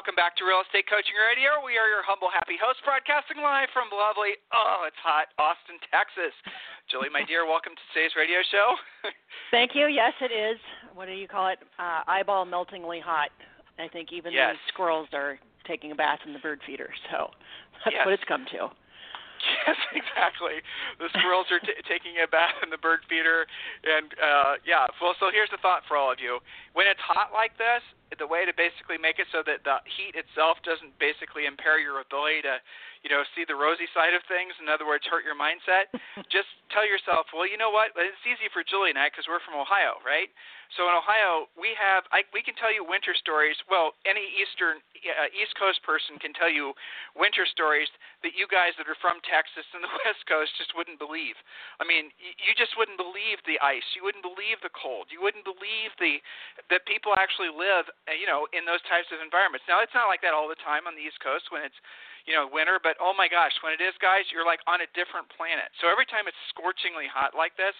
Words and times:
Welcome 0.00 0.16
back 0.16 0.32
to 0.40 0.48
Real 0.48 0.64
Estate 0.64 0.88
Coaching 0.88 1.12
Radio. 1.12 1.60
We 1.60 1.76
are 1.76 1.84
your 1.84 2.00
humble, 2.00 2.32
happy 2.32 2.56
hosts, 2.56 2.80
broadcasting 2.88 3.36
live 3.36 3.68
from 3.76 3.92
lovely, 3.92 4.32
oh, 4.48 4.88
it's 4.88 4.96
hot, 4.96 5.28
Austin, 5.36 5.76
Texas. 5.92 6.32
Julie, 6.88 7.12
my 7.12 7.20
dear, 7.20 7.44
welcome 7.44 7.76
to 7.76 7.84
today's 7.92 8.16
radio 8.16 8.40
show. 8.48 8.80
Thank 9.52 9.76
you. 9.76 9.92
Yes, 9.92 10.16
it 10.24 10.32
is. 10.32 10.56
What 10.96 11.04
do 11.04 11.12
you 11.12 11.28
call 11.28 11.52
it? 11.52 11.60
Uh, 11.76 12.00
eyeball 12.08 12.48
meltingly 12.48 12.96
hot. 12.96 13.28
I 13.76 13.92
think 13.92 14.08
even 14.08 14.32
yes. 14.32 14.56
the 14.56 14.72
squirrels 14.72 15.12
are 15.12 15.36
taking 15.68 15.92
a 15.92 15.98
bath 16.00 16.24
in 16.24 16.32
the 16.32 16.40
bird 16.40 16.64
feeder. 16.64 16.88
So 17.12 17.28
that's 17.84 17.92
yes. 17.92 18.08
what 18.08 18.16
it's 18.16 18.24
come 18.24 18.48
to. 18.56 18.72
Yes, 19.40 19.76
exactly. 19.96 20.60
The 21.00 21.08
squirrels 21.16 21.48
are 21.48 21.60
t- 21.60 21.72
taking 21.88 22.20
a 22.20 22.28
bath 22.28 22.60
in 22.60 22.68
the 22.68 22.76
bird 22.76 23.00
feeder, 23.08 23.48
and 23.84 24.12
uh, 24.20 24.60
yeah. 24.68 24.84
Well, 25.00 25.16
so 25.16 25.32
here's 25.32 25.48
the 25.48 25.56
thought 25.64 25.80
for 25.88 25.96
all 25.96 26.12
of 26.12 26.20
you: 26.20 26.44
when 26.76 26.84
it's 26.84 27.00
hot 27.00 27.32
like 27.32 27.56
this, 27.56 27.80
the 28.18 28.26
way 28.26 28.42
to 28.42 28.54
basically 28.56 28.98
make 28.98 29.22
it 29.22 29.30
so 29.30 29.46
that 29.46 29.62
the 29.62 29.78
heat 29.86 30.18
itself 30.18 30.58
doesn't 30.66 30.96
basically 30.98 31.46
impair 31.46 31.78
your 31.78 32.02
ability 32.02 32.42
to, 32.42 32.58
you 33.06 33.10
know, 33.10 33.22
see 33.38 33.46
the 33.46 33.54
rosy 33.54 33.86
side 33.94 34.16
of 34.16 34.22
things. 34.26 34.56
In 34.58 34.66
other 34.66 34.88
words, 34.88 35.06
hurt 35.06 35.22
your 35.22 35.38
mindset. 35.38 35.92
just 36.34 36.50
tell 36.74 36.82
yourself, 36.82 37.30
well, 37.30 37.46
you 37.46 37.54
know 37.54 37.70
what? 37.70 37.94
It's 37.94 38.26
easy 38.26 38.50
for 38.50 38.66
Julie 38.66 38.90
and 38.90 38.98
I 38.98 39.12
because 39.12 39.30
we're 39.30 39.42
from 39.46 39.54
Ohio, 39.54 40.02
right? 40.02 40.30
So 40.78 40.86
in 40.86 40.94
Ohio, 40.94 41.50
we 41.58 41.74
have 41.74 42.06
I, 42.14 42.22
we 42.30 42.46
can 42.46 42.54
tell 42.54 42.70
you 42.70 42.86
winter 42.86 43.10
stories. 43.18 43.58
Well, 43.66 43.98
any 44.06 44.22
Eastern 44.38 44.78
uh, 45.02 45.26
East 45.34 45.58
Coast 45.58 45.82
person 45.82 46.14
can 46.22 46.30
tell 46.30 46.50
you 46.50 46.78
winter 47.18 47.42
stories 47.42 47.90
that 48.22 48.38
you 48.38 48.46
guys 48.46 48.78
that 48.78 48.86
are 48.86 48.98
from 49.02 49.18
Texas 49.26 49.66
and 49.74 49.82
the 49.82 49.90
West 50.06 50.22
Coast 50.30 50.54
just 50.54 50.70
wouldn't 50.78 51.02
believe. 51.02 51.34
I 51.82 51.84
mean, 51.86 52.14
you 52.22 52.54
just 52.54 52.78
wouldn't 52.78 53.02
believe 53.02 53.42
the 53.42 53.58
ice. 53.58 53.86
You 53.98 54.06
wouldn't 54.06 54.22
believe 54.22 54.62
the 54.62 54.70
cold. 54.70 55.10
You 55.10 55.18
wouldn't 55.18 55.42
believe 55.42 55.90
the 55.98 56.22
that 56.70 56.86
people 56.86 57.18
actually 57.18 57.50
live, 57.50 57.90
you 58.08 58.24
know, 58.24 58.48
in 58.56 58.64
those 58.64 58.80
types 58.88 59.10
of 59.12 59.20
environments. 59.20 59.68
Now, 59.68 59.84
it's 59.84 59.94
not 59.94 60.08
like 60.08 60.24
that 60.24 60.32
all 60.32 60.48
the 60.48 60.58
time 60.62 60.88
on 60.88 60.96
the 60.96 61.04
East 61.04 61.20
Coast 61.20 61.52
when 61.52 61.60
it's 61.60 61.76
you 62.28 62.36
know, 62.36 62.48
winter, 62.48 62.76
but 62.82 63.00
oh 63.00 63.16
my 63.16 63.28
gosh, 63.28 63.52
when 63.64 63.72
it 63.72 63.80
is, 63.80 63.96
guys, 64.00 64.28
you're 64.32 64.44
like 64.44 64.60
on 64.68 64.84
a 64.84 64.88
different 64.92 65.28
planet. 65.32 65.72
So 65.80 65.88
every 65.88 66.04
time 66.04 66.28
it's 66.28 66.36
scorchingly 66.52 67.08
hot 67.08 67.32
like 67.32 67.56
this, 67.56 67.74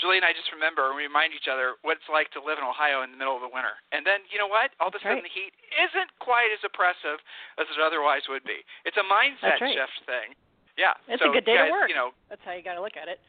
Julie 0.00 0.18
and 0.18 0.26
I 0.26 0.34
just 0.34 0.50
remember 0.50 0.90
and 0.90 0.98
remind 0.98 1.36
each 1.36 1.46
other 1.46 1.78
what 1.86 2.00
it's 2.00 2.10
like 2.10 2.32
to 2.34 2.42
live 2.42 2.58
in 2.58 2.66
Ohio 2.66 3.06
in 3.06 3.14
the 3.14 3.18
middle 3.20 3.36
of 3.38 3.44
the 3.44 3.52
winter. 3.52 3.78
And 3.94 4.02
then, 4.02 4.26
you 4.32 4.40
know 4.40 4.50
what? 4.50 4.74
All 4.82 4.90
of 4.90 4.96
a 4.96 5.00
sudden, 5.04 5.22
right. 5.22 5.26
the 5.26 5.30
heat 5.30 5.54
isn't 5.78 6.10
quite 6.18 6.50
as 6.50 6.58
oppressive 6.66 7.22
as 7.60 7.66
it 7.70 7.78
otherwise 7.78 8.26
would 8.26 8.42
be. 8.42 8.58
It's 8.82 8.98
a 8.98 9.06
mindset 9.06 9.62
right. 9.62 9.76
shift 9.76 9.98
thing. 10.08 10.34
Yeah. 10.74 10.98
It's 11.06 11.22
so, 11.22 11.30
a 11.30 11.34
good 11.34 11.46
day 11.46 11.54
guys, 11.54 11.70
to 11.70 11.74
work. 11.74 11.86
You 11.86 11.94
know, 11.94 12.10
that's 12.26 12.42
how 12.42 12.58
you 12.58 12.66
got 12.66 12.74
to 12.74 12.82
look 12.82 12.98
at 12.98 13.06
it. 13.06 13.22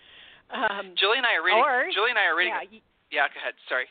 Um, 0.50 0.98
Julie 0.98 1.22
and 1.22 1.28
I 1.30 1.38
are 1.38 1.46
reading. 1.46 1.62
or, 1.62 1.86
Julie 1.94 2.14
and 2.14 2.22
I 2.22 2.26
are 2.26 2.38
reading. 2.38 2.58
Yeah, 2.58 3.26
yeah, 3.26 3.30
go 3.30 3.38
ahead. 3.38 3.54
Sorry. 3.70 3.86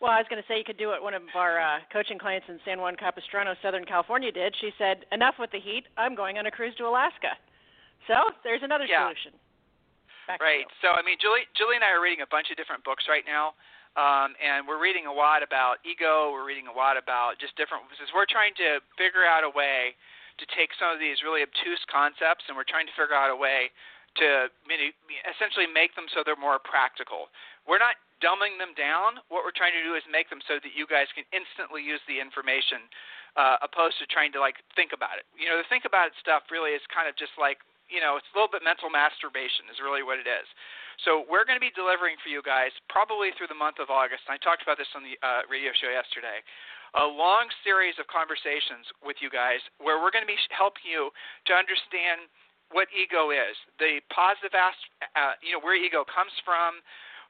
Well, 0.00 0.12
I 0.12 0.20
was 0.20 0.28
going 0.28 0.40
to 0.40 0.46
say 0.46 0.58
you 0.60 0.64
could 0.64 0.76
do 0.76 0.92
what 0.92 1.00
one 1.00 1.14
of 1.16 1.24
our 1.34 1.56
uh, 1.56 1.80
coaching 1.92 2.18
clients 2.20 2.46
in 2.52 2.60
San 2.68 2.80
Juan 2.80 2.96
Capistrano, 2.96 3.56
Southern 3.64 3.84
California, 3.84 4.30
did. 4.30 4.54
She 4.60 4.70
said, 4.76 5.08
"Enough 5.10 5.40
with 5.40 5.50
the 5.50 5.60
heat. 5.60 5.88
I'm 5.96 6.14
going 6.14 6.36
on 6.36 6.44
a 6.44 6.52
cruise 6.52 6.76
to 6.76 6.84
Alaska." 6.84 7.32
So 8.04 8.14
there's 8.44 8.62
another 8.62 8.84
yeah. 8.84 9.08
solution. 9.08 9.32
Back 10.28 10.42
right. 10.42 10.68
So 10.84 10.92
I 10.92 11.00
mean, 11.00 11.16
Julie, 11.16 11.48
Julie 11.56 11.80
and 11.80 11.84
I 11.86 11.96
are 11.96 12.02
reading 12.02 12.20
a 12.20 12.28
bunch 12.28 12.52
of 12.52 12.60
different 12.60 12.84
books 12.84 13.08
right 13.08 13.24
now, 13.24 13.56
um, 13.96 14.36
and 14.36 14.68
we're 14.68 14.82
reading 14.82 15.08
a 15.08 15.14
lot 15.14 15.40
about 15.40 15.80
ego. 15.80 16.28
We're 16.28 16.44
reading 16.44 16.68
a 16.68 16.76
lot 16.76 17.00
about 17.00 17.40
just 17.40 17.56
different. 17.56 17.88
Because 17.88 18.12
we're 18.12 18.28
trying 18.28 18.52
to 18.60 18.84
figure 19.00 19.24
out 19.24 19.48
a 19.48 19.52
way 19.52 19.96
to 20.36 20.44
take 20.52 20.76
some 20.76 20.92
of 20.92 21.00
these 21.00 21.24
really 21.24 21.40
obtuse 21.40 21.80
concepts, 21.88 22.44
and 22.52 22.54
we're 22.58 22.68
trying 22.68 22.84
to 22.84 22.92
figure 22.92 23.16
out 23.16 23.32
a 23.32 23.38
way 23.38 23.72
to 24.20 24.52
essentially 25.28 25.68
make 25.68 25.96
them 25.96 26.04
so 26.12 26.20
they're 26.24 26.40
more 26.40 26.60
practical. 26.60 27.32
We're 27.64 27.80
not 27.80 27.96
dumbing 28.24 28.56
them 28.56 28.72
down. 28.76 29.20
What 29.28 29.44
we're 29.44 29.56
trying 29.56 29.76
to 29.76 29.84
do 29.84 29.94
is 29.94 30.04
make 30.08 30.28
them 30.32 30.40
so 30.48 30.56
that 30.60 30.72
you 30.72 30.88
guys 30.88 31.08
can 31.12 31.28
instantly 31.32 31.84
use 31.84 32.00
the 32.08 32.20
information, 32.20 32.86
uh, 33.36 33.60
opposed 33.60 34.00
to 34.00 34.06
trying 34.08 34.32
to 34.36 34.40
like 34.40 34.60
think 34.74 34.96
about 34.96 35.20
it. 35.20 35.28
You 35.36 35.48
know, 35.48 35.60
the 35.60 35.68
think 35.68 35.84
about 35.84 36.10
it 36.10 36.14
stuff 36.20 36.48
really 36.48 36.72
is 36.72 36.82
kind 36.88 37.06
of 37.06 37.14
just 37.16 37.36
like 37.36 37.60
you 37.86 38.02
know, 38.02 38.18
it's 38.18 38.26
a 38.34 38.34
little 38.34 38.50
bit 38.50 38.66
mental 38.66 38.90
masturbation 38.90 39.70
is 39.70 39.78
really 39.78 40.02
what 40.02 40.18
it 40.18 40.26
is. 40.26 40.46
So 41.04 41.22
we're 41.28 41.46
going 41.46 41.58
to 41.58 41.62
be 41.62 41.74
delivering 41.74 42.18
for 42.18 42.32
you 42.32 42.42
guys 42.42 42.72
probably 42.90 43.30
through 43.36 43.52
the 43.52 43.58
month 43.58 43.78
of 43.78 43.92
August. 43.92 44.26
And 44.26 44.34
I 44.34 44.40
talked 44.42 44.64
about 44.64 44.80
this 44.80 44.90
on 44.96 45.04
the 45.04 45.14
uh, 45.20 45.46
radio 45.46 45.70
show 45.76 45.92
yesterday. 45.92 46.42
A 46.96 47.04
long 47.04 47.52
series 47.60 47.94
of 48.00 48.08
conversations 48.08 48.88
with 49.04 49.20
you 49.20 49.28
guys 49.28 49.60
where 49.76 50.00
we're 50.00 50.14
going 50.14 50.24
to 50.24 50.30
be 50.30 50.38
helping 50.48 50.88
you 50.88 51.12
to 51.46 51.52
understand 51.52 52.26
what 52.72 52.88
ego 52.90 53.30
is, 53.30 53.54
the 53.78 54.02
positive 54.10 54.56
aspect, 54.56 54.90
uh, 55.14 55.38
you 55.38 55.54
know, 55.54 55.62
where 55.62 55.78
ego 55.78 56.02
comes 56.02 56.34
from, 56.42 56.82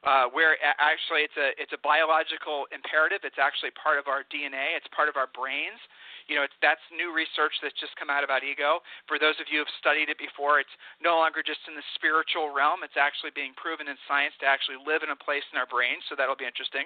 uh, 0.05 0.29
where 0.29 0.57
actually 0.77 1.25
it's 1.25 1.37
a 1.39 1.57
it's 1.57 1.73
a 1.73 1.81
biological 1.81 2.69
imperative. 2.69 3.25
It's 3.25 3.41
actually 3.41 3.73
part 3.73 3.97
of 3.97 4.05
our 4.05 4.21
DNA. 4.29 4.77
It's 4.77 4.87
part 4.93 5.09
of 5.09 5.17
our 5.17 5.29
brains. 5.33 5.79
You 6.27 6.35
know, 6.35 6.43
it's, 6.43 6.55
that's 6.59 6.83
new 6.91 7.15
research 7.15 7.55
that's 7.63 7.75
just 7.79 7.95
come 7.95 8.11
out 8.11 8.19
about 8.19 8.43
ego. 8.43 8.83
For 9.07 9.15
those 9.15 9.39
of 9.39 9.47
you 9.47 9.63
who 9.63 9.65
have 9.65 9.75
studied 9.79 10.11
it 10.11 10.19
before, 10.19 10.59
it's 10.59 10.75
no 10.99 11.15
longer 11.15 11.39
just 11.39 11.63
in 11.71 11.73
the 11.79 11.85
spiritual 11.95 12.51
realm. 12.51 12.83
It's 12.83 12.99
actually 12.99 13.31
being 13.31 13.55
proven 13.55 13.87
in 13.87 13.95
science 14.11 14.35
to 14.43 14.45
actually 14.45 14.75
live 14.83 15.07
in 15.07 15.15
a 15.15 15.15
place 15.15 15.47
in 15.55 15.57
our 15.57 15.65
brains. 15.65 16.03
So 16.11 16.19
that'll 16.19 16.35
be 16.35 16.43
interesting. 16.43 16.83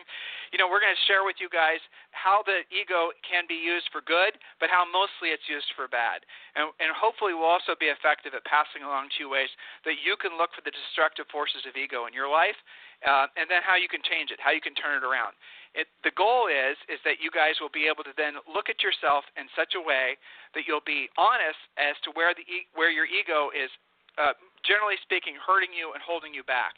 You 0.53 0.61
know, 0.61 0.69
we're 0.69 0.79
going 0.79 0.93
to 0.93 1.05
share 1.09 1.25
with 1.25 1.41
you 1.41 1.49
guys 1.49 1.81
how 2.13 2.45
the 2.45 2.61
ego 2.69 3.09
can 3.25 3.49
be 3.49 3.57
used 3.57 3.89
for 3.89 4.05
good, 4.05 4.37
but 4.61 4.69
how 4.69 4.85
mostly 4.85 5.33
it's 5.33 5.49
used 5.49 5.73
for 5.73 5.89
bad. 5.89 6.21
And, 6.53 6.69
and 6.77 6.93
hopefully, 6.93 7.33
we'll 7.33 7.49
also 7.49 7.73
be 7.73 7.89
effective 7.89 8.37
at 8.37 8.45
passing 8.45 8.85
along 8.85 9.09
two 9.17 9.25
ways 9.25 9.49
that 9.89 9.97
you 10.05 10.13
can 10.21 10.37
look 10.37 10.53
for 10.53 10.61
the 10.61 10.73
destructive 10.73 11.25
forces 11.33 11.65
of 11.65 11.73
ego 11.73 12.05
in 12.05 12.13
your 12.13 12.29
life 12.29 12.57
uh, 13.05 13.27
and 13.37 13.49
then 13.49 13.65
how 13.65 13.75
you 13.75 13.89
can 13.89 14.01
change 14.05 14.29
it, 14.29 14.37
how 14.37 14.53
you 14.53 14.61
can 14.61 14.77
turn 14.77 14.97
it 14.97 15.05
around. 15.05 15.33
It, 15.73 15.87
the 16.03 16.11
goal 16.11 16.51
is 16.51 16.75
is 16.91 16.99
that 17.07 17.23
you 17.23 17.31
guys 17.31 17.57
will 17.63 17.71
be 17.71 17.87
able 17.87 18.03
to 18.03 18.11
then 18.19 18.35
look 18.43 18.67
at 18.67 18.83
yourself 18.83 19.23
in 19.39 19.47
such 19.55 19.73
a 19.73 19.81
way 19.81 20.19
that 20.51 20.67
you'll 20.67 20.83
be 20.83 21.07
honest 21.15 21.59
as 21.79 21.95
to 22.03 22.11
where 22.11 22.35
the 22.35 22.43
where 22.75 22.91
your 22.91 23.07
ego 23.07 23.49
is, 23.55 23.71
uh, 24.19 24.35
generally 24.67 24.99
speaking, 24.99 25.39
hurting 25.39 25.71
you 25.71 25.95
and 25.95 26.03
holding 26.03 26.35
you 26.35 26.43
back. 26.43 26.75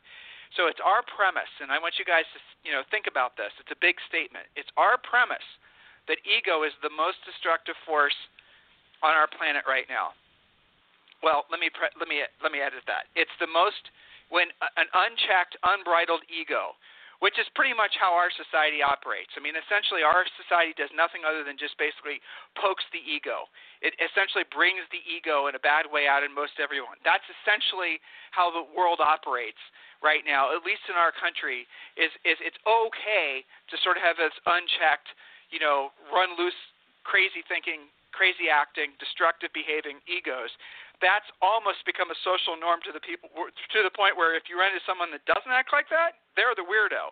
So 0.53 0.69
it's 0.69 0.77
our 0.85 1.01
premise, 1.09 1.49
and 1.57 1.73
I 1.73 1.81
want 1.81 1.97
you 1.97 2.05
guys 2.05 2.29
to 2.37 2.39
you 2.61 2.69
know 2.69 2.85
think 2.93 3.09
about 3.09 3.33
this. 3.33 3.49
It's 3.57 3.73
a 3.73 3.81
big 3.81 3.97
statement. 4.05 4.45
It's 4.53 4.69
our 4.77 5.01
premise 5.01 5.45
that 6.05 6.21
ego 6.21 6.61
is 6.61 6.75
the 6.85 6.93
most 6.93 7.17
destructive 7.25 7.75
force 7.89 8.15
on 9.01 9.17
our 9.17 9.25
planet 9.25 9.65
right 9.65 9.89
now. 9.89 10.13
Well, 11.25 11.49
let 11.49 11.57
me 11.57 11.73
pre- 11.73 11.93
let 11.97 12.05
me 12.05 12.21
let 12.45 12.53
me 12.53 12.61
edit 12.61 12.85
that. 12.85 13.09
It's 13.17 13.33
the 13.41 13.49
most 13.49 13.89
when 14.33 14.49
an 14.81 14.89
unchecked, 14.97 15.53
unbridled 15.61 16.25
ego, 16.25 16.73
which 17.21 17.37
is 17.37 17.45
pretty 17.53 17.71
much 17.71 17.93
how 18.01 18.11
our 18.11 18.33
society 18.33 18.81
operates. 18.81 19.31
I 19.37 19.39
mean, 19.39 19.53
essentially, 19.53 20.01
our 20.01 20.25
society 20.35 20.73
does 20.73 20.89
nothing 20.91 21.21
other 21.21 21.45
than 21.45 21.55
just 21.55 21.77
basically 21.77 22.17
pokes 22.57 22.83
the 22.89 22.99
ego. 22.99 23.47
It 23.85 23.93
essentially 24.01 24.43
brings 24.49 24.83
the 24.89 24.99
ego 25.05 25.47
in 25.47 25.55
a 25.55 25.61
bad 25.61 25.85
way 25.85 26.09
out 26.09 26.25
in 26.25 26.33
most 26.33 26.57
everyone. 26.57 26.97
That's 27.05 27.23
essentially 27.39 28.01
how 28.33 28.49
the 28.49 28.65
world 28.73 28.99
operates 28.99 29.61
right 30.01 30.25
now, 30.25 30.51
at 30.51 30.65
least 30.65 30.83
in 30.89 30.97
our 30.97 31.13
country. 31.13 31.69
Is 31.95 32.11
is 32.25 32.35
it's 32.41 32.59
okay 32.65 33.45
to 33.69 33.75
sort 33.85 33.95
of 33.95 34.03
have 34.03 34.17
this 34.17 34.35
unchecked, 34.49 35.13
you 35.53 35.61
know, 35.61 35.93
run 36.11 36.35
loose, 36.35 36.57
crazy 37.07 37.45
thinking, 37.47 37.87
crazy 38.11 38.51
acting, 38.51 38.97
destructive 38.99 39.53
behaving 39.55 40.03
egos 40.09 40.51
that's 41.03 41.27
almost 41.43 41.83
become 41.83 42.07
a 42.07 42.17
social 42.23 42.55
norm 42.55 42.79
to 42.87 42.95
the 42.95 43.03
people 43.03 43.27
to 43.35 43.79
the 43.83 43.91
point 43.91 44.15
where 44.15 44.39
if 44.39 44.47
you 44.47 44.55
run 44.55 44.71
into 44.71 44.81
someone 44.87 45.11
that 45.11 45.27
doesn't 45.27 45.51
act 45.51 45.75
like 45.75 45.91
that, 45.91 46.23
they're 46.39 46.55
the 46.55 46.63
weirdo. 46.63 47.11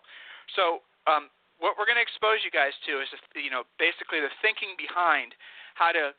So 0.56 0.88
um, 1.12 1.28
what 1.60 1.76
we're 1.76 1.86
going 1.86 2.00
to 2.00 2.06
expose 2.06 2.40
you 2.48 2.50
guys 2.50 2.72
to 2.88 3.04
is 3.04 3.12
you 3.36 3.52
know 3.52 3.68
basically 3.76 4.24
the 4.24 4.32
thinking 4.40 4.80
behind 4.80 5.36
how 5.76 5.92
to 5.92 6.16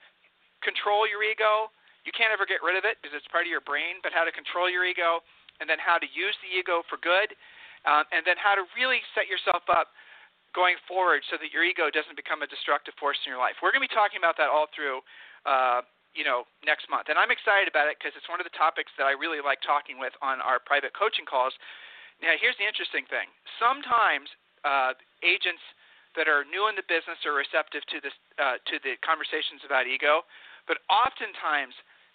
control 0.60 1.08
your 1.08 1.24
ego. 1.24 1.72
You 2.04 2.12
can't 2.12 2.34
ever 2.34 2.44
get 2.44 2.60
rid 2.60 2.76
of 2.76 2.84
it 2.84 3.00
because 3.00 3.16
it's 3.16 3.30
part 3.32 3.48
of 3.48 3.50
your 3.50 3.64
brain, 3.64 4.02
but 4.04 4.12
how 4.12 4.26
to 4.26 4.34
control 4.34 4.68
your 4.68 4.84
ego, 4.84 5.24
and 5.62 5.70
then 5.70 5.78
how 5.78 5.96
to 5.96 6.08
use 6.10 6.34
the 6.42 6.50
ego 6.50 6.82
for 6.90 6.98
good, 6.98 7.30
um, 7.86 8.04
and 8.10 8.26
then 8.26 8.34
how 8.36 8.58
to 8.58 8.66
really 8.74 8.98
set 9.14 9.30
yourself 9.30 9.62
up 9.70 9.94
going 10.50 10.76
forward 10.84 11.24
so 11.30 11.38
that 11.40 11.54
your 11.54 11.64
ego 11.64 11.88
doesn't 11.88 12.18
become 12.18 12.42
a 12.42 12.48
destructive 12.50 12.92
force 13.00 13.16
in 13.24 13.30
your 13.30 13.40
life. 13.40 13.56
We're 13.62 13.72
going 13.72 13.86
to 13.86 13.88
be 13.88 13.96
talking 13.96 14.20
about 14.20 14.36
that 14.36 14.50
all 14.50 14.68
through 14.74 15.00
uh, 15.48 15.86
you 16.12 16.24
know, 16.24 16.44
next 16.64 16.88
month. 16.92 17.08
And 17.08 17.16
I'm 17.16 17.32
excited 17.32 17.66
about 17.66 17.88
it 17.88 17.96
because 17.98 18.12
it's 18.16 18.28
one 18.28 18.40
of 18.40 18.46
the 18.46 18.56
topics 18.56 18.92
that 19.00 19.08
I 19.08 19.16
really 19.16 19.40
like 19.40 19.64
talking 19.64 19.96
with 19.96 20.12
on 20.20 20.40
our 20.44 20.60
private 20.60 20.92
coaching 20.92 21.24
calls. 21.24 21.56
Now, 22.20 22.36
here's 22.38 22.56
the 22.60 22.68
interesting 22.68 23.08
thing. 23.08 23.32
Sometimes 23.58 24.30
uh, 24.62 24.94
agents 25.24 25.64
that 26.14 26.28
are 26.28 26.44
new 26.44 26.68
in 26.68 26.76
the 26.76 26.84
business 26.86 27.18
are 27.24 27.32
receptive 27.32 27.82
to 27.88 27.98
this 27.98 28.14
uh, 28.36 28.60
to 28.68 28.76
the 28.84 29.00
conversations 29.00 29.64
about 29.64 29.88
ego, 29.88 30.22
but 30.68 30.84
oftentimes 30.92 31.72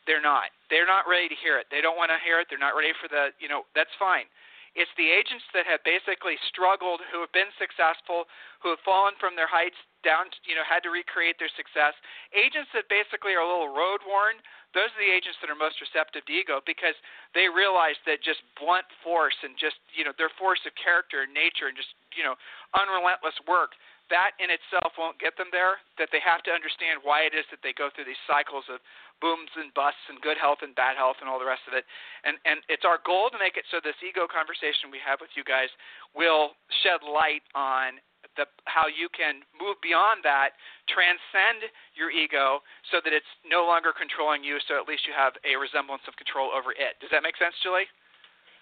they're 0.08 0.24
not. 0.24 0.56
They're 0.72 0.88
not 0.88 1.04
ready 1.04 1.28
to 1.28 1.38
hear 1.38 1.60
it. 1.60 1.68
They 1.68 1.84
don't 1.84 2.00
want 2.00 2.10
to 2.16 2.20
hear 2.24 2.40
it. 2.40 2.48
They're 2.48 2.62
not 2.62 2.80
ready 2.80 2.96
for 2.96 3.12
the, 3.12 3.36
you 3.44 3.52
know, 3.52 3.68
that's 3.76 3.92
fine. 4.00 4.32
It's 4.78 4.94
the 4.96 5.12
agents 5.12 5.44
that 5.52 5.68
have 5.68 5.84
basically 5.84 6.40
struggled, 6.48 7.04
who 7.12 7.20
have 7.20 7.34
been 7.36 7.52
successful, 7.60 8.30
who 8.64 8.72
have 8.72 8.82
fallen 8.88 9.18
from 9.20 9.36
their 9.36 9.50
heights 9.50 9.78
down, 10.08 10.32
you 10.48 10.56
know, 10.56 10.64
had 10.64 10.88
to 10.88 10.92
recreate 10.92 11.36
their 11.36 11.52
success. 11.60 11.92
Agents 12.32 12.72
that 12.72 12.88
basically 12.88 13.36
are 13.36 13.44
a 13.44 13.50
little 13.50 13.76
road 13.76 14.00
worn, 14.08 14.40
those 14.72 14.88
are 14.96 15.04
the 15.04 15.12
agents 15.12 15.36
that 15.44 15.52
are 15.52 15.60
most 15.60 15.84
receptive 15.84 16.24
to 16.24 16.32
ego 16.32 16.64
because 16.64 16.96
they 17.36 17.52
realize 17.52 18.00
that 18.08 18.24
just 18.24 18.40
blunt 18.56 18.88
force 19.04 19.36
and 19.44 19.60
just, 19.60 19.76
you 19.92 20.08
know, 20.08 20.16
their 20.16 20.32
force 20.40 20.64
of 20.64 20.72
character 20.80 21.28
and 21.28 21.36
nature 21.36 21.68
and 21.68 21.76
just, 21.76 21.92
you 22.16 22.24
know, 22.24 22.40
unrelentless 22.72 23.36
work 23.44 23.76
that 24.10 24.40
in 24.40 24.48
itself 24.48 24.96
won't 24.96 25.20
get 25.20 25.36
them 25.36 25.52
there, 25.52 25.84
that 26.00 26.08
they 26.16 26.24
have 26.24 26.40
to 26.48 26.52
understand 26.52 27.04
why 27.04 27.28
it 27.28 27.36
is 27.36 27.44
that 27.52 27.60
they 27.60 27.76
go 27.76 27.92
through 27.92 28.08
these 28.08 28.20
cycles 28.24 28.64
of 28.72 28.80
booms 29.20 29.52
and 29.60 29.74
busts 29.76 30.02
and 30.08 30.20
good 30.24 30.40
health 30.40 30.64
and 30.64 30.72
bad 30.76 30.96
health 30.96 31.20
and 31.20 31.28
all 31.28 31.40
the 31.40 31.48
rest 31.48 31.66
of 31.68 31.76
it. 31.76 31.84
And 32.24 32.40
and 32.48 32.64
it's 32.72 32.88
our 32.88 33.04
goal 33.04 33.28
to 33.32 33.40
make 33.40 33.60
it 33.60 33.68
so 33.68 33.84
this 33.84 33.98
ego 34.00 34.30
conversation 34.30 34.88
we 34.94 35.02
have 35.04 35.20
with 35.20 35.34
you 35.36 35.44
guys 35.44 35.72
will 36.16 36.56
shed 36.84 37.04
light 37.04 37.44
on 37.52 38.00
the 38.36 38.46
how 38.66 38.86
you 38.86 39.10
can 39.10 39.42
move 39.58 39.78
beyond 39.82 40.22
that, 40.24 40.58
transcend 40.86 41.70
your 41.98 42.12
ego 42.14 42.62
so 42.92 43.02
that 43.04 43.14
it's 43.14 43.30
no 43.46 43.66
longer 43.66 43.94
controlling 43.94 44.44
you, 44.44 44.62
so 44.68 44.78
at 44.78 44.86
least 44.86 45.10
you 45.10 45.14
have 45.16 45.34
a 45.46 45.58
resemblance 45.58 46.06
of 46.08 46.14
control 46.16 46.54
over 46.54 46.72
it. 46.72 46.98
Does 47.02 47.10
that 47.10 47.26
make 47.26 47.38
sense, 47.38 47.56
Julie? 47.64 47.90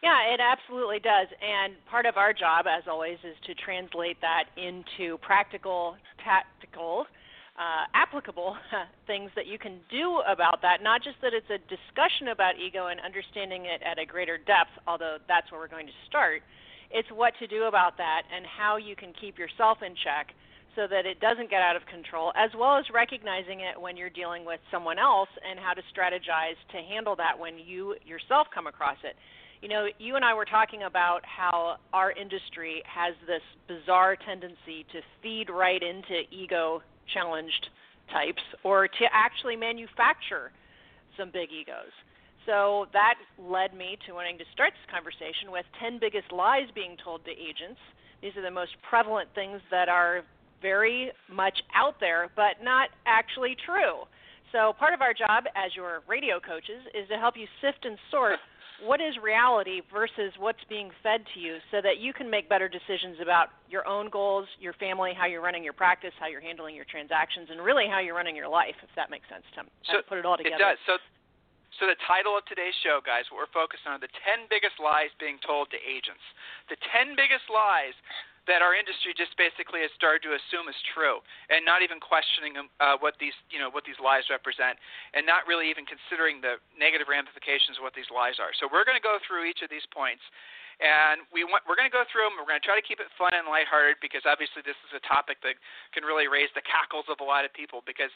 Yeah, 0.04 0.30
it 0.30 0.40
absolutely 0.40 1.00
does. 1.00 1.28
And 1.42 1.74
part 1.90 2.06
of 2.06 2.18
our 2.18 2.32
job, 2.32 2.68
as 2.68 2.84
always, 2.88 3.18
is 3.24 3.36
to 3.48 3.56
translate 3.56 4.22
that 4.22 4.46
into 4.54 5.18
practical, 5.20 5.98
tactical, 6.24 7.08
uh, 7.58 7.88
applicable 7.96 8.56
things 9.08 9.32
that 9.36 9.48
you 9.48 9.58
can 9.58 9.80
do 9.90 10.22
about 10.28 10.62
that. 10.62 10.84
Not 10.84 11.02
just 11.02 11.18
that 11.22 11.34
it's 11.34 11.50
a 11.50 11.58
discussion 11.72 12.30
about 12.30 12.60
ego 12.60 12.88
and 12.88 13.00
understanding 13.00 13.66
it 13.66 13.82
at 13.82 13.98
a 13.98 14.06
greater 14.06 14.38
depth, 14.38 14.76
although 14.88 15.18
that's 15.28 15.52
where 15.52 15.60
we're 15.60 15.72
going 15.72 15.88
to 15.88 16.00
start. 16.08 16.44
It's 16.92 17.10
what 17.10 17.34
to 17.40 17.48
do 17.48 17.64
about 17.64 17.98
that 17.98 18.24
and 18.34 18.46
how 18.46 18.78
you 18.78 18.96
can 18.96 19.14
keep 19.20 19.38
yourself 19.38 19.80
in 19.86 19.96
check 20.04 20.34
so 20.76 20.88
that 20.88 21.06
it 21.06 21.20
doesn't 21.20 21.50
get 21.50 21.62
out 21.62 21.76
of 21.76 21.86
control, 21.86 22.34
as 22.36 22.52
well 22.58 22.78
as 22.78 22.86
recognizing 22.94 23.62
it 23.62 23.80
when 23.80 23.96
you're 23.96 24.10
dealing 24.10 24.46
with 24.46 24.60
someone 24.70 25.00
else 25.00 25.30
and 25.50 25.58
how 25.58 25.74
to 25.74 25.82
strategize 25.96 26.60
to 26.72 26.78
handle 26.78 27.16
that 27.16 27.40
when 27.40 27.58
you 27.58 27.96
yourself 28.06 28.48
come 28.54 28.68
across 28.68 28.98
it. 29.04 29.16
You 29.62 29.70
know, 29.70 29.88
you 30.00 30.16
and 30.16 30.26
I 30.26 30.34
were 30.34 30.46
talking 30.46 30.84
about 30.84 31.22
how 31.24 31.78
our 31.94 32.12
industry 32.12 32.84
has 32.86 33.16
this 33.26 33.42
bizarre 33.68 34.16
tendency 34.16 34.86
to 34.92 35.02
feed 35.24 35.50
right 35.50 35.82
into 35.82 36.24
ego 36.30 36.84
challenged 37.12 37.70
types 38.12 38.44
or 38.64 38.88
to 38.88 39.06
actually 39.12 39.56
manufacture 39.56 40.52
some 41.18 41.32
big 41.32 41.50
egos. 41.52 41.94
So 42.46 42.86
that 42.94 43.16
led 43.40 43.74
me 43.74 43.98
to 44.08 44.14
wanting 44.14 44.38
to 44.38 44.46
start 44.54 44.74
this 44.74 44.94
conversation 44.94 45.52
with 45.52 45.66
10 45.80 46.00
biggest 46.00 46.32
lies 46.32 46.70
being 46.74 46.96
told 47.04 47.26
to 47.26 47.32
agents. 47.32 47.80
These 48.22 48.38
are 48.38 48.42
the 48.42 48.52
most 48.52 48.72
prevalent 48.88 49.30
things 49.34 49.62
that 49.72 49.90
are 49.90 50.22
very 50.62 51.12
much 51.30 51.58
out 51.74 52.00
there, 52.00 52.30
but 52.36 52.64
not 52.64 52.90
actually 53.06 53.56
true. 53.66 54.06
So, 54.52 54.74
part 54.78 54.94
of 54.94 55.02
our 55.02 55.14
job 55.14 55.46
as 55.56 55.76
your 55.76 56.02
radio 56.08 56.40
coaches 56.40 56.86
is 56.94 57.10
to 57.10 57.18
help 57.18 57.36
you 57.36 57.46
sift 57.62 57.84
and 57.84 57.98
sort 58.10 58.40
what 58.84 59.00
is 59.00 59.16
reality 59.22 59.82
versus 59.92 60.34
what's 60.38 60.64
being 60.68 60.92
fed 61.02 61.24
to 61.34 61.40
you 61.40 61.58
so 61.72 61.80
that 61.82 62.00
you 62.00 62.12
can 62.14 62.30
make 62.30 62.50
better 62.50 62.68
decisions 62.68 63.18
about 63.22 63.50
your 63.70 63.88
own 63.88 64.10
goals, 64.10 64.48
your 64.60 64.74
family, 64.74 65.14
how 65.16 65.26
you're 65.26 65.42
running 65.42 65.64
your 65.64 65.74
practice, 65.74 66.12
how 66.20 66.28
you're 66.28 66.42
handling 66.42 66.76
your 66.76 66.86
transactions, 66.86 67.48
and 67.52 67.64
really 67.64 67.86
how 67.90 68.00
you're 68.00 68.16
running 68.16 68.36
your 68.36 68.50
life, 68.50 68.76
if 68.84 68.90
that 68.96 69.10
makes 69.10 69.28
sense, 69.30 69.44
Tim. 69.56 69.68
So 69.88 70.02
put 70.08 70.18
it 70.18 70.26
all 70.26 70.38
together. 70.38 70.56
It 70.56 70.60
does. 70.60 70.78
So, 70.86 70.98
so 71.80 71.88
the 71.88 72.00
title 72.08 72.40
of 72.40 72.48
today's 72.48 72.76
show, 72.80 73.04
guys, 73.04 73.28
what 73.28 73.44
we're 73.44 73.56
focused 73.56 73.84
on 73.84 74.00
are 74.00 74.04
the 74.04 74.12
10 74.24 74.48
biggest 74.48 74.80
lies 74.80 75.12
being 75.20 75.36
told 75.44 75.68
to 75.76 75.80
agents. 75.84 76.24
The 76.72 76.80
10 76.96 77.20
biggest 77.20 77.52
lies 77.52 77.96
that 78.46 78.62
our 78.62 78.78
industry 78.78 79.12
just 79.18 79.34
basically 79.42 79.82
has 79.82 79.90
started 79.98 80.22
to 80.22 80.38
assume 80.38 80.70
is 80.70 80.78
true, 80.94 81.20
and 81.50 81.66
not 81.66 81.82
even 81.82 81.98
questioning 81.98 82.54
uh, 82.78 82.96
what 83.02 83.18
these 83.18 83.34
you 83.50 83.58
know 83.58 83.74
what 83.74 83.84
these 83.90 83.98
lies 83.98 84.30
represent, 84.30 84.78
and 85.18 85.26
not 85.26 85.50
really 85.50 85.66
even 85.66 85.84
considering 85.86 86.40
the 86.40 86.62
negative 86.78 87.10
ramifications 87.10 87.82
of 87.82 87.84
what 87.84 87.98
these 87.98 88.10
lies 88.14 88.38
are. 88.38 88.54
So 88.62 88.70
we're 88.70 88.86
going 88.86 88.98
to 88.98 89.04
go 89.04 89.18
through 89.26 89.50
each 89.50 89.66
of 89.66 89.70
these 89.74 89.86
points. 89.90 90.22
And 90.84 91.24
we 91.32 91.48
want, 91.48 91.64
we're 91.64 91.80
going 91.80 91.88
to 91.88 91.94
go 91.94 92.04
through 92.12 92.28
them. 92.28 92.36
We're 92.36 92.50
going 92.50 92.60
to 92.60 92.68
try 92.68 92.76
to 92.76 92.84
keep 92.84 93.00
it 93.00 93.08
fun 93.16 93.32
and 93.32 93.48
lighthearted 93.48 94.04
because 94.04 94.28
obviously 94.28 94.60
this 94.60 94.76
is 94.84 94.92
a 94.92 95.04
topic 95.08 95.40
that 95.48 95.56
can 95.96 96.04
really 96.04 96.28
raise 96.28 96.52
the 96.52 96.66
cackles 96.68 97.08
of 97.08 97.24
a 97.24 97.28
lot 97.28 97.48
of 97.48 97.56
people. 97.56 97.80
Because 97.88 98.12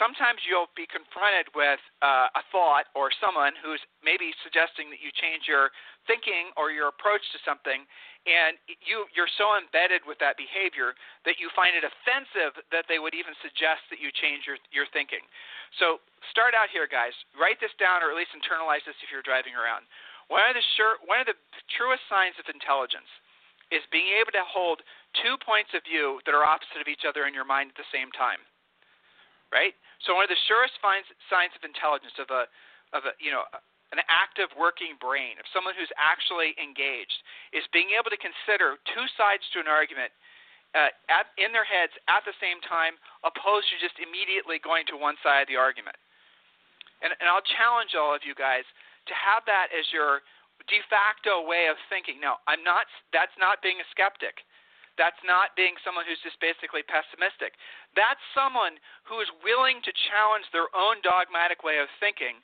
sometimes 0.00 0.40
you'll 0.48 0.72
be 0.72 0.88
confronted 0.88 1.52
with 1.52 1.80
uh, 2.00 2.32
a 2.32 2.42
thought 2.48 2.88
or 2.96 3.12
someone 3.20 3.52
who's 3.60 3.80
maybe 4.00 4.32
suggesting 4.40 4.88
that 4.88 5.04
you 5.04 5.12
change 5.12 5.44
your 5.44 5.68
thinking 6.08 6.48
or 6.56 6.72
your 6.72 6.88
approach 6.88 7.20
to 7.36 7.38
something, 7.44 7.84
and 8.24 8.56
you 8.84 9.04
you're 9.12 9.30
so 9.36 9.56
embedded 9.56 10.04
with 10.04 10.16
that 10.20 10.36
behavior 10.36 10.96
that 11.24 11.40
you 11.40 11.48
find 11.56 11.76
it 11.76 11.84
offensive 11.84 12.56
that 12.72 12.84
they 12.88 13.00
would 13.00 13.16
even 13.16 13.32
suggest 13.40 13.84
that 13.92 14.00
you 14.00 14.08
change 14.12 14.48
your 14.48 14.56
your 14.72 14.88
thinking. 14.92 15.24
So 15.76 16.00
start 16.32 16.52
out 16.56 16.72
here, 16.72 16.88
guys. 16.88 17.12
Write 17.36 17.60
this 17.60 17.72
down, 17.76 18.00
or 18.04 18.12
at 18.12 18.16
least 18.16 18.32
internalize 18.32 18.84
this 18.84 18.96
if 19.04 19.08
you're 19.12 19.24
driving 19.24 19.56
around. 19.56 19.84
One 20.30 20.46
of 20.46 20.54
the 20.54 20.62
sure, 20.78 21.02
one 21.10 21.18
of 21.18 21.26
the 21.26 21.34
truest 21.74 22.06
signs 22.06 22.38
of 22.38 22.46
intelligence 22.46 23.10
is 23.74 23.82
being 23.90 24.14
able 24.14 24.30
to 24.30 24.46
hold 24.46 24.78
two 25.18 25.34
points 25.42 25.74
of 25.74 25.82
view 25.82 26.22
that 26.22 26.34
are 26.34 26.46
opposite 26.46 26.78
of 26.78 26.86
each 26.86 27.02
other 27.02 27.26
in 27.26 27.34
your 27.34 27.46
mind 27.46 27.74
at 27.74 27.78
the 27.78 27.90
same 27.90 28.14
time. 28.14 28.38
Right? 29.50 29.74
So 30.06 30.14
one 30.14 30.22
of 30.22 30.30
the 30.30 30.38
surest 30.46 30.78
signs, 30.78 31.06
signs 31.26 31.50
of 31.58 31.66
intelligence 31.66 32.14
of 32.22 32.30
a 32.30 32.46
of 32.94 33.10
a 33.10 33.12
you 33.18 33.34
know 33.34 33.42
an 33.90 33.98
active 34.06 34.54
working 34.54 34.94
brain, 35.02 35.34
of 35.42 35.46
someone 35.50 35.74
who's 35.74 35.90
actually 35.98 36.54
engaged, 36.62 37.26
is 37.50 37.66
being 37.74 37.90
able 37.98 38.06
to 38.06 38.20
consider 38.22 38.78
two 38.86 39.06
sides 39.18 39.42
to 39.50 39.58
an 39.58 39.66
argument 39.66 40.14
uh, 40.78 40.94
at, 41.10 41.34
in 41.42 41.50
their 41.50 41.66
heads 41.66 41.90
at 42.06 42.22
the 42.22 42.34
same 42.38 42.62
time, 42.62 42.94
opposed 43.26 43.66
to 43.74 43.76
just 43.82 43.98
immediately 43.98 44.62
going 44.62 44.86
to 44.86 44.94
one 44.94 45.18
side 45.26 45.42
of 45.42 45.50
the 45.50 45.58
argument. 45.58 45.98
And, 47.02 47.10
and 47.18 47.26
I'll 47.26 47.42
challenge 47.58 47.98
all 47.98 48.14
of 48.14 48.22
you 48.22 48.38
guys 48.38 48.62
to 49.10 49.16
have 49.18 49.42
that 49.50 49.74
as 49.74 49.90
your 49.90 50.22
de 50.70 50.78
facto 50.86 51.42
way 51.42 51.66
of 51.66 51.76
thinking. 51.90 52.22
Now, 52.22 52.38
I'm 52.46 52.62
not. 52.62 52.86
That's 53.10 53.34
not 53.36 53.58
being 53.60 53.82
a 53.82 53.86
skeptic. 53.90 54.46
That's 54.94 55.18
not 55.24 55.56
being 55.56 55.74
someone 55.80 56.04
who's 56.04 56.20
just 56.20 56.36
basically 56.38 56.84
pessimistic. 56.84 57.56
That's 57.96 58.20
someone 58.36 58.76
who 59.08 59.18
is 59.24 59.30
willing 59.40 59.80
to 59.82 59.92
challenge 60.12 60.44
their 60.52 60.68
own 60.76 61.00
dogmatic 61.00 61.64
way 61.64 61.80
of 61.80 61.88
thinking 61.98 62.38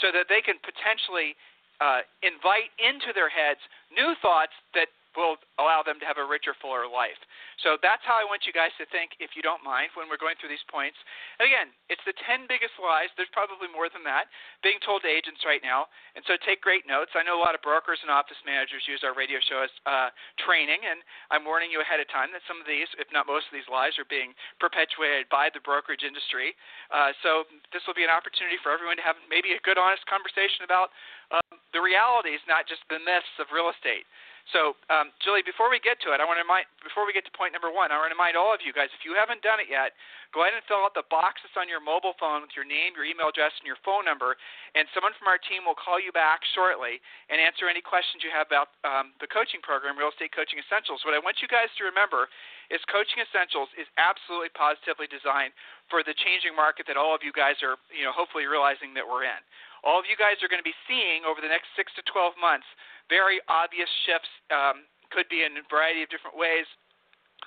so 0.00 0.08
that 0.14 0.30
they 0.30 0.40
can 0.40 0.56
potentially 0.64 1.36
uh, 1.84 2.02
invite 2.26 2.72
into 2.80 3.14
their 3.14 3.30
heads 3.30 3.60
new 3.92 4.16
thoughts 4.18 4.54
that 4.74 4.90
will 5.18 5.34
allow 5.58 5.82
them 5.82 5.98
to 5.98 6.06
have 6.06 6.22
a 6.22 6.22
richer, 6.22 6.54
fuller 6.62 6.86
life. 6.86 7.18
So 7.66 7.74
that's 7.82 8.06
how 8.06 8.14
I 8.14 8.22
want 8.22 8.46
you 8.46 8.54
guys 8.54 8.70
to 8.78 8.86
think, 8.94 9.18
if 9.18 9.34
you 9.34 9.42
don't 9.42 9.66
mind, 9.66 9.90
when 9.98 10.06
we're 10.06 10.20
going 10.20 10.38
through 10.38 10.54
these 10.54 10.62
points. 10.70 10.94
And 11.42 11.50
again, 11.50 11.74
it's 11.90 12.02
the 12.06 12.14
10 12.22 12.46
biggest 12.46 12.78
lies. 12.78 13.10
There's 13.18 13.32
probably 13.34 13.66
more 13.66 13.90
than 13.90 14.06
that 14.06 14.30
being 14.62 14.78
told 14.86 15.02
to 15.02 15.10
agents 15.10 15.42
right 15.42 15.58
now. 15.58 15.90
And 16.14 16.22
so 16.30 16.38
take 16.46 16.62
great 16.62 16.86
notes. 16.86 17.18
I 17.18 17.26
know 17.26 17.34
a 17.34 17.42
lot 17.42 17.58
of 17.58 17.62
brokers 17.66 17.98
and 18.06 18.14
office 18.14 18.38
managers 18.46 18.86
use 18.86 19.02
our 19.02 19.12
radio 19.12 19.42
show 19.42 19.66
as 19.66 19.72
uh, 19.90 20.14
training, 20.38 20.86
and 20.86 21.02
I'm 21.34 21.42
warning 21.42 21.74
you 21.74 21.82
ahead 21.82 21.98
of 21.98 22.06
time 22.14 22.30
that 22.38 22.46
some 22.46 22.62
of 22.62 22.66
these, 22.70 22.86
if 23.02 23.10
not 23.10 23.26
most 23.26 23.50
of 23.50 23.54
these 23.58 23.66
lies, 23.66 23.98
are 23.98 24.06
being 24.06 24.30
perpetuated 24.62 25.26
by 25.26 25.50
the 25.50 25.62
brokerage 25.66 26.06
industry. 26.06 26.54
Uh, 26.94 27.10
so 27.26 27.42
this 27.74 27.82
will 27.90 27.98
be 27.98 28.06
an 28.06 28.14
opportunity 28.14 28.56
for 28.62 28.70
everyone 28.70 29.02
to 29.02 29.06
have 29.06 29.18
maybe 29.26 29.58
a 29.58 29.60
good, 29.66 29.78
honest 29.80 30.06
conversation 30.06 30.62
about 30.62 30.94
um, 31.34 31.58
the 31.74 31.82
realities, 31.82 32.40
not 32.46 32.70
just 32.70 32.80
the 32.86 33.02
myths 33.02 33.34
of 33.42 33.50
real 33.50 33.68
estate. 33.68 34.06
So, 34.48 34.80
um, 34.88 35.12
Julie, 35.20 35.44
before 35.44 35.68
we 35.68 35.76
get 35.76 36.00
to 36.08 36.16
it, 36.16 36.20
I 36.20 36.24
want 36.24 36.40
to 36.40 36.46
remind, 36.48 36.64
before 36.80 37.04
we 37.04 37.12
get 37.12 37.28
to 37.28 37.34
point 37.36 37.52
number 37.52 37.68
one, 37.68 37.92
I 37.92 38.00
want 38.00 38.08
to 38.08 38.16
remind 38.16 38.32
all 38.32 38.48
of 38.48 38.64
you 38.64 38.72
guys, 38.72 38.88
if 38.96 39.04
you 39.04 39.12
haven't 39.12 39.44
done 39.44 39.60
it 39.60 39.68
yet, 39.68 39.92
go 40.32 40.40
ahead 40.40 40.56
and 40.56 40.64
fill 40.64 40.80
out 40.88 40.96
the 40.96 41.04
box 41.12 41.44
that's 41.44 41.52
on 41.60 41.68
your 41.68 41.84
mobile 41.84 42.16
phone 42.16 42.40
with 42.40 42.56
your 42.56 42.64
name, 42.64 42.96
your 42.96 43.04
email 43.04 43.28
address, 43.28 43.52
and 43.60 43.68
your 43.68 43.76
phone 43.84 44.08
number, 44.08 44.40
and 44.72 44.88
someone 44.96 45.12
from 45.20 45.28
our 45.28 45.36
team 45.36 45.68
will 45.68 45.76
call 45.76 46.00
you 46.00 46.08
back 46.16 46.40
shortly 46.56 46.96
and 47.28 47.36
answer 47.36 47.68
any 47.68 47.84
questions 47.84 48.24
you 48.24 48.32
have 48.32 48.48
about 48.48 48.72
um, 48.88 49.12
the 49.20 49.28
coaching 49.28 49.60
program, 49.60 50.00
Real 50.00 50.08
Estate 50.08 50.32
Coaching 50.32 50.56
Essentials. 50.56 51.04
What 51.04 51.12
I 51.12 51.20
want 51.20 51.44
you 51.44 51.48
guys 51.48 51.68
to 51.76 51.84
remember 51.84 52.32
is 52.72 52.80
Coaching 52.88 53.20
Essentials 53.20 53.68
is 53.76 53.84
absolutely 54.00 54.52
positively 54.56 55.12
designed 55.12 55.52
for 55.92 56.00
the 56.00 56.16
changing 56.16 56.56
market 56.56 56.88
that 56.88 56.96
all 56.96 57.12
of 57.12 57.20
you 57.20 57.36
guys 57.36 57.60
are, 57.60 57.76
you 57.92 58.04
know, 58.04 58.16
hopefully 58.16 58.48
realizing 58.48 58.96
that 58.96 59.04
we're 59.04 59.28
in. 59.28 59.40
All 59.86 60.00
of 60.00 60.08
you 60.10 60.18
guys 60.18 60.42
are 60.42 60.50
going 60.50 60.60
to 60.60 60.66
be 60.66 60.76
seeing 60.90 61.22
over 61.22 61.38
the 61.38 61.48
next 61.48 61.70
six 61.78 61.94
to 61.94 62.02
12 62.10 62.34
months 62.40 62.66
very 63.08 63.40
obvious 63.48 63.88
shifts. 64.06 64.30
Um, 64.52 64.88
could 65.10 65.28
be 65.32 65.44
in 65.44 65.56
a 65.56 65.64
variety 65.72 66.04
of 66.04 66.12
different 66.12 66.36
ways, 66.36 66.68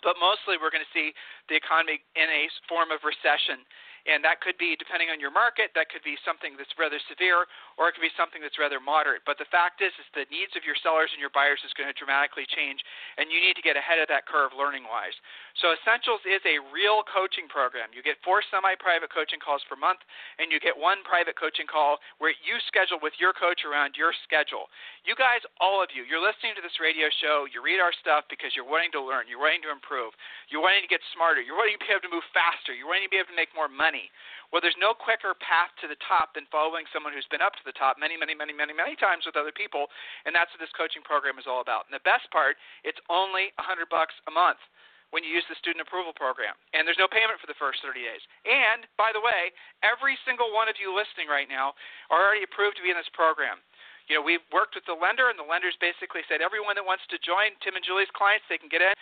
but 0.02 0.18
mostly 0.18 0.58
we're 0.58 0.74
going 0.74 0.86
to 0.86 0.94
see 0.98 1.14
the 1.46 1.56
economy 1.58 2.02
in 2.18 2.26
a 2.26 2.50
form 2.66 2.90
of 2.90 3.06
recession. 3.06 3.62
And 4.10 4.26
that 4.26 4.42
could 4.42 4.58
be, 4.58 4.74
depending 4.74 5.14
on 5.14 5.22
your 5.22 5.30
market, 5.30 5.70
that 5.78 5.94
could 5.94 6.02
be 6.02 6.18
something 6.26 6.58
that's 6.58 6.74
rather 6.74 6.98
severe, 7.06 7.46
or 7.78 7.86
it 7.86 7.94
could 7.94 8.02
be 8.02 8.14
something 8.18 8.42
that's 8.42 8.58
rather 8.58 8.82
moderate. 8.82 9.22
But 9.30 9.38
the 9.38 9.46
fact 9.54 9.78
is, 9.86 9.94
is 10.02 10.10
the 10.18 10.26
needs 10.34 10.58
of 10.58 10.66
your 10.66 10.74
sellers 10.82 11.14
and 11.14 11.22
your 11.22 11.30
buyers 11.30 11.62
is 11.62 11.70
going 11.78 11.86
to 11.86 11.94
dramatically 11.94 12.50
change, 12.50 12.82
and 13.22 13.30
you 13.30 13.38
need 13.38 13.54
to 13.54 13.62
get 13.62 13.78
ahead 13.78 14.02
of 14.02 14.10
that 14.10 14.26
curve 14.26 14.58
learning-wise. 14.58 15.14
So 15.62 15.78
Essentials 15.78 16.26
is 16.26 16.42
a 16.50 16.58
real 16.74 17.06
coaching 17.06 17.46
program. 17.46 17.94
You 17.94 18.02
get 18.02 18.18
four 18.26 18.42
semi-private 18.50 19.14
coaching 19.14 19.38
calls 19.38 19.62
per 19.70 19.78
month, 19.78 20.02
and 20.42 20.50
you 20.50 20.58
get 20.58 20.74
one 20.74 21.06
private 21.06 21.38
coaching 21.38 21.70
call 21.70 22.02
where 22.18 22.34
you 22.42 22.58
schedule 22.66 22.98
with 22.98 23.14
your 23.22 23.38
coach 23.38 23.62
around 23.70 23.94
your 23.94 24.18
schedule. 24.26 24.66
You 25.06 25.14
guys, 25.14 25.46
all 25.62 25.78
of 25.78 25.94
you, 25.94 26.10
you're 26.10 26.24
listening 26.24 26.58
to 26.58 26.64
this 26.66 26.82
radio 26.82 27.06
show, 27.22 27.46
you 27.46 27.62
read 27.62 27.78
our 27.78 27.94
stuff 28.02 28.26
because 28.34 28.58
you're 28.58 28.66
wanting 28.66 28.90
to 28.98 29.02
learn, 29.04 29.30
you're 29.30 29.42
wanting 29.42 29.62
to 29.66 29.74
improve, 29.74 30.18
you're 30.50 30.64
wanting 30.64 30.82
to 30.82 30.90
get 30.90 31.06
smarter, 31.14 31.44
you're 31.44 31.58
wanting 31.58 31.78
to 31.78 31.84
be 31.86 31.94
able 31.94 32.06
to 32.08 32.14
move 32.14 32.26
faster, 32.34 32.74
you're 32.74 32.90
wanting 32.90 33.06
to 33.06 33.14
be 33.14 33.22
able 33.22 33.30
to 33.30 33.38
make 33.38 33.54
more 33.54 33.70
money 33.70 33.91
money. 33.92 34.08
Well, 34.56 34.64
there's 34.64 34.80
no 34.80 34.96
quicker 34.96 35.36
path 35.44 35.76
to 35.84 35.92
the 35.92 36.00
top 36.08 36.32
than 36.32 36.48
following 36.48 36.88
someone 36.96 37.12
who's 37.12 37.28
been 37.28 37.44
up 37.44 37.60
to 37.60 37.66
the 37.68 37.76
top 37.76 38.00
many, 38.00 38.16
many, 38.16 38.32
many, 38.32 38.56
many, 38.56 38.72
many 38.72 38.96
times 38.96 39.28
with 39.28 39.36
other 39.36 39.52
people, 39.52 39.92
and 40.24 40.32
that's 40.32 40.48
what 40.56 40.64
this 40.64 40.72
coaching 40.72 41.04
program 41.04 41.36
is 41.36 41.44
all 41.44 41.60
about. 41.60 41.92
And 41.92 41.96
the 41.96 42.08
best 42.08 42.32
part, 42.32 42.56
it's 42.88 43.00
only 43.12 43.52
a 43.60 43.64
100 43.68 43.92
bucks 43.92 44.16
a 44.28 44.34
month 44.34 44.64
when 45.12 45.28
you 45.28 45.32
use 45.36 45.44
the 45.52 45.60
student 45.60 45.84
approval 45.84 46.16
program. 46.16 46.56
And 46.72 46.88
there's 46.88 47.00
no 47.00 47.12
payment 47.12 47.36
for 47.44 47.52
the 47.52 47.60
first 47.60 47.84
30 47.84 48.00
days. 48.00 48.24
And 48.48 48.88
by 48.96 49.12
the 49.12 49.20
way, 49.20 49.52
every 49.84 50.16
single 50.24 50.56
one 50.56 50.72
of 50.72 50.80
you 50.80 50.96
listening 50.96 51.28
right 51.28 51.52
now 51.52 51.76
are 52.08 52.24
already 52.24 52.48
approved 52.48 52.80
to 52.80 52.84
be 52.84 52.96
in 52.96 53.00
this 53.00 53.12
program. 53.12 53.60
You 54.08 54.16
know, 54.16 54.24
we've 54.24 54.44
worked 54.56 54.76
with 54.76 54.88
the 54.88 54.96
lender, 54.96 55.28
and 55.28 55.36
the 55.36 55.48
lender's 55.48 55.76
basically 55.84 56.24
said 56.32 56.40
everyone 56.40 56.80
that 56.80 56.88
wants 56.88 57.04
to 57.12 57.20
join 57.20 57.56
Tim 57.60 57.76
and 57.76 57.84
Julie's 57.84 58.12
clients, 58.16 58.48
they 58.48 58.60
can 58.60 58.72
get 58.72 58.80
in. 58.80 58.96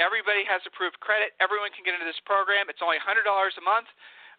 Everybody 0.00 0.44
has 0.48 0.64
approved 0.64 0.96
credit. 1.04 1.36
Everyone 1.36 1.68
can 1.76 1.84
get 1.84 1.92
into 1.92 2.08
this 2.08 2.20
program. 2.24 2.72
It's 2.72 2.80
only 2.80 2.96
$100 2.96 3.28
a 3.28 3.64
month. 3.64 3.88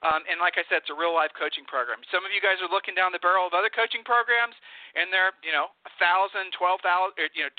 Um, 0.04 0.28
and 0.28 0.36
like 0.44 0.60
I 0.60 0.68
said, 0.68 0.84
it's 0.84 0.92
a 0.92 1.00
real 1.00 1.16
life 1.16 1.32
coaching 1.32 1.64
program. 1.64 2.04
Some 2.12 2.28
of 2.28 2.36
you 2.36 2.44
guys 2.44 2.60
are 2.60 2.68
looking 2.68 2.92
down 2.92 3.16
the 3.16 3.24
barrel 3.24 3.48
of 3.48 3.56
other 3.56 3.72
coaching 3.72 4.04
programs, 4.04 4.54
and 5.00 5.08
they're 5.08 5.32
you 5.40 5.56
know 5.56 5.72
a 5.88 5.92
thousand, 5.96 6.52
twelve 6.52 6.84
thousand, 6.84 7.16
you 7.32 7.48
know 7.48 7.52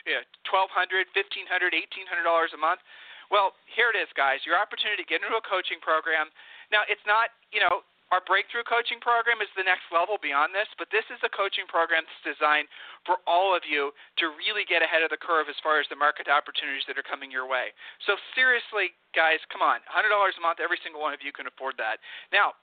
twelve 0.45 0.69
hundred, 0.69 1.09
fifteen 1.17 1.49
hundred, 1.49 1.73
eighteen 1.73 2.05
hundred 2.05 2.29
dollars 2.29 2.53
a 2.53 2.61
month. 2.61 2.85
Well, 3.33 3.57
here 3.65 3.89
it 3.89 3.97
is, 3.97 4.13
guys. 4.13 4.45
Your 4.45 4.61
opportunity 4.61 5.01
to 5.01 5.09
get 5.09 5.25
into 5.25 5.33
a 5.33 5.41
coaching 5.41 5.81
program. 5.81 6.29
Now, 6.69 6.85
it's 6.85 7.03
not 7.09 7.33
you 7.49 7.65
know 7.65 7.81
our 8.13 8.21
breakthrough 8.29 8.67
coaching 8.69 9.01
program 9.01 9.41
is 9.41 9.49
the 9.57 9.65
next 9.65 9.89
level 9.89 10.21
beyond 10.21 10.53
this, 10.53 10.69
but 10.77 10.93
this 10.93 11.07
is 11.09 11.19
a 11.25 11.33
coaching 11.33 11.65
program 11.65 12.05
that's 12.05 12.37
designed 12.37 12.69
for 13.09 13.19
all 13.25 13.57
of 13.57 13.65
you 13.65 13.91
to 14.21 14.35
really 14.37 14.69
get 14.69 14.85
ahead 14.85 15.01
of 15.01 15.09
the 15.09 15.21
curve 15.21 15.49
as 15.49 15.59
far 15.65 15.81
as 15.81 15.89
the 15.89 15.99
market 15.99 16.29
opportunities 16.29 16.85
that 16.87 17.01
are 17.01 17.07
coming 17.07 17.33
your 17.33 17.49
way. 17.49 17.73
So 18.05 18.15
seriously, 18.37 18.93
guys, 19.17 19.41
come 19.49 19.65
on, 19.65 19.81
$100 19.89 20.11
a 20.13 20.43
month, 20.45 20.61
every 20.61 20.79
single 20.85 21.01
one 21.01 21.17
of 21.17 21.25
you 21.25 21.33
can 21.33 21.49
afford 21.49 21.81
that. 21.81 21.99
Now, 22.29 22.55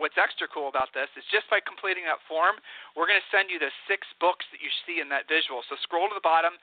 what's 0.00 0.16
extra 0.16 0.48
cool 0.48 0.72
about 0.72 0.88
this 0.96 1.12
is 1.12 1.28
just 1.28 1.44
by 1.52 1.60
completing 1.60 2.08
that 2.08 2.24
form, 2.24 2.56
we're 2.96 3.04
going 3.04 3.20
to 3.20 3.30
send 3.34 3.52
you 3.52 3.60
the 3.60 3.70
six 3.84 4.08
books 4.16 4.48
that 4.48 4.64
you 4.64 4.72
see 4.88 5.04
in 5.04 5.12
that 5.12 5.28
visual. 5.28 5.60
So 5.68 5.76
scroll 5.84 6.08
to 6.08 6.16
the 6.16 6.24
bottom, 6.24 6.56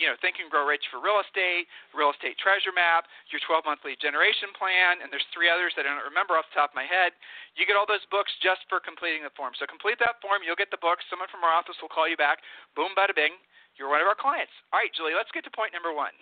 you 0.00 0.08
know, 0.08 0.16
Think 0.20 0.40
and 0.40 0.48
Grow 0.48 0.64
Rich 0.64 0.88
for 0.88 1.00
real 1.00 1.20
estate, 1.20 1.68
real 1.92 2.12
estate 2.12 2.40
treasure 2.40 2.72
map, 2.72 3.04
your 3.28 3.40
12 3.44 3.64
month 3.68 3.84
lead 3.84 4.00
generation 4.00 4.52
plan, 4.56 5.04
and 5.04 5.12
there's 5.12 5.26
three 5.32 5.52
others 5.52 5.76
that 5.76 5.84
I 5.84 5.92
don't 5.92 6.08
remember 6.08 6.36
off 6.36 6.48
the 6.52 6.58
top 6.58 6.72
of 6.72 6.78
my 6.78 6.88
head. 6.88 7.12
You 7.56 7.68
get 7.68 7.76
all 7.76 7.88
those 7.88 8.04
books 8.08 8.32
just 8.40 8.64
for 8.72 8.80
completing 8.80 9.24
the 9.24 9.34
form. 9.36 9.52
So 9.56 9.68
complete 9.68 10.00
that 10.00 10.20
form, 10.24 10.40
you'll 10.44 10.58
get 10.58 10.72
the 10.72 10.80
books. 10.80 11.04
Someone 11.12 11.28
from 11.28 11.44
our 11.44 11.52
office 11.52 11.76
will 11.80 11.92
call 11.92 12.08
you 12.08 12.16
back. 12.16 12.40
Boom, 12.72 12.96
bada 12.96 13.12
bing. 13.12 13.36
You're 13.76 13.92
one 13.92 14.04
of 14.04 14.08
our 14.08 14.18
clients. 14.18 14.52
All 14.72 14.80
right, 14.80 14.92
Julie, 14.92 15.16
let's 15.16 15.32
get 15.32 15.44
to 15.44 15.52
point 15.52 15.72
number 15.72 15.92
one. 15.92 16.12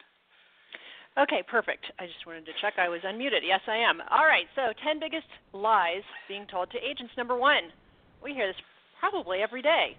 Okay, 1.19 1.43
perfect. 1.43 1.91
I 1.99 2.07
just 2.07 2.23
wanted 2.23 2.47
to 2.47 2.55
check 2.63 2.79
I 2.79 2.89
was 2.89 3.03
unmuted. 3.03 3.43
Yes, 3.43 3.61
I 3.67 3.83
am. 3.83 3.99
All 4.11 4.27
right, 4.27 4.47
so 4.55 4.71
10 4.87 5.03
biggest 5.03 5.27
lies 5.53 6.07
being 6.29 6.47
told 6.47 6.71
to 6.71 6.79
agents. 6.79 7.13
Number 7.19 7.35
one, 7.35 7.75
we 8.23 8.33
hear 8.33 8.47
this 8.47 8.63
probably 9.03 9.43
every 9.43 9.63
day. 9.63 9.99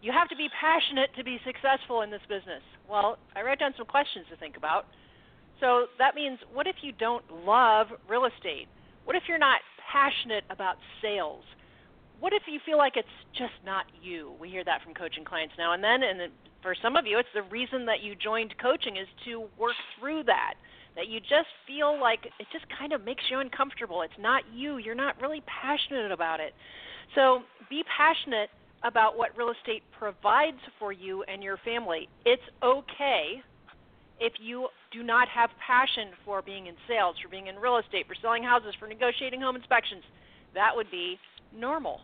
You 0.00 0.12
have 0.12 0.28
to 0.28 0.36
be 0.36 0.48
passionate 0.60 1.10
to 1.16 1.24
be 1.24 1.40
successful 1.42 2.02
in 2.02 2.10
this 2.10 2.22
business. 2.28 2.62
Well, 2.88 3.18
I 3.34 3.42
wrote 3.42 3.58
down 3.58 3.72
some 3.76 3.86
questions 3.86 4.26
to 4.30 4.36
think 4.36 4.56
about. 4.56 4.86
So 5.60 5.86
that 5.98 6.14
means 6.14 6.38
what 6.52 6.66
if 6.66 6.76
you 6.82 6.92
don't 6.92 7.24
love 7.44 7.88
real 8.08 8.26
estate? 8.26 8.68
What 9.04 9.16
if 9.16 9.24
you're 9.28 9.38
not 9.38 9.60
passionate 9.92 10.44
about 10.50 10.76
sales? 11.00 11.44
What 12.20 12.32
if 12.32 12.42
you 12.46 12.60
feel 12.64 12.78
like 12.78 12.96
it's 12.96 13.08
just 13.36 13.54
not 13.64 13.84
you? 14.02 14.32
We 14.40 14.48
hear 14.48 14.64
that 14.64 14.82
from 14.82 14.94
coaching 14.94 15.24
clients 15.24 15.54
now 15.58 15.72
and 15.72 15.82
then, 15.82 16.02
and 16.02 16.32
for 16.62 16.74
some 16.80 16.96
of 16.96 17.06
you, 17.06 17.18
it's 17.18 17.28
the 17.34 17.42
reason 17.42 17.84
that 17.86 18.02
you 18.02 18.14
joined 18.14 18.54
coaching 18.60 18.96
is 18.96 19.06
to 19.26 19.44
work 19.58 19.76
through 19.98 20.24
that. 20.24 20.54
That 20.96 21.08
you 21.08 21.18
just 21.20 21.50
feel 21.66 22.00
like 22.00 22.26
it 22.38 22.46
just 22.52 22.64
kind 22.78 22.92
of 22.92 23.04
makes 23.04 23.24
you 23.28 23.40
uncomfortable. 23.40 24.02
It's 24.02 24.14
not 24.18 24.44
you. 24.54 24.78
You're 24.78 24.94
not 24.94 25.20
really 25.20 25.42
passionate 25.44 26.12
about 26.12 26.38
it. 26.38 26.54
So 27.14 27.42
be 27.68 27.82
passionate 27.84 28.48
about 28.84 29.16
what 29.16 29.36
real 29.36 29.50
estate 29.50 29.82
provides 29.98 30.60
for 30.78 30.92
you 30.92 31.24
and 31.24 31.42
your 31.42 31.56
family. 31.64 32.08
It's 32.24 32.42
okay 32.62 33.42
if 34.20 34.34
you 34.38 34.68
do 34.92 35.02
not 35.02 35.26
have 35.28 35.50
passion 35.66 36.10
for 36.24 36.42
being 36.42 36.66
in 36.66 36.74
sales, 36.86 37.16
for 37.22 37.28
being 37.28 37.48
in 37.48 37.56
real 37.56 37.78
estate, 37.78 38.06
for 38.06 38.14
selling 38.20 38.44
houses, 38.44 38.74
for 38.78 38.86
negotiating 38.86 39.40
home 39.40 39.56
inspections. 39.56 40.04
That 40.54 40.70
would 40.76 40.90
be 40.90 41.18
normal, 41.56 42.00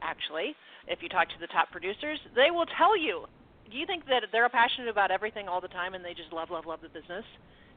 actually. 0.00 0.54
If 0.86 1.02
you 1.02 1.08
talk 1.08 1.28
to 1.28 1.40
the 1.40 1.48
top 1.48 1.70
producers, 1.70 2.18
they 2.34 2.50
will 2.50 2.66
tell 2.78 2.96
you. 2.96 3.26
Do 3.70 3.76
you 3.76 3.86
think 3.86 4.06
that 4.06 4.22
they're 4.30 4.48
passionate 4.48 4.88
about 4.88 5.10
everything 5.10 5.48
all 5.48 5.60
the 5.60 5.68
time 5.68 5.94
and 5.94 6.04
they 6.04 6.14
just 6.14 6.32
love, 6.32 6.50
love, 6.50 6.66
love 6.66 6.80
the 6.82 6.88
business? 6.88 7.24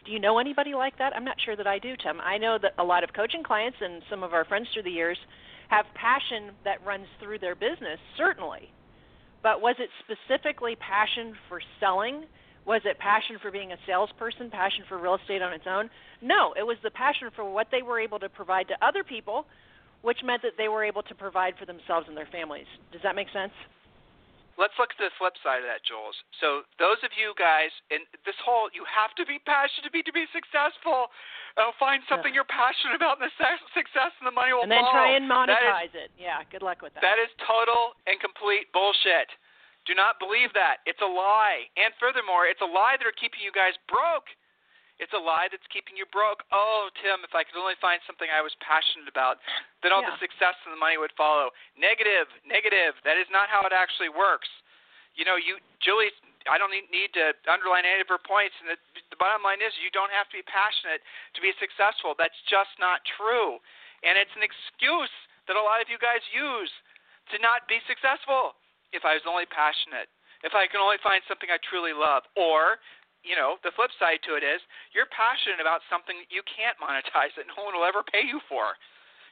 Do 0.05 0.11
you 0.11 0.19
know 0.19 0.37
anybody 0.37 0.73
like 0.73 0.97
that? 0.99 1.15
I'm 1.15 1.25
not 1.25 1.37
sure 1.43 1.55
that 1.55 1.67
I 1.67 1.79
do, 1.79 1.95
Tim. 2.01 2.21
I 2.21 2.37
know 2.37 2.57
that 2.61 2.73
a 2.77 2.83
lot 2.83 3.03
of 3.03 3.13
coaching 3.13 3.43
clients 3.43 3.77
and 3.81 4.01
some 4.09 4.23
of 4.23 4.33
our 4.33 4.45
friends 4.45 4.67
through 4.73 4.83
the 4.83 4.91
years 4.91 5.17
have 5.67 5.85
passion 5.95 6.51
that 6.63 6.85
runs 6.85 7.07
through 7.21 7.39
their 7.39 7.55
business, 7.55 7.99
certainly. 8.17 8.69
But 9.43 9.61
was 9.61 9.75
it 9.79 9.89
specifically 10.03 10.75
passion 10.75 11.35
for 11.49 11.61
selling? 11.79 12.25
Was 12.65 12.81
it 12.85 12.99
passion 12.99 13.37
for 13.41 13.51
being 13.51 13.71
a 13.71 13.77
salesperson, 13.85 14.49
passion 14.49 14.83
for 14.89 14.97
real 14.97 15.15
estate 15.15 15.41
on 15.41 15.53
its 15.53 15.65
own? 15.67 15.89
No, 16.21 16.53
it 16.57 16.63
was 16.63 16.77
the 16.83 16.91
passion 16.91 17.29
for 17.35 17.49
what 17.49 17.67
they 17.71 17.81
were 17.81 17.99
able 17.99 18.19
to 18.19 18.29
provide 18.29 18.67
to 18.69 18.75
other 18.85 19.03
people, 19.03 19.45
which 20.01 20.19
meant 20.23 20.41
that 20.41 20.53
they 20.57 20.67
were 20.67 20.83
able 20.83 21.03
to 21.03 21.15
provide 21.15 21.53
for 21.57 21.65
themselves 21.65 22.07
and 22.07 22.17
their 22.17 22.27
families. 22.31 22.67
Does 22.91 23.01
that 23.03 23.15
make 23.15 23.27
sense? 23.31 23.53
Let's 24.57 24.73
look 24.81 24.91
at 24.91 24.99
the 24.99 25.13
flip 25.21 25.37
side 25.45 25.61
of 25.63 25.69
that, 25.69 25.85
Jules. 25.85 26.17
So 26.41 26.65
those 26.81 26.99
of 27.05 27.13
you 27.13 27.37
guys, 27.37 27.71
and 27.93 28.03
this 28.25 28.37
whole 28.41 28.67
you 28.73 28.83
have 28.89 29.13
to 29.21 29.23
be 29.23 29.37
passionate 29.45 29.85
to 29.87 29.93
be 29.93 30.03
to 30.03 30.13
be 30.13 30.25
successful. 30.33 31.13
Uh, 31.57 31.73
find 31.81 32.05
something 32.05 32.37
yeah. 32.37 32.45
you're 32.45 32.53
passionate 32.53 32.93
about, 32.93 33.17
and 33.17 33.25
the 33.25 33.33
success 33.73 34.13
and 34.21 34.29
the 34.29 34.35
money 34.35 34.53
will 34.53 34.61
follow. 34.61 34.69
And 34.69 34.77
then 34.77 34.85
follow. 34.85 34.93
try 34.93 35.17
and 35.17 35.25
monetize 35.25 35.89
is, 35.89 36.05
it. 36.05 36.09
Yeah, 36.13 36.45
good 36.53 36.61
luck 36.61 36.85
with 36.85 36.93
that. 36.93 37.01
That 37.01 37.17
is 37.17 37.33
total 37.41 37.97
and 38.05 38.21
complete 38.21 38.69
bullshit. 38.77 39.33
Do 39.89 39.97
not 39.97 40.21
believe 40.21 40.53
that. 40.53 40.85
It's 40.85 41.01
a 41.01 41.09
lie. 41.09 41.65
And 41.79 41.95
furthermore, 41.97 42.45
it's 42.45 42.61
a 42.61 42.69
lie 42.69 42.99
that 42.99 43.07
are 43.07 43.15
keeping 43.15 43.41
you 43.41 43.49
guys 43.55 43.73
broke. 43.89 44.29
It's 44.97 45.13
a 45.13 45.21
lie 45.21 45.45
that's 45.45 45.65
keeping 45.69 45.93
you 45.93 46.09
broke. 46.09 46.41
Oh, 46.49 46.89
Tim, 47.05 47.21
if 47.21 47.37
I 47.37 47.45
could 47.45 47.53
only 47.53 47.77
find 47.77 48.01
something 48.09 48.33
I 48.33 48.41
was 48.41 48.53
passionate 48.65 49.05
about, 49.05 49.37
then 49.85 49.93
all 49.93 50.01
yeah. 50.01 50.09
the 50.13 50.17
success 50.17 50.57
and 50.65 50.73
the 50.73 50.81
money 50.81 50.97
would 50.97 51.13
follow. 51.13 51.53
Negative, 51.77 52.25
negative. 52.41 52.97
That 53.05 53.21
is 53.21 53.29
not 53.29 53.45
how 53.45 53.61
it 53.69 53.73
actually 53.73 54.09
works. 54.09 54.49
You 55.13 55.25
know, 55.25 55.37
you, 55.37 55.61
Julie, 55.81 56.09
I 56.49 56.57
don't 56.57 56.73
need 56.73 57.13
to 57.13 57.33
underline 57.45 57.85
any 57.85 58.01
of 58.01 58.09
her 58.09 58.21
points. 58.21 58.57
And 58.57 58.73
the, 58.73 58.77
the 59.13 59.19
bottom 59.21 59.45
line 59.45 59.61
is, 59.61 59.69
you 59.77 59.93
don't 59.93 60.13
have 60.13 60.25
to 60.33 60.37
be 60.41 60.45
passionate 60.49 61.05
to 61.37 61.39
be 61.45 61.53
successful. 61.61 62.17
That's 62.17 62.37
just 62.49 62.73
not 62.81 63.05
true. 63.17 63.61
And 64.01 64.17
it's 64.17 64.33
an 64.33 64.41
excuse 64.41 65.13
that 65.45 65.57
a 65.57 65.61
lot 65.61 65.77
of 65.77 65.93
you 65.93 66.01
guys 66.01 66.25
use 66.33 66.73
to 67.33 67.37
not 67.37 67.69
be 67.69 67.77
successful. 67.85 68.57
If 68.95 69.03
I 69.03 69.19
was 69.19 69.25
only 69.27 69.45
passionate, 69.51 70.07
if 70.47 70.55
I 70.55 70.63
can 70.65 70.79
only 70.79 70.95
find 71.03 71.19
something 71.27 71.51
I 71.51 71.59
truly 71.67 71.91
love, 71.91 72.23
or 72.39 72.79
you 73.25 73.35
know, 73.35 73.57
the 73.65 73.73
flip 73.75 73.91
side 73.97 74.21
to 74.25 74.37
it 74.37 74.43
is 74.45 74.61
you're 74.93 75.09
passionate 75.09 75.61
about 75.61 75.85
something 75.87 76.15
you 76.29 76.41
can't 76.45 76.77
monetize 76.81 77.33
that 77.35 77.49
no 77.49 77.65
one 77.65 77.73
will 77.73 77.87
ever 77.87 78.05
pay 78.05 78.23
you 78.25 78.41
for. 78.47 78.77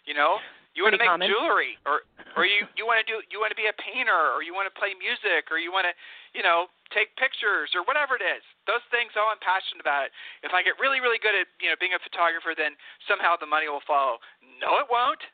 You 0.06 0.13
know, 0.13 0.38
you 0.77 0.86
want 0.86 0.94
to 0.94 1.01
make 1.01 1.10
common. 1.10 1.32
jewelry, 1.32 1.82
or 1.88 2.06
or 2.38 2.46
you 2.46 2.70
you 2.77 2.86
want 2.86 3.01
to 3.01 3.06
do 3.08 3.24
you 3.34 3.42
want 3.42 3.50
to 3.50 3.58
be 3.58 3.65
a 3.65 3.75
painter, 3.82 4.34
or 4.36 4.46
you 4.46 4.54
want 4.54 4.70
to 4.70 4.75
play 4.75 4.94
music, 4.94 5.50
or 5.50 5.58
you 5.58 5.74
want 5.74 5.89
to, 5.89 5.94
you 6.38 6.46
know, 6.46 6.70
take 6.94 7.10
pictures, 7.18 7.74
or 7.74 7.82
whatever 7.89 8.13
it 8.13 8.22
is. 8.22 8.44
Those 8.70 8.86
things, 8.94 9.15
oh, 9.18 9.25
I'm 9.32 9.42
passionate 9.42 9.82
about 9.82 10.06
it. 10.06 10.12
If 10.46 10.54
I 10.54 10.62
get 10.62 10.77
really 10.77 11.01
really 11.01 11.18
good 11.18 11.34
at 11.34 11.50
you 11.58 11.74
know 11.74 11.77
being 11.82 11.98
a 11.98 12.01
photographer, 12.01 12.54
then 12.54 12.77
somehow 13.10 13.34
the 13.34 13.50
money 13.50 13.65
will 13.65 13.86
follow. 13.89 14.22
No, 14.62 14.77
it 14.77 14.86
won't 14.92 15.25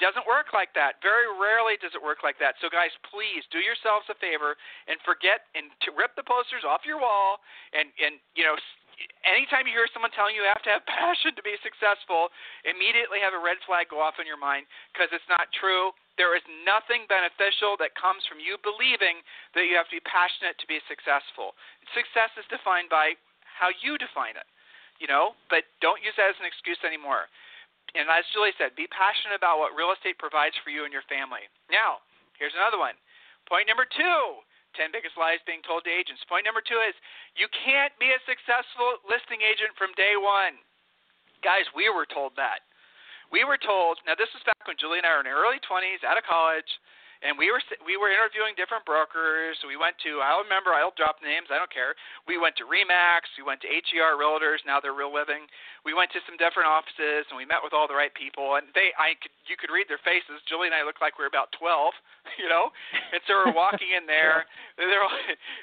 doesn't 0.00 0.24
work 0.24 0.56
like 0.56 0.72
that. 0.74 0.98
Very 1.04 1.28
rarely 1.28 1.76
does 1.78 1.92
it 1.92 2.02
work 2.02 2.24
like 2.24 2.40
that. 2.40 2.56
So 2.58 2.72
guys, 2.72 2.90
please 3.06 3.44
do 3.52 3.60
yourselves 3.60 4.08
a 4.08 4.16
favor 4.16 4.56
and 4.88 4.96
forget 5.04 5.46
and 5.52 5.68
to 5.84 5.92
rip 5.92 6.16
the 6.16 6.24
posters 6.26 6.64
off 6.64 6.88
your 6.88 6.98
wall 6.98 7.38
and 7.76 7.92
and 8.00 8.16
you 8.34 8.42
know 8.42 8.56
anytime 9.24 9.64
you 9.64 9.72
hear 9.76 9.88
someone 9.92 10.12
telling 10.12 10.36
you 10.36 10.44
you 10.44 10.48
have 10.48 10.64
to 10.64 10.72
have 10.72 10.84
passion 10.90 11.36
to 11.36 11.44
be 11.44 11.56
successful, 11.60 12.32
immediately 12.64 13.20
have 13.20 13.36
a 13.36 13.40
red 13.40 13.60
flag 13.64 13.92
go 13.92 14.00
off 14.00 14.20
in 14.20 14.28
your 14.28 14.40
mind 14.40 14.68
because 14.92 15.12
it's 15.12 15.26
not 15.28 15.48
true. 15.56 15.92
There 16.20 16.36
is 16.36 16.44
nothing 16.68 17.08
beneficial 17.08 17.80
that 17.80 17.96
comes 17.96 18.20
from 18.28 18.42
you 18.42 18.60
believing 18.60 19.24
that 19.56 19.64
you 19.64 19.76
have 19.80 19.88
to 19.88 19.96
be 19.96 20.04
passionate 20.04 20.60
to 20.60 20.68
be 20.68 20.80
successful. 20.84 21.56
Success 21.96 22.28
is 22.36 22.44
defined 22.52 22.92
by 22.92 23.16
how 23.44 23.72
you 23.80 23.96
define 23.96 24.36
it, 24.36 24.44
you 25.00 25.08
know, 25.08 25.32
but 25.48 25.64
don't 25.80 26.04
use 26.04 26.12
that 26.20 26.36
as 26.36 26.40
an 26.40 26.48
excuse 26.48 26.80
anymore 26.84 27.28
and 27.94 28.06
as 28.06 28.26
Julie 28.30 28.54
said, 28.54 28.78
be 28.78 28.86
passionate 28.90 29.34
about 29.34 29.58
what 29.58 29.74
real 29.74 29.90
estate 29.90 30.18
provides 30.20 30.54
for 30.62 30.70
you 30.70 30.86
and 30.86 30.94
your 30.94 31.06
family. 31.10 31.46
Now, 31.70 32.02
here's 32.38 32.54
another 32.54 32.78
one. 32.78 32.94
Point 33.50 33.66
number 33.66 33.86
two 33.86 34.40
10 34.78 34.94
biggest 34.94 35.18
lies 35.18 35.42
being 35.50 35.64
told 35.66 35.82
to 35.82 35.90
agents. 35.90 36.22
Point 36.30 36.46
number 36.46 36.62
two 36.62 36.78
is 36.86 36.94
you 37.34 37.50
can't 37.50 37.90
be 37.98 38.14
a 38.14 38.20
successful 38.22 39.02
listing 39.02 39.42
agent 39.42 39.74
from 39.74 39.90
day 39.98 40.14
one. 40.14 40.62
Guys, 41.42 41.66
we 41.74 41.90
were 41.90 42.06
told 42.06 42.38
that. 42.38 42.62
We 43.34 43.42
were 43.42 43.58
told, 43.58 43.98
now 44.06 44.14
this 44.14 44.30
was 44.30 44.46
back 44.46 44.62
when 44.66 44.78
Julie 44.78 45.02
and 45.02 45.06
I 45.06 45.14
were 45.14 45.22
in 45.22 45.30
our 45.30 45.42
early 45.42 45.58
20s, 45.62 46.06
out 46.06 46.18
of 46.18 46.26
college 46.26 46.70
and 47.20 47.36
we 47.36 47.52
were 47.52 47.60
we 47.84 48.00
were 48.00 48.08
interviewing 48.08 48.56
different 48.56 48.88
brokers. 48.88 49.60
We 49.64 49.76
went 49.76 49.96
to 50.08 50.24
I 50.24 50.40
remember 50.40 50.72
I'll 50.72 50.96
drop 50.96 51.20
names 51.20 51.52
I 51.52 51.60
don't 51.60 51.72
care. 51.72 51.92
We 52.24 52.40
went 52.40 52.56
to 52.60 52.64
Remax, 52.64 53.28
we 53.36 53.44
went 53.44 53.60
to 53.64 53.68
HER 53.68 54.16
Realtors. 54.16 54.64
Now 54.64 54.80
they're 54.80 54.96
Real 54.96 55.12
Living. 55.12 55.44
We 55.84 55.92
went 55.92 56.12
to 56.16 56.20
some 56.24 56.40
different 56.40 56.68
offices 56.68 57.28
and 57.28 57.36
we 57.36 57.44
met 57.44 57.60
with 57.60 57.76
all 57.76 57.84
the 57.84 57.96
right 57.96 58.12
people. 58.16 58.56
And 58.56 58.72
they 58.72 58.96
I 58.96 59.20
could 59.20 59.32
you 59.50 59.58
could 59.60 59.68
read 59.68 59.90
their 59.90 60.00
faces. 60.00 60.40
Julie 60.46 60.70
and 60.70 60.76
I 60.76 60.86
looked 60.86 61.02
like 61.04 61.18
we 61.18 61.26
were 61.26 61.32
about 61.32 61.50
12, 61.58 61.92
you 62.42 62.48
know. 62.48 62.70
And 63.12 63.20
so 63.26 63.36
we're 63.42 63.52
walking 63.52 63.92
in 63.92 64.06
there. 64.06 64.46
yeah. 64.78 64.86
They're 64.88 65.02
all, 65.02 65.18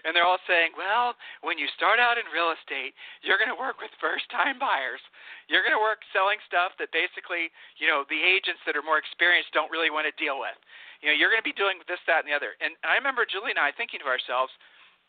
and 0.06 0.12
they're 0.12 0.28
all 0.28 0.44
saying, 0.44 0.76
well, 0.76 1.16
when 1.42 1.58
you 1.58 1.66
start 1.74 1.98
out 1.98 2.20
in 2.20 2.28
real 2.30 2.52
estate, 2.54 2.94
you're 3.24 3.40
going 3.40 3.52
to 3.52 3.58
work 3.58 3.80
with 3.80 3.90
first-time 4.04 4.60
buyers. 4.60 5.02
You're 5.48 5.64
going 5.64 5.76
to 5.76 5.82
work 5.82 6.04
selling 6.12 6.38
stuff 6.46 6.76
that 6.78 6.92
basically, 6.92 7.50
you 7.80 7.88
know, 7.88 8.04
the 8.12 8.20
agents 8.20 8.60
that 8.68 8.76
are 8.76 8.84
more 8.84 9.00
experienced 9.00 9.56
don't 9.56 9.72
really 9.72 9.90
want 9.90 10.06
to 10.06 10.14
deal 10.20 10.38
with 10.38 10.60
you 11.02 11.10
know, 11.10 11.16
you're 11.16 11.30
going 11.30 11.42
to 11.42 11.46
be 11.46 11.56
doing 11.56 11.78
this, 11.86 12.02
that, 12.10 12.26
and 12.26 12.30
the 12.30 12.36
other. 12.36 12.58
And 12.60 12.74
I 12.86 12.98
remember 12.98 13.26
Julie 13.26 13.54
and 13.54 13.62
I 13.62 13.72
thinking 13.74 14.02
to 14.02 14.10
ourselves, 14.10 14.54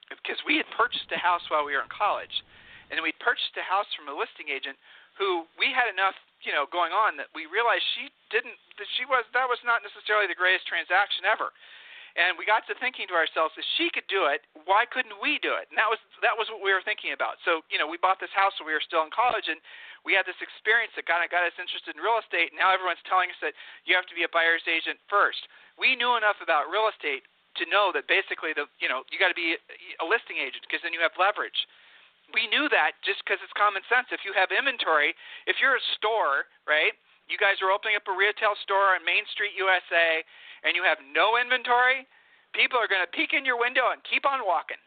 because 0.09 0.41
we 0.49 0.57
had 0.57 0.69
purchased 0.73 1.09
a 1.13 1.21
house 1.21 1.45
while 1.53 1.65
we 1.65 1.77
were 1.77 1.85
in 1.85 1.93
college, 1.93 2.33
and 2.89 2.97
we 3.05 3.13
purchased 3.21 3.53
a 3.61 3.65
house 3.65 3.89
from 3.93 4.09
a 4.09 4.15
listing 4.17 4.49
agent 4.49 4.77
who 5.21 5.45
we 5.61 5.69
had 5.75 5.91
enough, 5.91 6.17
you 6.47 6.55
know, 6.55 6.65
going 6.71 6.95
on 6.95 7.19
that 7.19 7.29
we 7.37 7.45
realized 7.51 7.85
she 7.99 8.09
didn't, 8.33 8.57
that 8.79 8.89
she 8.97 9.05
was, 9.05 9.27
that 9.35 9.51
was 9.51 9.61
not 9.67 9.85
necessarily 9.85 10.31
the 10.31 10.39
greatest 10.39 10.65
transaction 10.65 11.27
ever. 11.27 11.53
And 12.19 12.35
we 12.35 12.43
got 12.43 12.67
to 12.67 12.75
thinking 12.83 13.07
to 13.09 13.17
ourselves, 13.17 13.55
if 13.55 13.63
she 13.79 13.95
could 13.95 14.11
do 14.11 14.27
it, 14.27 14.43
why 14.67 14.83
couldn't 14.91 15.23
we 15.23 15.39
do 15.39 15.55
it? 15.55 15.71
And 15.71 15.79
that 15.79 15.87
was 15.87 16.03
that 16.19 16.35
was 16.35 16.51
what 16.51 16.59
we 16.59 16.75
were 16.75 16.83
thinking 16.83 17.15
about. 17.15 17.39
So, 17.47 17.63
you 17.71 17.79
know, 17.79 17.87
we 17.87 17.95
bought 17.95 18.19
this 18.19 18.35
house 18.35 18.59
when 18.59 18.67
we 18.67 18.75
were 18.75 18.83
still 18.83 19.07
in 19.07 19.15
college, 19.15 19.47
and 19.47 19.63
we 20.03 20.19
had 20.19 20.27
this 20.27 20.39
experience 20.43 20.91
that 20.99 21.07
kind 21.07 21.23
of 21.23 21.31
got 21.31 21.47
us 21.47 21.55
interested 21.55 21.95
in 21.95 22.03
real 22.03 22.19
estate. 22.19 22.51
Now 22.51 22.75
everyone's 22.75 23.03
telling 23.07 23.31
us 23.31 23.39
that 23.39 23.55
you 23.87 23.95
have 23.95 24.11
to 24.11 24.19
be 24.19 24.27
a 24.27 24.31
buyer's 24.35 24.67
agent 24.67 24.99
first 25.07 25.47
we 25.79 25.95
knew 25.95 26.19
enough 26.19 26.43
about 26.43 26.67
real 26.69 26.91
estate 26.91 27.23
to 27.57 27.65
know 27.71 27.95
that 27.95 28.11
basically 28.11 28.53
the 28.53 28.67
you 28.83 28.91
know 28.91 29.07
you 29.09 29.17
got 29.17 29.31
to 29.31 29.39
be 29.39 29.55
a 30.03 30.07
listing 30.07 30.37
agent 30.43 30.67
because 30.67 30.83
then 30.83 30.93
you 30.93 31.01
have 31.01 31.15
leverage. 31.17 31.57
We 32.35 32.45
knew 32.51 32.69
that 32.69 33.01
just 33.07 33.25
because 33.25 33.41
it's 33.41 33.55
common 33.57 33.81
sense. 33.89 34.13
If 34.13 34.21
you 34.27 34.37
have 34.37 34.53
inventory, 34.53 35.17
if 35.49 35.57
you're 35.65 35.81
a 35.81 35.87
store, 35.97 36.45
right? 36.69 36.93
You 37.25 37.41
guys 37.41 37.57
are 37.65 37.73
opening 37.73 37.97
up 37.97 38.05
a 38.05 38.13
retail 38.13 38.53
store 38.61 38.93
on 38.93 39.01
Main 39.01 39.25
Street, 39.33 39.57
USA, 39.57 40.21
and 40.65 40.75
you 40.75 40.83
have 40.83 40.99
no 41.15 41.39
inventory, 41.39 42.07
people 42.55 42.79
are 42.79 42.91
going 42.91 43.05
to 43.05 43.11
peek 43.11 43.35
in 43.37 43.45
your 43.45 43.59
window 43.59 43.91
and 43.93 44.01
keep 44.07 44.27
on 44.27 44.47
walking 44.47 44.81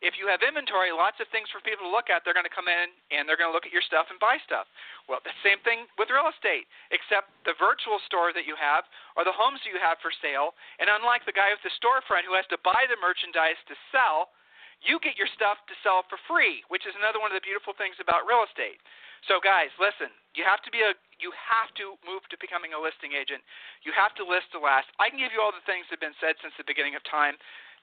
if 0.00 0.16
you 0.16 0.24
have 0.32 0.40
inventory, 0.40 0.88
lots 0.96 1.20
of 1.20 1.28
things 1.28 1.52
for 1.52 1.60
people 1.60 1.84
to 1.84 1.92
look 1.92 2.08
at, 2.08 2.24
they're 2.24 2.36
going 2.36 2.48
to 2.48 2.52
come 2.52 2.72
in 2.72 2.88
and 3.12 3.28
they're 3.28 3.36
going 3.36 3.52
to 3.52 3.56
look 3.56 3.68
at 3.68 3.72
your 3.72 3.84
stuff 3.84 4.08
and 4.08 4.16
buy 4.16 4.40
stuff. 4.40 4.64
Well, 5.04 5.20
the 5.20 5.36
same 5.44 5.60
thing 5.60 5.84
with 6.00 6.08
real 6.08 6.32
estate, 6.32 6.64
except 6.88 7.28
the 7.44 7.52
virtual 7.60 8.00
store 8.08 8.32
that 8.32 8.48
you 8.48 8.56
have 8.56 8.88
or 9.12 9.28
the 9.28 9.36
homes 9.36 9.60
you 9.68 9.76
have 9.76 10.00
for 10.00 10.08
sale. 10.24 10.56
And 10.80 10.88
unlike 10.88 11.28
the 11.28 11.36
guy 11.36 11.52
with 11.52 11.60
the 11.60 11.72
storefront 11.76 12.24
who 12.24 12.32
has 12.32 12.48
to 12.48 12.58
buy 12.64 12.88
the 12.88 12.96
merchandise 12.96 13.60
to 13.68 13.76
sell, 13.92 14.32
you 14.80 14.96
get 15.04 15.20
your 15.20 15.28
stuff 15.36 15.60
to 15.68 15.76
sell 15.84 16.08
for 16.08 16.16
free, 16.24 16.64
which 16.72 16.88
is 16.88 16.96
another 16.96 17.20
one 17.20 17.28
of 17.28 17.36
the 17.36 17.44
beautiful 17.44 17.76
things 17.76 18.00
about 18.00 18.24
real 18.24 18.40
estate. 18.48 18.80
So 19.28 19.42
guys, 19.42 19.72
listen, 19.76 20.12
you 20.32 20.46
have 20.46 20.62
to 20.64 20.70
be 20.70 20.80
a 20.80 20.96
you 21.20 21.32
have 21.36 21.68
to 21.76 22.00
move 22.06 22.24
to 22.32 22.40
becoming 22.40 22.72
a 22.72 22.80
listing 22.80 23.12
agent. 23.12 23.44
You 23.84 23.92
have 23.92 24.16
to 24.16 24.24
list 24.24 24.52
to 24.56 24.60
last. 24.62 24.88
I 24.96 25.12
can 25.12 25.20
give 25.20 25.36
you 25.36 25.44
all 25.44 25.52
the 25.52 25.64
things 25.68 25.84
that 25.88 26.00
have 26.00 26.06
been 26.06 26.16
said 26.16 26.40
since 26.40 26.56
the 26.56 26.64
beginning 26.64 26.96
of 26.96 27.04
time 27.04 27.36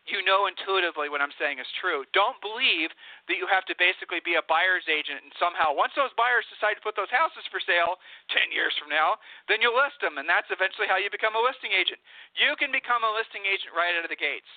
you 0.08 0.24
know 0.24 0.48
intuitively 0.48 1.12
what 1.12 1.20
I'm 1.20 1.36
saying 1.36 1.60
is 1.60 1.68
true. 1.80 2.08
Don't 2.16 2.40
believe 2.40 2.92
that 3.28 3.36
you 3.36 3.48
have 3.52 3.68
to 3.68 3.76
basically 3.76 4.24
be 4.24 4.40
a 4.40 4.48
buyer's 4.48 4.88
agent 4.88 5.20
and 5.24 5.36
somehow 5.36 5.76
once 5.76 5.92
those 6.00 6.16
buyers 6.16 6.48
decide 6.48 6.80
to 6.80 6.84
put 6.84 6.96
those 6.96 7.12
houses 7.12 7.44
for 7.52 7.60
sale 7.60 8.00
10 8.32 8.56
years 8.56 8.72
from 8.80 8.88
now, 8.88 9.20
then 9.52 9.60
you'll 9.60 9.76
list 9.76 10.00
them 10.00 10.16
and 10.16 10.28
that's 10.28 10.50
eventually 10.52 10.88
how 10.88 10.96
you 11.00 11.12
become 11.12 11.36
a 11.36 11.44
listing 11.44 11.76
agent. 11.76 12.00
You 12.40 12.56
can 12.56 12.72
become 12.72 13.04
a 13.04 13.12
listing 13.12 13.44
agent 13.44 13.76
right 13.76 13.96
out 14.00 14.08
of 14.08 14.12
the 14.12 14.20
gates. 14.20 14.50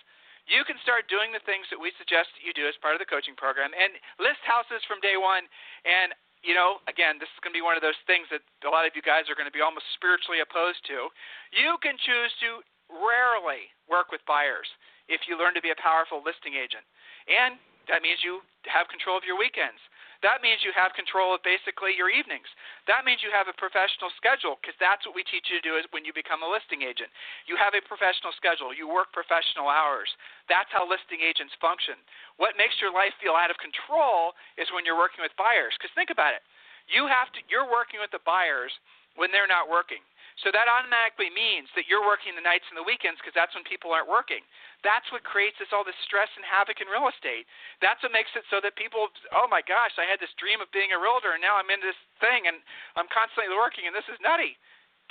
You 0.48 0.64
can 0.64 0.80
start 0.82 1.10
doing 1.10 1.30
the 1.30 1.44
things 1.44 1.68
that 1.68 1.78
we 1.78 1.94
suggest 1.98 2.32
that 2.34 2.46
you 2.46 2.54
do 2.56 2.66
as 2.66 2.78
part 2.80 2.96
of 2.96 3.02
the 3.02 3.10
coaching 3.10 3.36
program 3.36 3.74
and 3.74 3.98
list 4.22 4.40
houses 4.46 4.82
from 4.86 5.02
day 5.02 5.18
one 5.18 5.46
and 5.84 6.14
you 6.40 6.56
know, 6.56 6.80
again, 6.88 7.20
this 7.20 7.28
is 7.28 7.40
going 7.44 7.52
to 7.52 7.58
be 7.58 7.64
one 7.64 7.76
of 7.76 7.84
those 7.84 7.98
things 8.08 8.28
that 8.32 8.40
a 8.64 8.70
lot 8.72 8.88
of 8.88 8.96
you 8.96 9.04
guys 9.04 9.28
are 9.28 9.36
going 9.36 9.48
to 9.48 9.54
be 9.54 9.60
almost 9.60 9.88
spiritually 9.92 10.40
opposed 10.40 10.80
to. 10.88 11.12
You 11.52 11.76
can 11.84 12.00
choose 12.00 12.32
to 12.44 12.64
rarely 12.88 13.68
work 13.86 14.08
with 14.08 14.24
buyers 14.24 14.66
if 15.06 15.28
you 15.28 15.36
learn 15.36 15.52
to 15.54 15.62
be 15.62 15.74
a 15.74 15.78
powerful 15.78 16.24
listing 16.24 16.56
agent. 16.56 16.84
And 17.28 17.60
that 17.92 18.00
means 18.00 18.22
you 18.24 18.40
have 18.70 18.88
control 18.88 19.18
of 19.18 19.26
your 19.26 19.36
weekends. 19.36 19.80
That 20.20 20.44
means 20.44 20.60
you 20.60 20.76
have 20.76 20.92
control 20.92 21.32
of 21.32 21.40
basically 21.40 21.96
your 21.96 22.12
evenings. 22.12 22.48
That 22.84 23.08
means 23.08 23.24
you 23.24 23.32
have 23.32 23.48
a 23.48 23.56
professional 23.56 24.12
schedule 24.20 24.60
because 24.60 24.76
that's 24.76 25.08
what 25.08 25.16
we 25.16 25.24
teach 25.24 25.48
you 25.48 25.56
to 25.56 25.64
do 25.64 25.80
is 25.80 25.88
when 25.96 26.04
you 26.04 26.12
become 26.12 26.44
a 26.44 26.48
listing 26.48 26.84
agent. 26.84 27.08
You 27.48 27.56
have 27.56 27.72
a 27.72 27.80
professional 27.80 28.36
schedule. 28.36 28.76
You 28.76 28.84
work 28.84 29.16
professional 29.16 29.72
hours. 29.72 30.12
That's 30.52 30.68
how 30.68 30.84
listing 30.84 31.24
agents 31.24 31.56
function. 31.56 31.96
What 32.36 32.60
makes 32.60 32.76
your 32.84 32.92
life 32.92 33.16
feel 33.16 33.32
out 33.32 33.48
of 33.48 33.56
control 33.56 34.36
is 34.60 34.68
when 34.76 34.84
you're 34.84 35.00
working 35.00 35.24
with 35.24 35.32
buyers. 35.40 35.72
Because 35.80 35.92
think 35.96 36.12
about 36.12 36.36
it. 36.36 36.44
You 36.84 37.08
have 37.08 37.32
to 37.32 37.40
you're 37.48 37.68
working 37.68 38.04
with 38.04 38.12
the 38.12 38.20
buyers 38.28 38.72
when 39.16 39.32
they're 39.32 39.48
not 39.48 39.72
working. 39.72 40.04
So 40.40 40.48
that 40.48 40.72
automatically 40.72 41.28
means 41.28 41.68
that 41.76 41.84
you're 41.84 42.04
working 42.04 42.32
the 42.32 42.44
nights 42.44 42.64
and 42.72 42.78
the 42.78 42.86
weekends 42.86 43.20
because 43.20 43.36
that's 43.36 43.52
when 43.52 43.64
people 43.68 43.92
aren't 43.92 44.08
working. 44.08 44.40
That's 44.80 45.04
what 45.12 45.20
creates 45.20 45.60
this 45.60 45.68
all 45.68 45.84
this 45.84 45.98
stress 46.08 46.32
and 46.32 46.44
havoc 46.44 46.80
in 46.80 46.88
real 46.88 47.12
estate. 47.12 47.44
That's 47.84 48.00
what 48.00 48.16
makes 48.16 48.32
it 48.32 48.48
so 48.48 48.56
that 48.64 48.72
people, 48.80 49.12
oh 49.36 49.44
my 49.52 49.60
gosh, 49.60 49.92
I 50.00 50.08
had 50.08 50.16
this 50.16 50.32
dream 50.40 50.64
of 50.64 50.72
being 50.72 50.96
a 50.96 50.98
realtor 50.98 51.36
and 51.36 51.44
now 51.44 51.60
I'm 51.60 51.68
in 51.68 51.84
this 51.84 51.98
thing 52.24 52.48
and 52.48 52.64
I'm 52.96 53.08
constantly 53.12 53.52
working 53.52 53.84
and 53.84 53.92
this 53.92 54.08
is 54.08 54.16
nutty. 54.24 54.56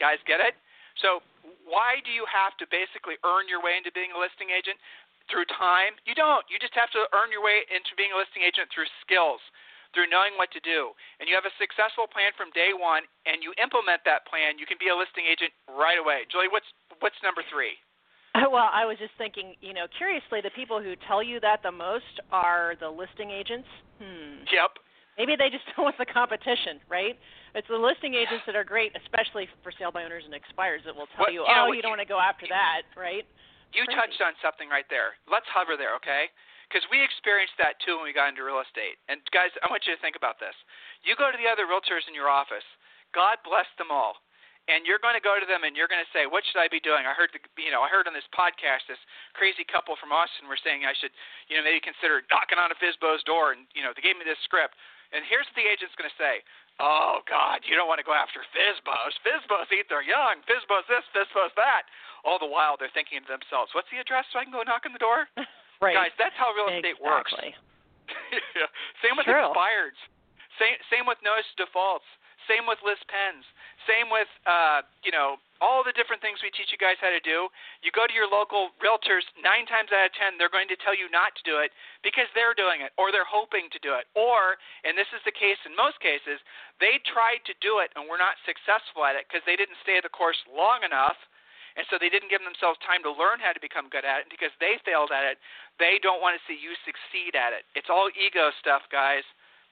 Guys, 0.02 0.18
get 0.26 0.42
it? 0.42 0.58
So 0.98 1.22
why 1.62 2.02
do 2.02 2.10
you 2.10 2.26
have 2.26 2.58
to 2.58 2.66
basically 2.74 3.22
earn 3.22 3.46
your 3.46 3.62
way 3.62 3.78
into 3.78 3.94
being 3.94 4.10
a 4.10 4.20
listing 4.20 4.50
agent? 4.50 4.82
Through 5.30 5.46
time? 5.62 5.94
You 6.10 6.18
don't. 6.18 6.42
You 6.50 6.58
just 6.58 6.74
have 6.74 6.90
to 6.98 7.06
earn 7.14 7.30
your 7.30 7.46
way 7.46 7.62
into 7.70 7.94
being 7.94 8.10
a 8.10 8.18
listing 8.18 8.42
agent 8.42 8.66
through 8.74 8.90
skills 9.06 9.38
through 9.94 10.10
knowing 10.10 10.38
what 10.38 10.54
to 10.54 10.62
do, 10.62 10.94
and 11.20 11.26
you 11.26 11.34
have 11.34 11.48
a 11.48 11.56
successful 11.58 12.06
plan 12.06 12.32
from 12.38 12.54
day 12.54 12.72
one, 12.78 13.04
and 13.26 13.42
you 13.42 13.54
implement 13.58 14.06
that 14.06 14.28
plan, 14.30 14.62
you 14.62 14.70
can 14.70 14.78
be 14.78 14.90
a 14.90 14.96
listing 14.96 15.26
agent 15.26 15.50
right 15.66 15.98
away. 15.98 16.30
Julie, 16.30 16.52
what's 16.52 16.70
what's 17.02 17.18
number 17.22 17.42
three? 17.50 17.78
Well, 18.50 18.70
I 18.72 18.86
was 18.86 18.98
just 18.98 19.14
thinking, 19.18 19.58
you 19.62 19.74
know, 19.74 19.86
curiously, 19.98 20.40
the 20.42 20.54
people 20.54 20.82
who 20.82 20.94
tell 21.10 21.22
you 21.22 21.42
that 21.42 21.62
the 21.62 21.74
most 21.74 22.22
are 22.32 22.74
the 22.80 22.90
listing 22.90 23.30
agents. 23.30 23.68
Hmm. 23.98 24.46
Yep. 24.50 24.80
Maybe 25.18 25.36
they 25.36 25.50
just 25.52 25.68
don't 25.76 25.84
want 25.86 26.00
the 26.00 26.08
competition, 26.08 26.80
right? 26.88 27.18
It's 27.54 27.68
the 27.68 27.78
listing 27.78 28.14
agents 28.14 28.46
that 28.48 28.56
are 28.56 28.64
great, 28.64 28.94
especially 28.96 29.50
for 29.66 29.74
sale 29.76 29.92
by 29.92 30.06
owners 30.06 30.24
and 30.24 30.34
expires, 30.34 30.82
that 30.86 30.96
will 30.96 31.10
tell 31.18 31.28
well, 31.28 31.34
you, 31.34 31.42
you 31.44 31.52
oh, 31.52 31.74
you 31.74 31.82
don't 31.82 31.92
want 31.92 32.06
to 32.06 32.08
go 32.08 32.22
after 32.22 32.46
you, 32.46 32.54
that, 32.54 32.88
right? 32.94 33.26
You 33.74 33.86
Crazy. 33.86 33.98
touched 33.98 34.22
on 34.22 34.34
something 34.42 34.70
right 34.70 34.88
there. 34.90 35.18
Let's 35.30 35.50
hover 35.50 35.78
there, 35.78 35.94
okay? 36.02 36.30
Because 36.70 36.86
we 36.94 37.02
experienced 37.02 37.58
that 37.58 37.82
too 37.82 37.98
when 37.98 38.06
we 38.06 38.14
got 38.14 38.30
into 38.30 38.46
real 38.46 38.62
estate. 38.62 39.02
And 39.10 39.18
guys, 39.34 39.50
I 39.66 39.68
want 39.74 39.90
you 39.90 39.98
to 39.98 40.02
think 40.06 40.14
about 40.14 40.38
this. 40.38 40.54
You 41.02 41.18
go 41.18 41.34
to 41.34 41.40
the 41.42 41.50
other 41.50 41.66
realtors 41.66 42.06
in 42.06 42.14
your 42.14 42.30
office. 42.30 42.66
God 43.10 43.42
bless 43.42 43.66
them 43.82 43.90
all. 43.90 44.22
And 44.70 44.86
you're 44.86 45.02
going 45.02 45.18
to 45.18 45.26
go 45.26 45.42
to 45.42 45.50
them 45.50 45.66
and 45.66 45.74
you're 45.74 45.90
going 45.90 46.04
to 46.04 46.14
say, 46.14 46.30
"What 46.30 46.46
should 46.46 46.62
I 46.62 46.70
be 46.70 46.78
doing?" 46.78 47.10
I 47.10 47.18
heard, 47.18 47.34
the, 47.34 47.42
you 47.58 47.74
know, 47.74 47.82
I 47.82 47.90
heard 47.90 48.06
on 48.06 48.14
this 48.14 48.30
podcast 48.30 48.86
this 48.86 49.02
crazy 49.34 49.66
couple 49.66 49.98
from 49.98 50.14
Austin 50.14 50.46
were 50.46 50.62
saying 50.62 50.86
I 50.86 50.94
should, 50.94 51.10
you 51.50 51.58
know, 51.58 51.66
maybe 51.66 51.82
consider 51.82 52.22
knocking 52.30 52.62
on 52.62 52.70
a 52.70 52.78
FSBO's 52.78 53.26
door. 53.26 53.50
And 53.58 53.66
you 53.74 53.82
know, 53.82 53.98
they 53.98 54.06
gave 54.06 54.22
me 54.22 54.30
this 54.30 54.38
script. 54.46 54.78
And 55.10 55.26
here's 55.26 55.50
what 55.50 55.58
the 55.58 55.66
agent's 55.66 55.98
going 55.98 56.06
to 56.06 56.20
say: 56.22 56.46
"Oh 56.78 57.26
God, 57.26 57.66
you 57.66 57.74
don't 57.74 57.90
want 57.90 57.98
to 57.98 58.06
go 58.06 58.14
after 58.14 58.46
FSBOs. 58.54 59.18
FSBOs 59.26 59.74
eat 59.74 59.90
their 59.90 60.06
young. 60.06 60.46
FSBOs 60.46 60.86
this, 60.86 61.06
FSBOs 61.18 61.58
that." 61.58 61.90
All 62.22 62.38
the 62.38 62.46
while 62.46 62.78
they're 62.78 62.94
thinking 62.94 63.26
to 63.26 63.30
themselves, 63.32 63.74
"What's 63.74 63.90
the 63.90 63.98
address 63.98 64.30
so 64.30 64.38
I 64.38 64.46
can 64.46 64.54
go 64.54 64.62
knock 64.62 64.86
on 64.86 64.94
the 64.94 65.02
door?" 65.02 65.26
Right. 65.80 65.96
Guys, 65.96 66.14
that's 66.20 66.36
how 66.36 66.52
real 66.52 66.68
estate 66.76 67.00
works. 67.00 67.32
yeah. 67.40 68.68
Same 69.00 69.16
with 69.16 69.26
True. 69.26 69.52
expireds. 69.52 70.00
Same 70.60 70.76
same 70.92 71.06
with 71.08 71.18
notice 71.24 71.48
defaults. 71.56 72.08
Same 72.52 72.68
with 72.68 72.82
lis 72.84 73.00
pendens. 73.08 73.48
Same 73.88 74.12
with 74.12 74.28
uh, 74.44 74.84
you 75.08 75.16
know 75.16 75.40
all 75.64 75.84
the 75.88 75.96
different 75.96 76.20
things 76.20 76.40
we 76.44 76.52
teach 76.52 76.72
you 76.72 76.80
guys 76.80 77.00
how 77.00 77.12
to 77.12 77.24
do. 77.24 77.48
You 77.80 77.96
go 77.96 78.08
to 78.08 78.16
your 78.16 78.28
local 78.28 78.76
realtors. 78.84 79.24
Nine 79.40 79.64
times 79.72 79.92
out 79.96 80.12
of 80.12 80.14
ten, 80.20 80.36
they're 80.36 80.52
going 80.52 80.68
to 80.68 80.80
tell 80.84 80.96
you 80.96 81.08
not 81.08 81.32
to 81.40 81.44
do 81.48 81.64
it 81.64 81.72
because 82.04 82.28
they're 82.36 82.56
doing 82.56 82.84
it, 82.84 82.92
or 83.00 83.16
they're 83.16 83.28
hoping 83.28 83.72
to 83.72 83.80
do 83.80 83.96
it, 83.96 84.12
or 84.20 84.60
and 84.84 85.00
this 85.00 85.08
is 85.16 85.24
the 85.24 85.36
case 85.36 85.60
in 85.64 85.72
most 85.80 86.00
cases, 86.04 86.44
they 86.84 87.00
tried 87.08 87.40
to 87.48 87.56
do 87.64 87.80
it 87.80 87.96
and 87.96 88.04
were 88.04 88.20
not 88.20 88.36
successful 88.44 89.08
at 89.08 89.16
it 89.16 89.32
because 89.32 89.44
they 89.48 89.56
didn't 89.56 89.80
stay 89.80 90.04
the 90.04 90.12
course 90.12 90.40
long 90.52 90.84
enough 90.84 91.16
and 91.80 91.88
so 91.88 91.96
they 91.96 92.12
didn't 92.12 92.28
give 92.28 92.44
themselves 92.44 92.76
time 92.84 93.00
to 93.08 93.12
learn 93.16 93.40
how 93.40 93.56
to 93.56 93.62
become 93.64 93.88
good 93.88 94.04
at 94.04 94.20
it. 94.20 94.28
And 94.28 94.34
because 94.36 94.52
they 94.60 94.76
failed 94.84 95.16
at 95.16 95.24
it, 95.24 95.40
they 95.80 95.96
don't 96.04 96.20
want 96.20 96.36
to 96.36 96.44
see 96.44 96.60
you 96.60 96.76
succeed 96.84 97.40
at 97.40 97.56
it. 97.56 97.64
It's 97.80 97.88
all 97.88 98.12
ego 98.20 98.52
stuff, 98.60 98.84
guys. 98.92 99.24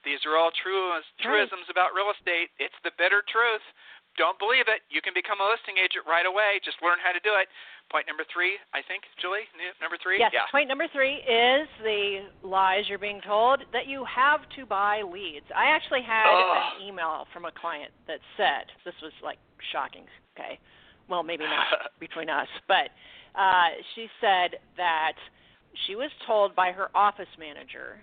These 0.08 0.24
are 0.24 0.40
all 0.40 0.48
true 0.64 0.96
truisms 1.20 1.68
about 1.68 1.92
real 1.92 2.08
estate. 2.08 2.48
It's 2.56 2.74
the 2.80 2.96
bitter 2.96 3.20
truth. 3.28 3.60
don't 4.16 4.38
believe 4.40 4.66
it. 4.66 4.82
You 4.90 5.04
can 5.04 5.12
become 5.12 5.38
a 5.38 5.46
listing 5.46 5.76
agent 5.78 6.08
right 6.08 6.24
away. 6.24 6.58
Just 6.64 6.80
learn 6.80 6.98
how 6.98 7.12
to 7.12 7.20
do 7.20 7.36
it. 7.36 7.46
Point 7.92 8.04
number 8.10 8.24
three, 8.28 8.56
I 8.74 8.80
think, 8.84 9.04
Julie. 9.20 9.48
Number 9.80 9.96
three. 10.00 10.18
Yes. 10.18 10.32
Yeah. 10.34 10.44
Point 10.52 10.68
number 10.68 10.88
three 10.92 11.24
is 11.24 11.68
the 11.80 12.28
lies 12.44 12.84
you're 12.88 12.98
being 13.00 13.20
told 13.24 13.62
that 13.72 13.86
you 13.86 14.04
have 14.04 14.40
to 14.56 14.66
buy 14.66 15.00
leads. 15.02 15.46
I 15.54 15.72
actually 15.72 16.02
had 16.02 16.24
Ugh. 16.28 16.80
an 16.80 16.88
email 16.88 17.24
from 17.32 17.44
a 17.46 17.52
client 17.52 17.92
that 18.06 18.20
said 18.36 18.68
this 18.84 18.94
was 19.00 19.12
like 19.22 19.38
shocking. 19.72 20.04
Okay, 20.36 20.58
well 21.08 21.22
maybe 21.22 21.44
not 21.44 21.90
between 22.00 22.28
us, 22.30 22.48
but 22.66 22.90
uh, 23.34 23.68
she 23.94 24.06
said 24.20 24.58
that 24.76 25.12
she 25.86 25.94
was 25.94 26.10
told 26.26 26.54
by 26.54 26.72
her 26.72 26.88
office 26.94 27.28
manager 27.38 28.00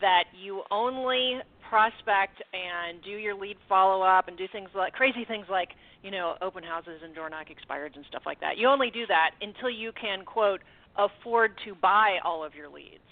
that 0.00 0.24
you 0.32 0.62
only 0.70 1.38
prospect 1.68 2.42
and 2.52 3.02
do 3.02 3.10
your 3.10 3.34
lead 3.34 3.56
follow 3.68 4.02
up 4.02 4.28
and 4.28 4.36
do 4.36 4.46
things 4.50 4.68
like 4.74 4.92
crazy 4.92 5.24
things 5.24 5.46
like 5.48 5.68
you 6.02 6.10
know 6.10 6.34
open 6.42 6.64
houses 6.64 7.00
and 7.04 7.14
door 7.14 7.30
knock 7.30 7.46
expireds 7.46 7.94
and 7.96 8.04
stuff 8.08 8.22
like 8.26 8.40
that. 8.40 8.56
You 8.56 8.68
only 8.68 8.90
do 8.90 9.06
that 9.06 9.32
until 9.40 9.70
you 9.70 9.92
can 9.92 10.24
quote 10.24 10.60
afford 10.96 11.52
to 11.64 11.74
buy 11.74 12.18
all 12.24 12.42
of 12.44 12.54
your 12.54 12.68
leads. 12.68 13.06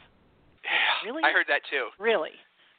Really? 1.04 1.22
I 1.24 1.30
heard 1.30 1.46
that 1.48 1.62
too. 1.70 1.88
really? 1.98 2.34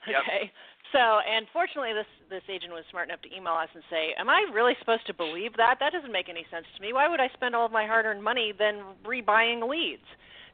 Yep. 0.08 0.16
okay 0.24 0.52
so 0.92 1.20
and 1.26 1.46
fortunately 1.52 1.94
this 1.94 2.08
this 2.30 2.44
agent 2.50 2.74
was 2.74 2.84
smart 2.90 3.10
enough 3.10 3.22
to 3.22 3.36
email 3.36 3.54
us 3.54 3.70
and 3.74 3.84
say 3.90 4.14
am 4.18 4.30
i 4.30 4.46
really 4.54 4.74
supposed 4.80 5.06
to 5.08 5.14
believe 5.14 5.56
that 5.58 5.78
that 5.80 5.92
doesn't 5.92 6.12
make 6.12 6.30
any 6.30 6.46
sense 6.52 6.66
to 6.76 6.82
me 6.82 6.94
why 6.94 7.08
would 7.08 7.20
i 7.20 7.30
spend 7.34 7.56
all 7.56 7.66
of 7.66 7.72
my 7.72 7.86
hard 7.86 8.06
earned 8.06 8.24
money 8.24 8.54
then 8.58 8.82
rebuying 9.06 9.68
leads 9.68 10.06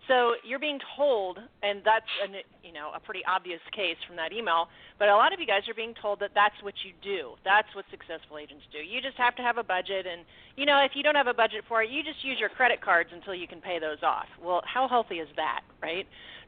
so 0.08 0.36
you're 0.44 0.60
being 0.60 0.80
told, 0.96 1.40
and 1.64 1.82
that's 1.84 2.06
a, 2.22 2.30
you 2.66 2.74
know 2.74 2.92
a 2.96 3.00
pretty 3.00 3.22
obvious 3.26 3.62
case 3.76 3.98
from 4.06 4.16
that 4.18 4.34
email. 4.34 4.68
But 5.00 5.10
a 5.10 5.16
lot 5.16 5.34
of 5.34 5.40
you 5.40 5.48
guys 5.48 5.68
are 5.68 5.74
being 5.74 5.94
told 6.00 6.20
that 6.20 6.32
that's 6.36 6.56
what 6.62 6.74
you 6.86 6.94
do. 7.02 7.36
That's 7.44 7.68
what 7.74 7.86
successful 7.90 8.38
agents 8.38 8.64
do. 8.72 8.80
You 8.80 9.02
just 9.02 9.18
have 9.18 9.36
to 9.38 9.42
have 9.42 9.58
a 9.58 9.64
budget, 9.64 10.06
and 10.06 10.22
you 10.56 10.66
know 10.66 10.84
if 10.84 10.92
you 10.94 11.02
don't 11.02 11.16
have 11.16 11.28
a 11.28 11.34
budget 11.34 11.64
for 11.68 11.82
it, 11.82 11.90
you 11.90 12.04
just 12.04 12.24
use 12.24 12.38
your 12.40 12.50
credit 12.50 12.82
cards 12.82 13.10
until 13.14 13.34
you 13.34 13.48
can 13.48 13.62
pay 13.62 13.80
those 13.80 14.02
off. 14.04 14.28
Well, 14.42 14.62
how 14.66 14.88
healthy 14.88 15.16
is 15.16 15.30
that, 15.38 15.62
right? 15.82 16.06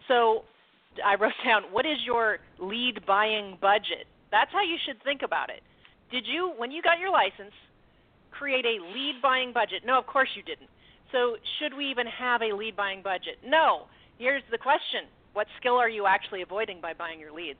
So 0.07 0.43
I 1.03 1.15
wrote 1.15 1.33
down 1.45 1.63
what 1.71 1.85
is 1.85 1.97
your 2.05 2.39
lead 2.59 3.05
buying 3.05 3.57
budget. 3.61 4.07
That's 4.31 4.51
how 4.51 4.63
you 4.63 4.77
should 4.85 5.01
think 5.03 5.21
about 5.21 5.49
it. 5.49 5.61
Did 6.11 6.25
you, 6.27 6.53
when 6.57 6.71
you 6.71 6.81
got 6.81 6.99
your 6.99 7.11
license, 7.11 7.53
create 8.31 8.65
a 8.65 8.83
lead 8.93 9.21
buying 9.21 9.53
budget? 9.53 9.83
No, 9.85 9.97
of 9.97 10.07
course 10.07 10.29
you 10.35 10.43
didn't. 10.43 10.69
So, 11.11 11.37
should 11.59 11.73
we 11.73 11.89
even 11.89 12.05
have 12.07 12.41
a 12.41 12.53
lead 12.53 12.75
buying 12.75 13.01
budget? 13.01 13.39
No. 13.45 13.87
Here's 14.17 14.43
the 14.51 14.57
question 14.57 15.05
What 15.33 15.47
skill 15.59 15.75
are 15.75 15.89
you 15.89 16.05
actually 16.05 16.41
avoiding 16.41 16.81
by 16.81 16.93
buying 16.93 17.19
your 17.19 17.31
leads? 17.31 17.59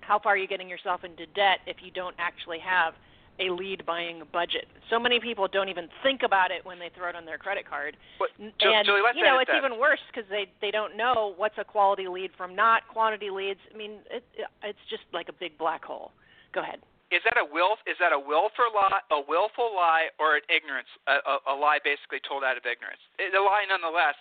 How 0.00 0.18
far 0.18 0.34
are 0.34 0.36
you 0.36 0.48
getting 0.48 0.68
yourself 0.68 1.04
into 1.04 1.26
debt 1.26 1.60
if 1.66 1.76
you 1.82 1.90
don't 1.90 2.14
actually 2.18 2.58
have 2.60 2.94
a 3.40 3.50
lead 3.50 3.84
buying 3.86 4.22
budget? 4.32 4.66
So 4.90 4.98
many 4.98 5.20
people 5.20 5.48
don't 5.48 5.68
even 5.68 5.88
think 6.02 6.22
about 6.24 6.50
it 6.50 6.64
when 6.64 6.78
they 6.78 6.90
throw 6.94 7.08
it 7.08 7.16
on 7.16 7.24
their 7.24 7.38
credit 7.38 7.68
card. 7.68 7.96
What, 8.18 8.30
and 8.38 8.52
Julie, 8.60 9.02
you 9.14 9.24
know, 9.24 9.38
it's 9.38 9.50
that. 9.50 9.58
even 9.58 9.78
worse 9.78 10.00
because 10.12 10.28
they 10.30 10.46
they 10.60 10.70
don't 10.70 10.96
know 10.96 11.34
what's 11.36 11.58
a 11.58 11.64
quality 11.64 12.08
lead 12.08 12.30
from 12.36 12.54
not 12.54 12.86
quantity 12.88 13.30
leads. 13.30 13.60
I 13.72 13.76
mean, 13.76 13.98
it, 14.10 14.24
it, 14.34 14.46
it's 14.62 14.84
just 14.90 15.02
like 15.12 15.28
a 15.28 15.34
big 15.34 15.58
black 15.58 15.84
hole. 15.84 16.12
Go 16.52 16.62
ahead. 16.62 16.80
is 17.12 17.22
that 17.24 17.36
a 17.38 17.44
will 17.44 17.76
is 17.86 17.96
that 18.00 18.12
a 18.12 18.18
willful 18.18 18.70
lie 18.74 19.00
a 19.10 19.20
willful 19.28 19.70
lie 19.74 20.08
or 20.18 20.36
an 20.36 20.42
ignorance 20.48 20.88
a, 21.06 21.22
a, 21.22 21.34
a 21.52 21.54
lie 21.54 21.78
basically 21.84 22.18
told 22.26 22.42
out 22.42 22.56
of 22.56 22.64
ignorance 22.66 23.02
It's 23.18 23.34
a 23.36 23.42
lie 23.42 23.64
nonetheless 23.68 24.16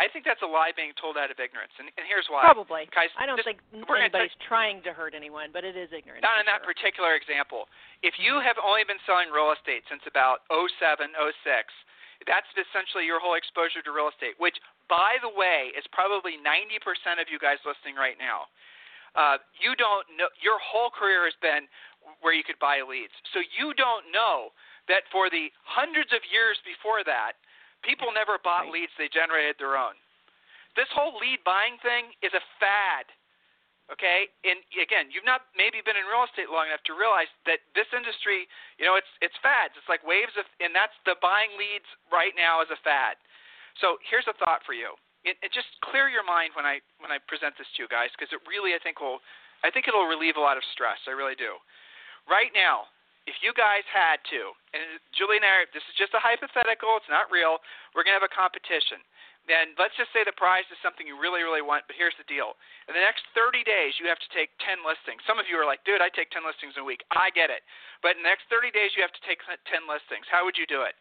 i 0.00 0.08
think 0.08 0.24
that's 0.24 0.40
a 0.40 0.48
lie 0.48 0.72
being 0.72 0.96
told 0.96 1.20
out 1.20 1.28
of 1.28 1.36
ignorance 1.36 1.70
and, 1.76 1.92
and 2.00 2.08
here's 2.08 2.24
why 2.32 2.40
Probably. 2.48 2.88
Guys, 2.90 3.12
I 3.20 3.28
don't 3.28 3.36
just- 3.36 3.46
think 3.46 3.60
anybody's 3.76 4.32
trying 4.48 4.80
to 4.88 4.96
hurt 4.96 5.12
anyone, 5.12 5.52
but 5.52 5.62
it 5.62 5.76
is 5.76 5.92
ignorance. 5.92 6.24
not 6.24 6.40
in 6.40 6.48
that 6.48 6.64
particular 6.64 7.14
example 7.14 7.68
if 8.00 8.16
you 8.16 8.40
have 8.40 8.56
only 8.58 8.82
been 8.88 9.00
selling 9.04 9.28
real 9.28 9.52
estate 9.52 9.84
since 9.92 10.02
about 10.08 10.42
07 10.48 11.12
06 11.12 11.36
that's 12.24 12.48
essentially 12.56 13.04
your 13.04 13.20
whole 13.20 13.36
exposure 13.36 13.84
to 13.84 13.92
real 13.92 14.08
estate 14.08 14.34
which 14.40 14.56
by 14.88 15.20
the 15.20 15.30
way 15.30 15.70
is 15.76 15.84
probably 15.92 16.40
90% 16.40 16.80
of 17.20 17.28
you 17.28 17.36
guys 17.38 17.60
listening 17.68 17.94
right 17.94 18.16
now 18.16 18.48
uh, 19.18 19.42
you 19.58 19.74
don't 19.74 20.06
know 20.14 20.30
your 20.38 20.58
whole 20.62 20.90
career 20.90 21.26
has 21.26 21.34
been 21.42 21.66
where 22.20 22.32
you 22.32 22.44
could 22.44 22.58
buy 22.58 22.80
leads. 22.80 23.12
So 23.32 23.40
you 23.40 23.74
don't 23.76 24.08
know 24.12 24.52
that 24.88 25.04
for 25.12 25.28
the 25.28 25.52
hundreds 25.64 26.10
of 26.12 26.24
years 26.32 26.56
before 26.64 27.04
that, 27.04 27.36
people 27.82 28.12
never 28.12 28.38
bought 28.38 28.64
Right. 28.64 28.84
leads; 28.84 28.92
they 28.96 29.08
generated 29.08 29.58
their 29.58 29.76
own. 29.76 29.94
This 30.76 30.88
whole 30.92 31.18
lead 31.18 31.42
buying 31.44 31.78
thing 31.78 32.14
is 32.22 32.32
a 32.34 32.40
fad. 32.58 33.06
Okay, 33.90 34.30
and 34.46 34.62
again, 34.78 35.10
you've 35.10 35.26
not 35.26 35.50
maybe 35.58 35.82
been 35.82 35.98
in 35.98 36.06
real 36.06 36.22
estate 36.22 36.46
long 36.46 36.70
enough 36.70 36.82
to 36.86 36.94
realize 36.94 37.26
that 37.42 37.58
this 37.74 37.90
industry, 37.90 38.46
you 38.78 38.86
know, 38.86 38.94
it's 38.94 39.10
it's 39.18 39.34
fads. 39.42 39.74
It's 39.74 39.88
like 39.90 40.06
waves 40.06 40.36
of, 40.38 40.46
and 40.62 40.70
that's 40.70 40.94
the 41.02 41.18
buying 41.18 41.50
leads 41.58 41.86
right 42.06 42.30
now 42.38 42.62
is 42.62 42.70
a 42.70 42.78
fad. 42.86 43.18
So 43.82 43.98
here's 44.06 44.30
a 44.30 44.36
thought 44.38 44.62
for 44.62 44.78
you. 44.78 44.94
It, 45.26 45.42
it 45.42 45.50
just 45.50 45.68
clear 45.82 46.06
your 46.06 46.22
mind 46.22 46.54
when 46.54 46.64
I 46.64 46.78
when 47.02 47.10
I 47.10 47.18
present 47.26 47.58
this 47.58 47.66
to 47.76 47.82
you 47.82 47.88
guys, 47.90 48.14
because 48.14 48.30
it 48.30 48.38
really 48.46 48.78
I 48.78 48.80
think 48.80 49.02
will 49.02 49.18
I 49.66 49.74
think 49.74 49.90
it'll 49.90 50.06
relieve 50.06 50.38
a 50.38 50.44
lot 50.44 50.54
of 50.54 50.62
stress. 50.70 51.02
I 51.10 51.12
really 51.12 51.34
do. 51.34 51.58
Right 52.30 52.54
now, 52.54 52.86
if 53.28 53.36
you 53.44 53.52
guys 53.52 53.84
had 53.90 54.20
to, 54.32 54.52
and 54.72 55.00
Julie 55.12 55.40
and 55.40 55.44
I, 55.44 55.68
this 55.76 55.84
is 55.88 55.96
just 55.96 56.16
a 56.16 56.22
hypothetical, 56.22 56.96
it's 56.96 57.10
not 57.12 57.28
real. 57.28 57.60
We're 57.92 58.04
gonna 58.04 58.20
have 58.20 58.26
a 58.26 58.32
competition. 58.32 59.02
Then 59.48 59.72
let's 59.80 59.96
just 59.96 60.12
say 60.12 60.20
the 60.22 60.36
prize 60.36 60.68
is 60.68 60.76
something 60.84 61.08
you 61.08 61.16
really, 61.16 61.40
really 61.40 61.64
want. 61.64 61.88
But 61.88 61.96
here's 61.96 62.16
the 62.20 62.28
deal: 62.28 62.56
in 62.88 62.94
the 62.94 63.02
next 63.02 63.24
30 63.32 63.64
days, 63.64 63.96
you 63.96 64.06
have 64.06 64.20
to 64.20 64.30
take 64.36 64.52
10 64.60 64.84
listings. 64.84 65.24
Some 65.24 65.40
of 65.40 65.48
you 65.48 65.56
are 65.56 65.64
like, 65.64 65.82
"Dude, 65.88 66.04
I 66.04 66.12
take 66.12 66.30
10 66.30 66.44
listings 66.44 66.76
a 66.76 66.84
week." 66.84 67.02
I 67.10 67.32
get 67.32 67.48
it. 67.48 67.64
But 68.04 68.16
in 68.16 68.22
the 68.22 68.28
next 68.28 68.48
30 68.52 68.70
days, 68.70 68.92
you 68.96 69.02
have 69.02 69.12
to 69.16 69.24
take 69.24 69.40
10 69.66 69.88
listings. 69.88 70.28
How 70.28 70.44
would 70.44 70.56
you 70.60 70.68
do 70.68 70.82
it? 70.82 70.94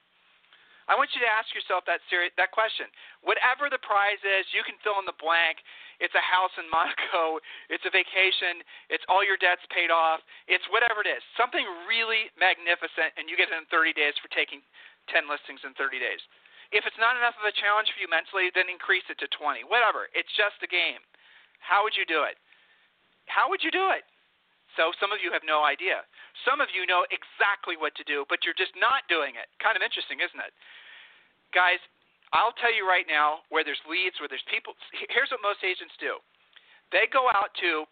I 0.89 0.97
want 0.97 1.13
you 1.13 1.21
to 1.21 1.29
ask 1.29 1.53
yourself 1.53 1.85
that 1.85 2.01
seri- 2.09 2.33
that 2.41 2.49
question. 2.49 2.89
Whatever 3.21 3.69
the 3.69 3.77
prize 3.85 4.19
is, 4.25 4.49
you 4.49 4.65
can 4.65 4.73
fill 4.81 4.97
in 4.97 5.05
the 5.05 5.15
blank. 5.21 5.61
It's 6.01 6.17
a 6.17 6.25
house 6.25 6.51
in 6.57 6.65
Monaco. 6.73 7.37
It's 7.69 7.85
a 7.85 7.93
vacation. 7.93 8.65
It's 8.89 9.05
all 9.05 9.21
your 9.21 9.37
debts 9.37 9.61
paid 9.69 9.93
off. 9.93 10.25
It's 10.49 10.65
whatever 10.73 11.05
it 11.05 11.09
is. 11.09 11.21
Something 11.37 11.63
really 11.85 12.33
magnificent, 12.41 13.13
and 13.21 13.29
you 13.29 13.37
get 13.37 13.53
it 13.53 13.57
in 13.61 13.69
30 13.69 13.93
days 13.93 14.17
for 14.17 14.33
taking 14.33 14.65
10 15.13 15.29
listings 15.29 15.61
in 15.61 15.77
30 15.77 16.01
days. 16.01 16.19
If 16.73 16.85
it's 16.89 16.97
not 16.97 17.17
enough 17.17 17.37
of 17.37 17.45
a 17.45 17.53
challenge 17.53 17.93
for 17.93 18.01
you 18.01 18.09
mentally, 18.09 18.49
then 18.53 18.69
increase 18.69 19.05
it 19.13 19.21
to 19.21 19.29
20. 19.29 19.69
Whatever. 19.69 20.09
It's 20.17 20.29
just 20.33 20.57
a 20.65 20.69
game. 20.69 21.01
How 21.61 21.85
would 21.85 21.93
you 21.93 22.05
do 22.09 22.25
it? 22.25 22.41
How 23.29 23.45
would 23.49 23.61
you 23.61 23.69
do 23.69 23.93
it? 23.93 24.05
So 24.79 24.95
some 24.95 25.11
of 25.11 25.19
you 25.19 25.27
have 25.35 25.43
no 25.43 25.67
idea. 25.67 26.07
Some 26.47 26.63
of 26.63 26.71
you 26.71 26.87
know 26.87 27.03
exactly 27.11 27.75
what 27.75 27.91
to 27.99 28.03
do, 28.07 28.23
but 28.31 28.47
you're 28.47 28.55
just 28.55 28.71
not 28.79 29.03
doing 29.11 29.35
it. 29.35 29.51
Kind 29.59 29.75
of 29.75 29.83
interesting, 29.83 30.23
isn't 30.23 30.39
it? 30.39 30.55
Guys, 31.51 31.83
I'll 32.31 32.55
tell 32.55 32.71
you 32.71 32.87
right 32.87 33.03
now 33.03 33.43
where 33.51 33.67
there's 33.67 33.83
leads, 33.83 34.15
where 34.23 34.31
there's 34.31 34.45
people. 34.47 34.71
Here's 35.11 35.27
what 35.35 35.43
most 35.43 35.67
agents 35.67 35.91
do. 35.99 36.15
They 36.95 37.11
go 37.11 37.27
out 37.27 37.51
to 37.59 37.83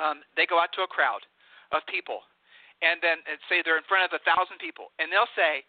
um, 0.00 0.24
they 0.40 0.48
go 0.48 0.56
out 0.56 0.72
to 0.80 0.88
a 0.88 0.88
crowd 0.88 1.20
of 1.76 1.84
people, 1.84 2.24
and 2.80 2.96
then 3.04 3.20
and 3.28 3.36
say 3.52 3.60
they're 3.60 3.76
in 3.76 3.84
front 3.84 4.08
of 4.08 4.16
a 4.16 4.24
thousand 4.24 4.56
people, 4.56 4.96
and 4.96 5.12
they'll 5.12 5.28
say, 5.36 5.68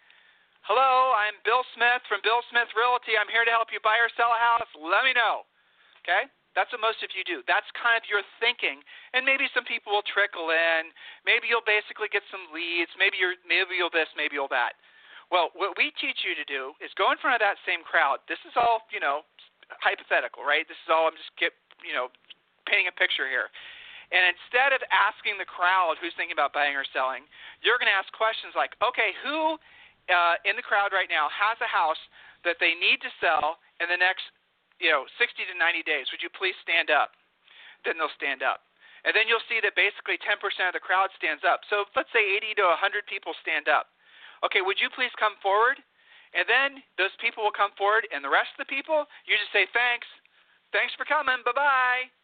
"Hello, 0.63 1.11
I'm 1.11 1.35
Bill 1.43 1.67
Smith 1.75 2.07
from 2.07 2.23
Bill 2.23 2.39
Smith 2.47 2.71
Realty. 2.71 3.19
I'm 3.19 3.27
here 3.27 3.43
to 3.43 3.51
help 3.51 3.75
you 3.75 3.83
buy 3.83 3.99
or 3.99 4.07
sell 4.15 4.31
a 4.31 4.39
house. 4.39 4.71
Let 4.79 5.03
me 5.03 5.11
know." 5.11 5.43
Okay? 6.07 6.31
That's 6.51 6.67
what 6.75 6.83
most 6.83 6.99
of 6.99 7.15
you 7.15 7.23
do. 7.23 7.39
That's 7.47 7.67
kind 7.79 7.95
of 7.95 8.03
your 8.11 8.19
thinking, 8.43 8.83
and 9.15 9.23
maybe 9.23 9.47
some 9.55 9.63
people 9.63 9.95
will 9.95 10.03
trickle 10.03 10.51
in. 10.51 10.91
Maybe 11.23 11.47
you'll 11.47 11.63
basically 11.63 12.11
get 12.11 12.27
some 12.27 12.51
leads. 12.51 12.91
Maybe 12.99 13.15
you're 13.15 13.39
maybe 13.47 13.79
you'll 13.79 13.93
this, 13.93 14.11
maybe 14.19 14.35
you'll 14.35 14.51
that. 14.51 14.75
Well, 15.31 15.55
what 15.55 15.79
we 15.79 15.95
teach 15.95 16.27
you 16.27 16.35
to 16.35 16.43
do 16.43 16.75
is 16.83 16.91
go 16.99 17.07
in 17.15 17.17
front 17.23 17.39
of 17.39 17.41
that 17.43 17.55
same 17.63 17.87
crowd. 17.87 18.19
This 18.27 18.41
is 18.43 18.51
all 18.59 18.83
you 18.91 18.99
know, 18.99 19.23
hypothetical, 19.79 20.43
right? 20.43 20.67
This 20.67 20.79
is 20.83 20.91
all 20.91 21.07
I'm 21.07 21.15
just 21.15 21.31
get 21.39 21.55
you 21.85 21.95
know, 21.95 22.11
painting 22.67 22.91
a 22.91 22.95
picture 22.95 23.25
here. 23.27 23.49
And 24.11 24.27
instead 24.27 24.75
of 24.75 24.83
asking 24.91 25.39
the 25.39 25.47
crowd 25.47 25.95
who's 26.03 26.11
thinking 26.19 26.35
about 26.35 26.51
buying 26.51 26.75
or 26.75 26.83
selling, 26.91 27.23
you're 27.63 27.79
going 27.79 27.87
to 27.87 27.95
ask 27.95 28.11
questions 28.11 28.51
like, 28.59 28.75
okay, 28.83 29.15
who 29.23 29.55
uh, 30.11 30.35
in 30.43 30.59
the 30.59 30.65
crowd 30.65 30.91
right 30.91 31.07
now 31.07 31.31
has 31.31 31.55
a 31.63 31.69
house 31.69 31.99
that 32.43 32.59
they 32.59 32.75
need 32.75 32.99
to 32.99 33.11
sell 33.23 33.63
in 33.79 33.87
the 33.87 33.95
next 33.95 34.27
you 34.81 34.89
know, 34.89 35.05
60 35.21 35.45
to 35.45 35.53
90 35.53 35.85
days. 35.85 36.09
Would 36.09 36.25
you 36.25 36.33
please 36.33 36.57
stand 36.65 36.89
up? 36.89 37.13
Then 37.85 38.01
they'll 38.01 38.13
stand 38.17 38.41
up. 38.41 38.65
And 39.05 39.13
then 39.13 39.25
you'll 39.25 39.45
see 39.49 39.61
that 39.61 39.73
basically 39.77 40.17
10% 40.21 40.37
of 40.41 40.73
the 40.73 40.81
crowd 40.81 41.09
stands 41.17 41.41
up. 41.45 41.61
So 41.69 41.85
let's 41.97 42.09
say 42.13 42.21
80 42.37 42.61
to 42.61 42.73
100 42.77 43.05
people 43.09 43.33
stand 43.41 43.69
up. 43.69 43.93
Okay, 44.45 44.61
would 44.61 44.81
you 44.81 44.89
please 44.93 45.13
come 45.17 45.37
forward? 45.41 45.81
And 46.33 46.45
then 46.49 46.81
those 46.97 47.13
people 47.21 47.43
will 47.43 47.53
come 47.53 47.75
forward, 47.75 48.07
and 48.09 48.23
the 48.23 48.31
rest 48.31 48.55
of 48.55 48.63
the 48.63 48.71
people, 48.71 49.05
you 49.27 49.35
just 49.35 49.51
say 49.51 49.67
thanks. 49.75 50.07
Thanks 50.71 50.95
for 50.95 51.03
coming. 51.03 51.43
Bye 51.43 51.57
bye. 51.57 52.20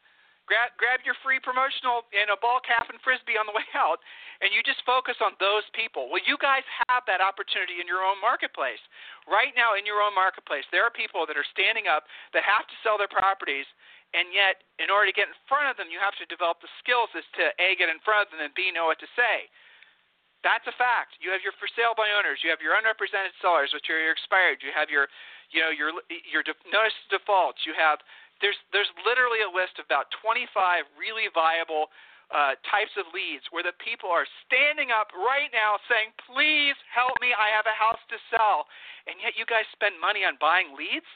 Grab, 0.48 0.72
grab 0.80 1.04
your 1.04 1.20
free 1.20 1.44
promotional 1.44 2.08
and 2.16 2.32
a 2.32 2.40
ball 2.40 2.64
cap 2.64 2.88
and 2.88 2.96
frisbee 3.04 3.36
on 3.36 3.44
the 3.44 3.52
way 3.52 3.68
out, 3.76 4.00
and 4.40 4.56
you 4.56 4.64
just 4.64 4.80
focus 4.88 5.20
on 5.20 5.36
those 5.44 5.68
people. 5.76 6.08
Well, 6.08 6.24
you 6.24 6.40
guys 6.40 6.64
have 6.88 7.04
that 7.04 7.20
opportunity 7.20 7.84
in 7.84 7.86
your 7.86 8.00
own 8.00 8.16
marketplace. 8.24 8.80
Right 9.28 9.52
now, 9.60 9.76
in 9.76 9.84
your 9.84 10.00
own 10.00 10.16
marketplace, 10.16 10.64
there 10.72 10.88
are 10.88 10.94
people 10.94 11.28
that 11.28 11.36
are 11.36 11.48
standing 11.52 11.92
up 11.92 12.08
that 12.32 12.48
have 12.48 12.64
to 12.64 12.76
sell 12.80 12.96
their 12.96 13.12
properties, 13.12 13.68
and 14.16 14.32
yet, 14.32 14.64
in 14.80 14.88
order 14.88 15.12
to 15.12 15.16
get 15.16 15.28
in 15.28 15.36
front 15.52 15.68
of 15.68 15.76
them, 15.76 15.92
you 15.92 16.00
have 16.00 16.16
to 16.16 16.26
develop 16.32 16.64
the 16.64 16.72
skills 16.80 17.12
as 17.12 17.28
to 17.36 17.52
A, 17.60 17.76
get 17.76 17.92
in 17.92 18.00
front 18.08 18.24
of 18.24 18.32
them, 18.32 18.40
and 18.40 18.56
B, 18.56 18.72
know 18.72 18.88
what 18.88 19.04
to 19.04 19.10
say. 19.20 19.52
That's 20.48 20.64
a 20.70 20.76
fact. 20.80 21.20
You 21.20 21.34
have 21.36 21.44
your 21.44 21.52
for 21.60 21.68
sale 21.76 21.92
by 21.98 22.08
owners. 22.16 22.40
You 22.40 22.54
have 22.54 22.64
your 22.64 22.78
unrepresented 22.78 23.36
sellers, 23.44 23.76
which 23.76 23.92
are 23.92 24.00
your 24.00 24.16
expired. 24.16 24.64
You 24.64 24.72
have 24.72 24.88
your, 24.88 25.12
you 25.52 25.60
know, 25.60 25.74
your 25.74 25.92
your 26.08 26.40
de- 26.46 26.56
notice 26.72 26.96
defaults. 27.12 27.66
You 27.68 27.76
have 27.76 28.00
there's 28.42 28.58
there's 28.72 28.90
literally 29.06 29.42
a 29.42 29.52
list 29.52 29.80
of 29.82 29.86
about 29.90 30.10
25 30.22 30.86
really 30.98 31.30
viable 31.34 31.90
uh, 32.28 32.60
types 32.68 32.92
of 33.00 33.08
leads 33.16 33.48
where 33.56 33.64
the 33.64 33.76
people 33.80 34.12
are 34.12 34.28
standing 34.46 34.92
up 34.92 35.10
right 35.16 35.50
now 35.56 35.80
saying, 35.88 36.12
"Please 36.28 36.76
help 36.92 37.16
me. 37.24 37.32
I 37.32 37.50
have 37.54 37.66
a 37.66 37.76
house 37.76 38.02
to 38.12 38.18
sell," 38.30 38.68
and 39.08 39.16
yet 39.24 39.40
you 39.40 39.48
guys 39.48 39.66
spend 39.72 39.96
money 39.98 40.28
on 40.28 40.36
buying 40.38 40.76
leads. 40.76 41.08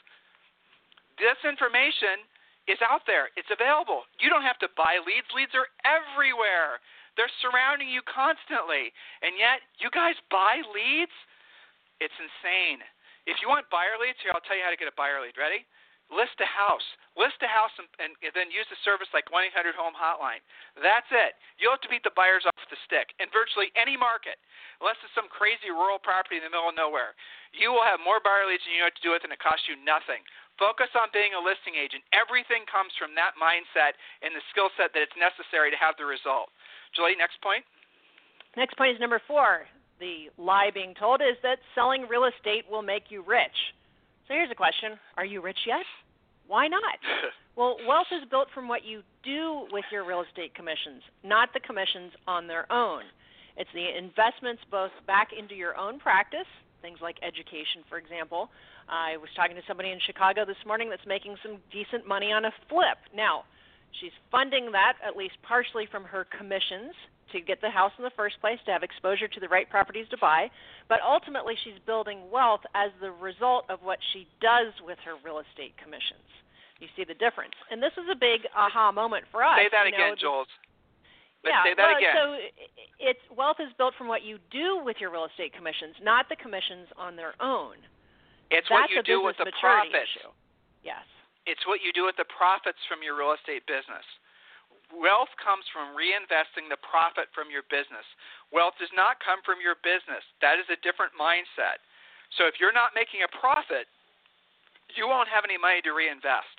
This 1.20 1.36
information 1.44 2.24
is 2.70 2.78
out 2.80 3.04
there. 3.06 3.28
It's 3.36 3.50
available. 3.50 4.06
You 4.22 4.30
don't 4.30 4.46
have 4.46 4.58
to 4.62 4.70
buy 4.78 5.02
leads. 5.02 5.26
Leads 5.34 5.52
are 5.52 5.68
everywhere. 5.84 6.80
They're 7.16 7.32
surrounding 7.44 7.92
you 7.92 8.00
constantly. 8.08 8.94
And 9.20 9.36
yet, 9.36 9.60
you 9.76 9.92
guys 9.92 10.16
buy 10.32 10.64
leads? 10.72 11.12
It's 12.00 12.14
insane. 12.16 12.80
If 13.28 13.38
you 13.38 13.46
want 13.46 13.68
buyer 13.70 13.94
leads, 14.00 14.18
here, 14.24 14.32
I'll 14.34 14.42
tell 14.42 14.58
you 14.58 14.64
how 14.66 14.72
to 14.74 14.80
get 14.80 14.90
a 14.90 14.96
buyer 14.98 15.22
lead. 15.22 15.36
Ready? 15.38 15.62
List 16.10 16.36
a 16.42 16.48
house. 16.48 16.84
List 17.14 17.40
a 17.44 17.48
house 17.48 17.72
and, 17.78 17.88
and, 18.00 18.32
then 18.32 18.48
use 18.48 18.66
a 18.72 18.78
service 18.84 19.08
like 19.12 19.28
1 19.28 19.52
800 19.52 19.76
Home 19.76 19.92
Hotline. 19.92 20.40
That's 20.80 21.08
it. 21.12 21.36
You'll 21.60 21.76
have 21.76 21.84
to 21.84 21.92
beat 21.92 22.04
the 22.04 22.16
buyers 22.16 22.44
off 22.48 22.56
the 22.72 22.80
stick 22.88 23.12
in 23.20 23.28
virtually 23.32 23.68
any 23.76 24.00
market, 24.00 24.40
unless 24.80 24.96
it's 25.04 25.12
some 25.12 25.28
crazy 25.28 25.68
rural 25.68 26.00
property 26.00 26.40
in 26.40 26.44
the 26.44 26.52
middle 26.52 26.72
of 26.72 26.76
nowhere. 26.76 27.12
You 27.52 27.72
will 27.72 27.84
have 27.84 28.00
more 28.00 28.20
buyer 28.20 28.48
leads 28.48 28.64
than 28.64 28.72
you 28.72 28.80
know 28.80 28.88
what 28.88 28.96
to 28.96 29.04
do 29.04 29.12
with, 29.12 29.24
and 29.28 29.32
it 29.32 29.44
costs 29.44 29.68
you 29.68 29.76
nothing. 29.76 30.24
Focus 30.56 30.88
on 30.96 31.12
being 31.12 31.36
a 31.36 31.40
listing 31.40 31.76
agent. 31.76 32.04
Everything 32.12 32.64
comes 32.68 32.92
from 32.96 33.16
that 33.16 33.36
mindset 33.40 33.96
and 34.24 34.32
the 34.32 34.44
skill 34.52 34.72
set 34.76 34.92
that 34.92 35.04
it's 35.04 35.16
necessary 35.16 35.72
to 35.72 35.80
have 35.80 35.96
the 35.96 36.08
result. 36.08 36.52
Julie, 36.96 37.16
next 37.16 37.40
point. 37.40 37.64
Next 38.56 38.76
point 38.76 38.96
is 38.96 39.00
number 39.00 39.20
four. 39.24 39.64
The 40.00 40.28
lie 40.36 40.70
being 40.72 40.94
told 40.94 41.20
is 41.20 41.36
that 41.42 41.58
selling 41.74 42.04
real 42.08 42.28
estate 42.28 42.64
will 42.68 42.82
make 42.82 43.08
you 43.08 43.24
rich. 43.24 43.54
So 44.28 44.34
here's 44.34 44.50
a 44.50 44.54
question 44.54 44.98
Are 45.16 45.24
you 45.24 45.42
rich 45.42 45.58
yet? 45.66 45.84
Why 46.46 46.68
not? 46.68 46.98
well, 47.56 47.76
wealth 47.86 48.10
is 48.12 48.28
built 48.30 48.48
from 48.54 48.68
what 48.68 48.84
you 48.84 49.02
do 49.24 49.66
with 49.70 49.84
your 49.90 50.04
real 50.04 50.22
estate 50.22 50.54
commissions, 50.54 51.02
not 51.24 51.50
the 51.54 51.60
commissions 51.60 52.12
on 52.26 52.46
their 52.46 52.70
own. 52.70 53.02
It's 53.56 53.70
the 53.74 53.86
investments 53.96 54.62
both 54.70 54.92
back 55.06 55.28
into 55.36 55.54
your 55.54 55.76
own 55.76 56.00
practice, 56.00 56.48
things 56.80 56.98
like 57.00 57.16
education, 57.22 57.84
for 57.88 57.98
example. 57.98 58.48
I 58.88 59.16
was 59.18 59.28
talking 59.36 59.56
to 59.56 59.62
somebody 59.68 59.90
in 59.90 60.00
Chicago 60.04 60.44
this 60.44 60.60
morning 60.66 60.88
that's 60.90 61.06
making 61.06 61.36
some 61.42 61.58
decent 61.70 62.08
money 62.08 62.32
on 62.32 62.44
a 62.44 62.52
flip. 62.68 62.98
Now, 63.14 63.44
She's 64.00 64.12
funding 64.30 64.72
that 64.72 64.96
at 65.04 65.16
least 65.16 65.36
partially 65.42 65.86
from 65.90 66.04
her 66.04 66.26
commissions 66.36 66.94
to 67.32 67.40
get 67.40 67.60
the 67.60 67.70
house 67.70 67.92
in 67.98 68.04
the 68.04 68.14
first 68.16 68.40
place, 68.40 68.58
to 68.66 68.72
have 68.72 68.82
exposure 68.82 69.28
to 69.28 69.40
the 69.40 69.48
right 69.48 69.68
properties 69.68 70.06
to 70.10 70.18
buy, 70.18 70.50
but 70.88 71.00
ultimately 71.04 71.54
she's 71.64 71.78
building 71.86 72.30
wealth 72.30 72.60
as 72.74 72.90
the 73.00 73.10
result 73.10 73.64
of 73.68 73.80
what 73.82 73.98
she 74.12 74.26
does 74.40 74.72
with 74.84 74.98
her 75.04 75.14
real 75.24 75.40
estate 75.40 75.74
commissions. 75.82 76.24
You 76.80 76.88
see 76.96 77.04
the 77.04 77.14
difference. 77.14 77.54
And 77.70 77.82
this 77.82 77.94
is 77.94 78.10
a 78.10 78.18
big 78.18 78.42
aha 78.56 78.90
moment 78.90 79.24
for 79.30 79.42
us. 79.42 79.54
Say 79.58 79.70
that 79.70 79.86
you 79.86 79.94
again, 79.94 80.10
know, 80.10 80.18
Jules. 80.18 80.50
yeah, 81.46 81.62
say 81.62 81.74
that 81.78 81.86
well, 81.86 81.98
again. 81.98 82.14
so 82.18 82.24
it's 82.98 83.24
wealth 83.30 83.62
is 83.62 83.70
built 83.78 83.94
from 83.94 84.10
what 84.10 84.22
you 84.26 84.38
do 84.50 84.82
with 84.82 84.98
your 84.98 85.14
real 85.14 85.26
estate 85.30 85.54
commissions, 85.54 85.94
not 86.02 86.26
the 86.28 86.34
commissions 86.36 86.90
on 86.98 87.14
their 87.14 87.38
own. 87.38 87.78
It's 88.50 88.66
That's 88.66 88.90
what 88.90 88.90
you 88.90 89.02
do 89.06 89.22
with 89.22 89.38
the 89.38 89.46
profits. 89.62 89.94
issue. 89.94 90.28
Yes. 90.82 91.06
It's 91.46 91.62
what 91.66 91.80
you 91.86 91.94
do 91.94 92.04
with 92.04 92.18
the 92.18 92.26
profits 92.28 92.78
from 92.90 93.02
your 93.02 93.14
real 93.14 93.32
estate 93.32 93.62
business. 93.70 94.04
Wealth 94.92 95.32
comes 95.40 95.64
from 95.72 95.96
reinvesting 95.96 96.68
the 96.68 96.80
profit 96.84 97.32
from 97.32 97.48
your 97.48 97.64
business. 97.72 98.04
Wealth 98.52 98.76
does 98.76 98.92
not 98.92 99.18
come 99.24 99.40
from 99.42 99.58
your 99.58 99.80
business. 99.80 100.22
That 100.44 100.60
is 100.60 100.68
a 100.68 100.78
different 100.84 101.16
mindset. 101.16 101.80
So 102.36 102.44
if 102.44 102.60
you're 102.60 102.76
not 102.76 102.92
making 102.92 103.24
a 103.24 103.30
profit, 103.32 103.88
you 104.92 105.08
won't 105.08 105.32
have 105.32 105.48
any 105.48 105.56
money 105.56 105.80
to 105.84 105.96
reinvest 105.96 106.56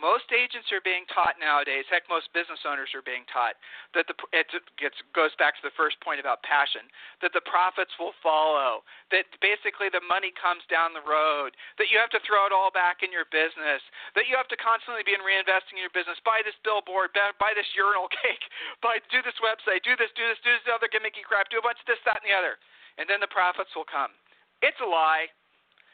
most 0.00 0.32
agents 0.32 0.72
are 0.72 0.80
being 0.80 1.04
taught 1.12 1.36
nowadays, 1.36 1.84
heck, 1.92 2.08
most 2.08 2.32
business 2.32 2.64
owners 2.64 2.88
are 2.96 3.04
being 3.04 3.28
taught 3.28 3.60
that 3.92 4.08
the 4.08 4.16
it 4.32 4.48
gets 4.80 4.96
goes 5.12 5.36
back 5.36 5.52
to 5.60 5.64
the 5.64 5.74
first 5.76 6.00
point 6.00 6.16
about 6.16 6.40
passion, 6.40 6.88
that 7.20 7.36
the 7.36 7.44
profits 7.44 7.92
will 8.00 8.16
follow, 8.24 8.80
that 9.12 9.28
basically 9.44 9.92
the 9.92 10.00
money 10.08 10.32
comes 10.32 10.64
down 10.72 10.96
the 10.96 11.04
road, 11.04 11.52
that 11.76 11.92
you 11.92 12.00
have 12.00 12.08
to 12.16 12.22
throw 12.24 12.48
it 12.48 12.54
all 12.54 12.72
back 12.72 13.04
in 13.04 13.12
your 13.12 13.28
business, 13.28 13.84
that 14.16 14.24
you 14.24 14.32
have 14.38 14.48
to 14.48 14.56
constantly 14.56 15.04
be 15.04 15.12
in 15.12 15.20
reinvesting 15.20 15.76
in 15.76 15.84
your 15.84 15.92
business, 15.92 16.16
buy 16.24 16.40
this 16.40 16.56
billboard, 16.64 17.12
buy 17.12 17.52
this 17.52 17.68
urinal 17.76 18.08
cake, 18.24 18.44
buy 18.80 18.96
do 19.12 19.20
this 19.20 19.36
website, 19.44 19.84
do 19.84 19.92
this, 20.00 20.08
do 20.16 20.24
this, 20.24 20.40
do 20.40 20.50
this 20.54 20.64
other 20.72 20.88
gimmicky 20.88 21.20
crap, 21.20 21.52
do 21.52 21.60
a 21.60 21.64
bunch 21.64 21.78
of 21.82 21.88
this, 21.90 22.00
that, 22.08 22.24
and 22.24 22.26
the 22.26 22.32
other, 22.32 22.56
and 22.96 23.04
then 23.04 23.20
the 23.20 23.28
profits 23.28 23.72
will 23.76 23.88
come. 23.88 24.16
It's 24.64 24.80
a 24.80 24.88
lie, 24.88 25.28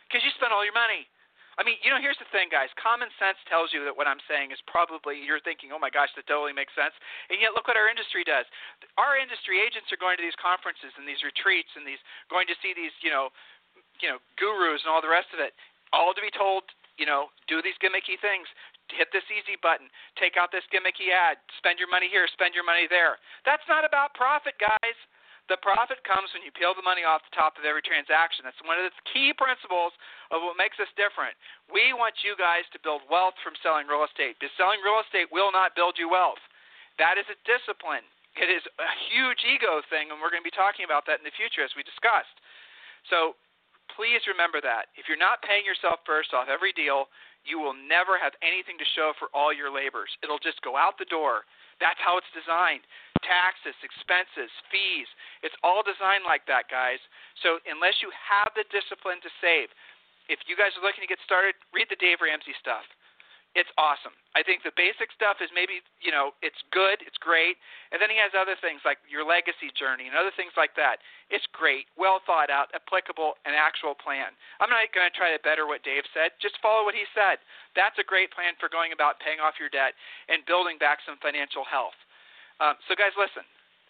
because 0.06 0.22
you 0.22 0.30
spent 0.38 0.54
all 0.54 0.62
your 0.62 0.76
money. 0.76 1.10
I 1.58 1.66
mean, 1.66 1.80
you 1.82 1.90
know, 1.90 1.98
here's 1.98 2.18
the 2.22 2.30
thing, 2.30 2.46
guys. 2.52 2.70
Common 2.78 3.10
sense 3.18 3.38
tells 3.50 3.74
you 3.74 3.82
that 3.88 3.94
what 3.94 4.06
I'm 4.06 4.22
saying 4.30 4.54
is 4.54 4.60
probably 4.70 5.18
you're 5.18 5.42
thinking, 5.42 5.74
oh 5.74 5.80
my 5.82 5.90
gosh, 5.90 6.10
that 6.14 6.28
totally 6.30 6.54
makes 6.54 6.74
sense. 6.78 6.94
And 7.32 7.42
yet, 7.42 7.52
look 7.56 7.66
what 7.66 7.76
our 7.76 7.90
industry 7.90 8.22
does. 8.22 8.46
Our 8.96 9.18
industry 9.18 9.58
agents 9.58 9.90
are 9.90 10.00
going 10.00 10.14
to 10.16 10.24
these 10.24 10.36
conferences 10.38 10.94
and 10.94 11.04
these 11.04 11.20
retreats 11.26 11.72
and 11.74 11.82
these 11.82 12.00
going 12.30 12.46
to 12.46 12.56
see 12.62 12.70
these, 12.72 12.94
you 13.02 13.10
know, 13.10 13.34
you 13.98 14.08
know, 14.08 14.18
gurus 14.38 14.80
and 14.86 14.90
all 14.90 15.02
the 15.04 15.10
rest 15.10 15.28
of 15.36 15.42
it, 15.42 15.52
all 15.92 16.16
to 16.16 16.22
be 16.22 16.32
told, 16.32 16.64
you 16.96 17.04
know, 17.04 17.32
do 17.48 17.60
these 17.60 17.76
gimmicky 17.80 18.16
things. 18.20 18.46
Hit 18.90 19.14
this 19.14 19.26
easy 19.30 19.54
button. 19.62 19.86
Take 20.18 20.34
out 20.34 20.50
this 20.50 20.66
gimmicky 20.74 21.14
ad. 21.14 21.38
Spend 21.62 21.78
your 21.78 21.86
money 21.86 22.10
here. 22.10 22.26
Spend 22.34 22.58
your 22.58 22.66
money 22.66 22.90
there. 22.90 23.22
That's 23.46 23.62
not 23.70 23.86
about 23.86 24.18
profit, 24.18 24.58
guys. 24.58 24.98
The 25.50 25.58
profit 25.58 25.98
comes 26.06 26.30
when 26.30 26.46
you 26.46 26.54
peel 26.54 26.78
the 26.78 26.86
money 26.86 27.02
off 27.02 27.26
the 27.26 27.34
top 27.34 27.58
of 27.58 27.66
every 27.66 27.82
transaction. 27.82 28.46
That's 28.46 28.62
one 28.62 28.78
of 28.78 28.86
the 28.86 28.94
key 29.10 29.34
principles 29.34 29.90
of 30.30 30.46
what 30.46 30.54
makes 30.54 30.78
us 30.78 30.86
different. 30.94 31.34
We 31.66 31.90
want 31.90 32.22
you 32.22 32.38
guys 32.38 32.62
to 32.70 32.78
build 32.78 33.02
wealth 33.10 33.34
from 33.42 33.58
selling 33.58 33.90
real 33.90 34.06
estate. 34.06 34.38
Because 34.38 34.54
selling 34.54 34.78
real 34.86 35.02
estate 35.02 35.26
will 35.34 35.50
not 35.50 35.74
build 35.74 35.98
you 35.98 36.06
wealth. 36.06 36.38
That 37.02 37.18
is 37.18 37.26
a 37.26 37.36
discipline. 37.42 38.06
It 38.38 38.46
is 38.46 38.62
a 38.78 38.90
huge 39.10 39.42
ego 39.42 39.82
thing, 39.90 40.14
and 40.14 40.22
we're 40.22 40.30
going 40.30 40.44
to 40.44 40.46
be 40.46 40.54
talking 40.54 40.86
about 40.86 41.02
that 41.10 41.18
in 41.18 41.26
the 41.26 41.34
future 41.34 41.66
as 41.66 41.74
we 41.74 41.82
discussed. 41.82 42.38
So 43.10 43.34
please 43.96 44.22
remember 44.28 44.60
that. 44.60 44.92
If 44.94 45.06
you're 45.08 45.20
not 45.20 45.42
paying 45.42 45.64
yourself 45.64 46.02
first 46.04 46.34
off 46.34 46.50
every 46.50 46.74
deal, 46.74 47.08
you 47.44 47.56
will 47.56 47.76
never 47.76 48.20
have 48.20 48.36
anything 48.44 48.76
to 48.76 48.92
show 48.92 49.16
for 49.16 49.32
all 49.32 49.52
your 49.52 49.72
labors. 49.72 50.12
It'll 50.20 50.42
just 50.42 50.60
go 50.60 50.76
out 50.76 51.00
the 51.00 51.08
door. 51.08 51.48
That's 51.80 51.98
how 52.00 52.20
it's 52.20 52.28
designed 52.36 52.84
taxes, 53.24 53.76
expenses, 53.84 54.48
fees. 54.72 55.08
It's 55.44 55.56
all 55.60 55.84
designed 55.84 56.24
like 56.24 56.44
that, 56.48 56.72
guys. 56.72 57.00
So 57.44 57.60
unless 57.68 58.00
you 58.00 58.08
have 58.16 58.52
the 58.56 58.64
discipline 58.72 59.20
to 59.20 59.30
save, 59.44 59.68
if 60.32 60.40
you 60.48 60.56
guys 60.56 60.72
are 60.78 60.84
looking 60.84 61.04
to 61.04 61.10
get 61.10 61.20
started, 61.24 61.56
read 61.74 61.90
the 61.92 62.00
Dave 62.00 62.24
Ramsey 62.24 62.56
stuff. 62.56 62.84
It's 63.58 63.70
awesome. 63.74 64.14
I 64.38 64.46
think 64.46 64.62
the 64.62 64.70
basic 64.78 65.10
stuff 65.10 65.42
is 65.42 65.50
maybe, 65.50 65.82
you 65.98 66.14
know, 66.14 66.38
it's 66.38 66.62
good, 66.70 67.02
it's 67.02 67.18
great. 67.18 67.58
And 67.90 67.98
then 67.98 68.06
he 68.06 68.14
has 68.22 68.30
other 68.30 68.54
things 68.54 68.78
like 68.86 69.02
your 69.10 69.26
legacy 69.26 69.74
journey 69.74 70.06
and 70.06 70.14
other 70.14 70.30
things 70.38 70.54
like 70.54 70.78
that. 70.78 71.02
It's 71.34 71.46
great, 71.50 71.90
well 71.98 72.22
thought 72.22 72.46
out, 72.46 72.70
applicable, 72.70 73.42
an 73.42 73.58
actual 73.58 73.98
plan. 73.98 74.38
I'm 74.62 74.70
not 74.70 74.86
going 74.94 75.10
to 75.10 75.14
try 75.14 75.34
to 75.34 75.42
better 75.42 75.66
what 75.66 75.82
Dave 75.82 76.06
said. 76.14 76.30
Just 76.38 76.62
follow 76.62 76.86
what 76.86 76.94
he 76.94 77.02
said. 77.10 77.42
That's 77.74 77.98
a 77.98 78.06
great 78.06 78.30
plan 78.30 78.54
for 78.62 78.70
going 78.70 78.94
about 78.94 79.18
paying 79.18 79.42
off 79.42 79.58
your 79.58 79.72
debt 79.72 79.98
and 80.30 80.46
building 80.46 80.78
back 80.78 81.02
some 81.02 81.18
financial 81.18 81.66
health. 81.66 81.98
Um, 82.62 82.78
so, 82.86 82.94
guys, 82.94 83.14
listen. 83.18 83.42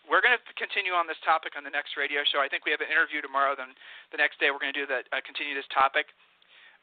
We're 0.08 0.24
going 0.24 0.34
to 0.34 0.42
continue 0.56 0.96
on 0.96 1.04
this 1.06 1.20
topic 1.22 1.54
on 1.54 1.62
the 1.62 1.70
next 1.70 1.94
radio 1.94 2.24
show. 2.24 2.40
I 2.40 2.48
think 2.48 2.64
we 2.64 2.72
have 2.72 2.80
an 2.80 2.90
interview 2.90 3.20
tomorrow. 3.20 3.52
Then 3.54 3.76
the 4.10 4.18
next 4.18 4.40
day 4.40 4.48
we're 4.48 4.58
going 4.58 4.72
to 4.72 4.80
do 4.82 4.88
the 4.88 5.04
uh, 5.12 5.20
continue 5.22 5.52
this 5.54 5.68
topic. 5.70 6.10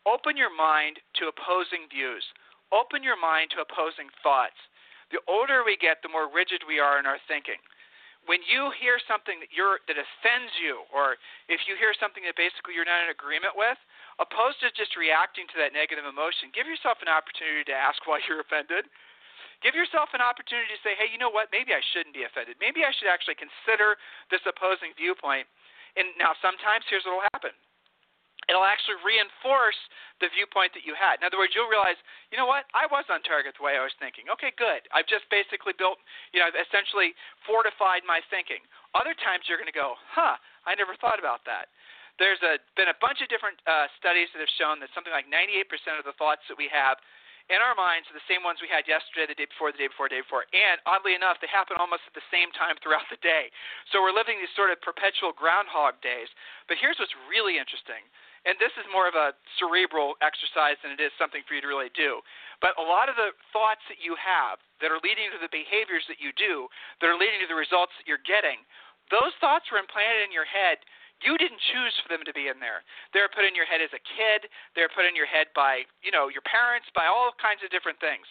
Open 0.07 0.39
your 0.39 0.53
mind 0.53 1.01
to 1.19 1.27
opposing 1.27 1.89
views. 1.91 2.23
Open 2.71 3.01
your 3.01 3.19
mind 3.19 3.51
to 3.55 3.63
opposing 3.63 4.11
thoughts. 4.21 4.57
The 5.11 5.23
older 5.27 5.63
we 5.63 5.79
get, 5.79 6.03
the 6.03 6.11
more 6.11 6.27
rigid 6.27 6.67
we 6.67 6.83
are 6.83 6.99
in 6.99 7.07
our 7.07 7.19
thinking. 7.31 7.59
When 8.27 8.43
you 8.43 8.75
hear 8.75 8.99
something 9.07 9.39
that 9.39 9.55
you're 9.55 9.79
that 9.87 9.95
offends 9.95 10.51
you, 10.59 10.83
or 10.91 11.15
if 11.47 11.63
you 11.63 11.79
hear 11.79 11.95
something 11.95 12.27
that 12.27 12.35
basically 12.35 12.75
you're 12.75 12.87
not 12.87 13.07
in 13.07 13.15
agreement 13.15 13.55
with, 13.55 13.79
opposed 14.19 14.59
to 14.59 14.73
just 14.75 14.99
reacting 14.99 15.47
to 15.55 15.57
that 15.63 15.71
negative 15.71 16.03
emotion, 16.03 16.51
give 16.51 16.67
yourself 16.67 16.99
an 16.99 17.07
opportunity 17.07 17.63
to 17.71 17.75
ask 17.75 18.03
why 18.03 18.19
you're 18.27 18.43
offended 18.43 18.91
Give 19.65 19.73
yourself 19.73 20.13
an 20.13 20.21
opportunity 20.21 20.69
to 20.69 20.81
say, 20.85 20.93
hey, 20.93 21.09
you 21.09 21.17
know 21.17 21.33
what? 21.33 21.49
Maybe 21.49 21.73
I 21.73 21.81
shouldn't 21.93 22.13
be 22.13 22.29
offended. 22.29 22.61
Maybe 22.61 22.85
I 22.85 22.93
should 22.93 23.09
actually 23.09 23.41
consider 23.41 23.97
this 24.29 24.41
opposing 24.45 24.93
viewpoint. 24.93 25.49
And 25.97 26.13
now, 26.21 26.37
sometimes, 26.45 26.85
here's 26.85 27.01
what 27.09 27.17
will 27.17 27.29
happen 27.33 27.57
it'll 28.47 28.65
actually 28.65 28.99
reinforce 29.03 29.77
the 30.19 30.31
viewpoint 30.33 30.73
that 30.73 30.87
you 30.87 30.97
had. 30.97 31.21
In 31.21 31.27
other 31.27 31.37
words, 31.37 31.53
you'll 31.53 31.69
realize, 31.69 31.99
you 32.33 32.39
know 32.39 32.49
what, 32.49 32.65
I 32.73 32.89
was 32.89 33.05
on 33.11 33.21
target 33.21 33.53
the 33.53 33.63
way 33.63 33.77
I 33.77 33.83
was 33.85 33.93
thinking. 34.01 34.25
Okay, 34.33 34.55
good. 34.57 34.87
I've 34.89 35.05
just 35.05 35.29
basically 35.29 35.77
built, 35.77 36.01
you 36.33 36.41
know, 36.41 36.49
I've 36.49 36.57
essentially 36.57 37.13
fortified 37.45 38.01
my 38.07 38.23
thinking. 38.33 38.63
Other 38.97 39.13
times 39.13 39.45
you're 39.45 39.61
going 39.61 39.69
to 39.69 39.75
go, 39.75 39.99
huh, 40.09 40.39
I 40.65 40.73
never 40.73 40.97
thought 40.97 41.21
about 41.21 41.45
that. 41.45 41.69
There's 42.17 42.41
a, 42.41 42.57
been 42.73 42.89
a 42.89 42.97
bunch 42.97 43.21
of 43.21 43.29
different 43.29 43.61
uh, 43.69 43.85
studies 44.01 44.25
that 44.33 44.41
have 44.41 44.49
shown 44.57 44.81
that 44.81 44.89
something 44.97 45.13
like 45.13 45.29
98% 45.29 45.69
of 46.01 46.05
the 46.07 46.17
thoughts 46.17 46.41
that 46.49 46.57
we 46.57 46.65
have 46.73 46.97
in 47.47 47.63
our 47.63 47.75
minds 47.79 48.09
are 48.11 48.17
the 48.17 48.27
same 48.27 48.43
ones 48.43 48.59
we 48.59 48.67
had 48.67 48.83
yesterday, 48.89 49.23
the 49.23 49.37
day 49.39 49.47
before, 49.47 49.71
the 49.71 49.79
day 49.79 49.87
before, 49.87 50.11
the 50.11 50.19
day 50.19 50.23
before. 50.25 50.43
And 50.51 50.83
oddly 50.83 51.15
enough, 51.15 51.39
they 51.39 51.47
happen 51.47 51.79
almost 51.79 52.03
at 52.03 52.11
the 52.11 52.25
same 52.27 52.51
time 52.51 52.75
throughout 52.83 53.07
the 53.07 53.19
day. 53.23 53.47
So 53.93 54.03
we're 54.03 54.15
living 54.15 54.35
these 54.41 54.51
sort 54.51 54.67
of 54.67 54.83
perpetual 54.83 55.31
groundhog 55.31 55.95
days. 56.03 56.27
But 56.67 56.75
here's 56.75 56.99
what's 56.99 57.15
really 57.31 57.55
interesting. 57.55 58.03
And 58.47 58.55
this 58.63 58.71
is 58.79 58.87
more 58.95 59.11
of 59.11 59.19
a 59.19 59.35
cerebral 59.59 60.15
exercise 60.23 60.79
than 60.79 60.95
it 60.95 61.03
is 61.03 61.11
something 61.19 61.43
for 61.43 61.59
you 61.59 61.61
to 61.61 61.67
really 61.67 61.91
do. 61.91 62.23
But 62.63 62.79
a 62.79 62.85
lot 62.85 63.11
of 63.11 63.19
the 63.19 63.35
thoughts 63.51 63.83
that 63.91 63.99
you 63.99 64.15
have 64.15 64.63
that 64.79 64.87
are 64.87 65.03
leading 65.03 65.27
to 65.35 65.39
the 65.43 65.51
behaviors 65.51 66.07
that 66.07 66.23
you 66.23 66.31
do, 66.39 66.71
that 67.03 67.11
are 67.11 67.19
leading 67.19 67.43
to 67.43 67.49
the 67.51 67.59
results 67.59 67.91
that 67.99 68.07
you're 68.07 68.23
getting, 68.23 68.63
those 69.11 69.35
thoughts 69.43 69.67
were 69.67 69.83
implanted 69.83 70.23
in 70.23 70.31
your 70.31 70.47
head 70.47 70.79
you 71.25 71.33
didn't 71.41 71.61
choose 71.73 71.95
for 72.01 72.13
them 72.13 72.21
to 72.29 72.33
be 72.33 72.45
in 72.45 72.61
there. 72.61 72.85
They're 73.09 73.31
put 73.31 73.45
in 73.47 73.57
your 73.57 73.65
head 73.65 73.81
as 73.81 73.89
a 73.89 74.01
kid. 74.01 74.45
They're 74.77 74.91
put 74.91 75.09
in 75.09 75.17
your 75.17 75.25
head 75.25 75.49
by, 75.57 75.89
you 76.05 76.13
know, 76.13 76.29
your 76.29 76.45
parents, 76.45 76.85
by 76.93 77.09
all 77.09 77.33
kinds 77.41 77.65
of 77.65 77.73
different 77.73 77.97
things. 77.97 78.25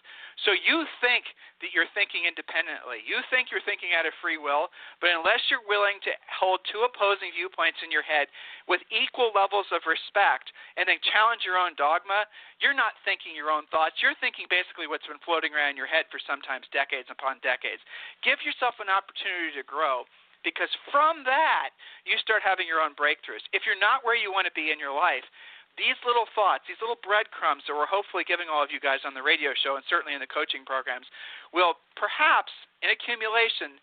So 0.47 0.55
you 0.55 0.87
think 1.03 1.27
that 1.65 1.75
you're 1.75 1.91
thinking 1.97 2.29
independently. 2.29 3.03
You 3.03 3.25
think 3.33 3.51
you're 3.51 3.65
thinking 3.65 3.97
out 3.97 4.07
of 4.07 4.15
free 4.23 4.39
will, 4.39 4.71
but 5.01 5.11
unless 5.11 5.43
you're 5.51 5.65
willing 5.67 5.99
to 6.07 6.13
hold 6.29 6.63
two 6.69 6.85
opposing 6.87 7.33
viewpoints 7.35 7.81
in 7.83 7.91
your 7.91 8.05
head 8.05 8.31
with 8.71 8.85
equal 8.93 9.33
levels 9.33 9.67
of 9.73 9.83
respect 9.89 10.53
and 10.79 10.87
then 10.87 11.01
challenge 11.11 11.43
your 11.43 11.59
own 11.59 11.75
dogma, 11.75 12.29
you're 12.63 12.77
not 12.77 12.95
thinking 13.03 13.35
your 13.35 13.51
own 13.51 13.67
thoughts. 13.73 13.99
You're 13.99 14.19
thinking 14.23 14.47
basically 14.47 14.87
what's 14.87 15.09
been 15.09 15.23
floating 15.25 15.57
around 15.57 15.81
your 15.81 15.91
head 15.91 16.07
for 16.13 16.21
sometimes 16.23 16.69
decades 16.71 17.09
upon 17.11 17.43
decades. 17.43 17.81
Give 18.23 18.39
yourself 18.45 18.79
an 18.79 18.93
opportunity 18.93 19.57
to 19.57 19.65
grow 19.65 20.05
because 20.47 20.71
from 20.95 21.27
that 21.27 21.75
you 22.07 22.15
start 22.23 22.47
having 22.47 22.71
your 22.71 22.79
own 22.79 22.95
breakthroughs. 22.95 23.43
If 23.51 23.67
you're 23.67 23.79
not 23.79 24.07
where 24.07 24.15
you 24.15 24.31
want 24.31 24.47
to 24.47 24.55
be 24.55 24.71
in 24.71 24.79
your 24.79 24.95
life, 24.95 25.27
these 25.75 25.99
little 26.07 26.31
thoughts, 26.33 26.65
these 26.71 26.81
little 26.81 26.97
breadcrumbs 27.03 27.67
that 27.67 27.75
we're 27.75 27.91
hopefully 27.91 28.25
giving 28.25 28.49
all 28.49 28.65
of 28.65 28.71
you 28.71 28.81
guys 28.81 29.05
on 29.05 29.13
the 29.13 29.21
radio 29.21 29.53
show 29.53 29.77
and 29.77 29.85
certainly 29.91 30.15
in 30.15 30.23
the 30.23 30.31
coaching 30.31 30.65
programs 30.65 31.05
will 31.53 31.77
perhaps, 31.99 32.55
in 32.81 32.89
accumulation, 32.95 33.77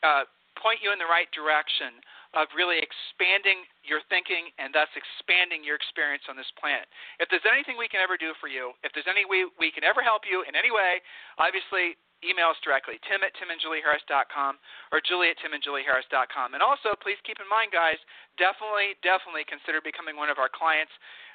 uh, 0.00 0.24
point 0.56 0.80
you 0.80 0.94
in 0.94 1.02
the 1.02 1.10
right 1.10 1.28
direction 1.34 1.98
of 2.34 2.50
really 2.54 2.78
expanding 2.78 3.66
your 3.82 4.02
thinking 4.10 4.50
and 4.58 4.74
thus 4.74 4.90
expanding 4.94 5.62
your 5.62 5.78
experience 5.78 6.24
on 6.30 6.34
this 6.38 6.48
planet. 6.58 6.86
If 7.18 7.30
there's 7.30 7.46
anything 7.46 7.78
we 7.78 7.90
can 7.90 8.02
ever 8.02 8.18
do 8.18 8.34
for 8.38 8.46
you, 8.46 8.74
if 8.82 8.90
there's 8.94 9.10
any 9.10 9.26
way 9.26 9.46
we 9.58 9.70
can 9.70 9.86
ever 9.86 10.02
help 10.02 10.26
you 10.26 10.42
in 10.46 10.54
any 10.58 10.70
way, 10.70 11.02
obviously 11.38 11.98
email 12.24 12.50
us 12.50 12.60
directly, 12.64 12.98
tim 13.04 13.22
at 13.22 13.36
timandjulieharris.com 13.36 14.58
or 14.90 14.98
julie 15.04 15.30
at 15.30 15.38
timandjulieharris.com. 15.38 16.56
And 16.56 16.62
also, 16.64 16.96
please 16.98 17.20
keep 17.22 17.38
in 17.38 17.48
mind, 17.48 17.70
guys, 17.70 18.00
definitely, 18.40 18.96
definitely 19.04 19.44
consider 19.46 19.84
becoming 19.84 20.16
one 20.16 20.32
of 20.32 20.40
our 20.40 20.50
clients. 20.50 20.92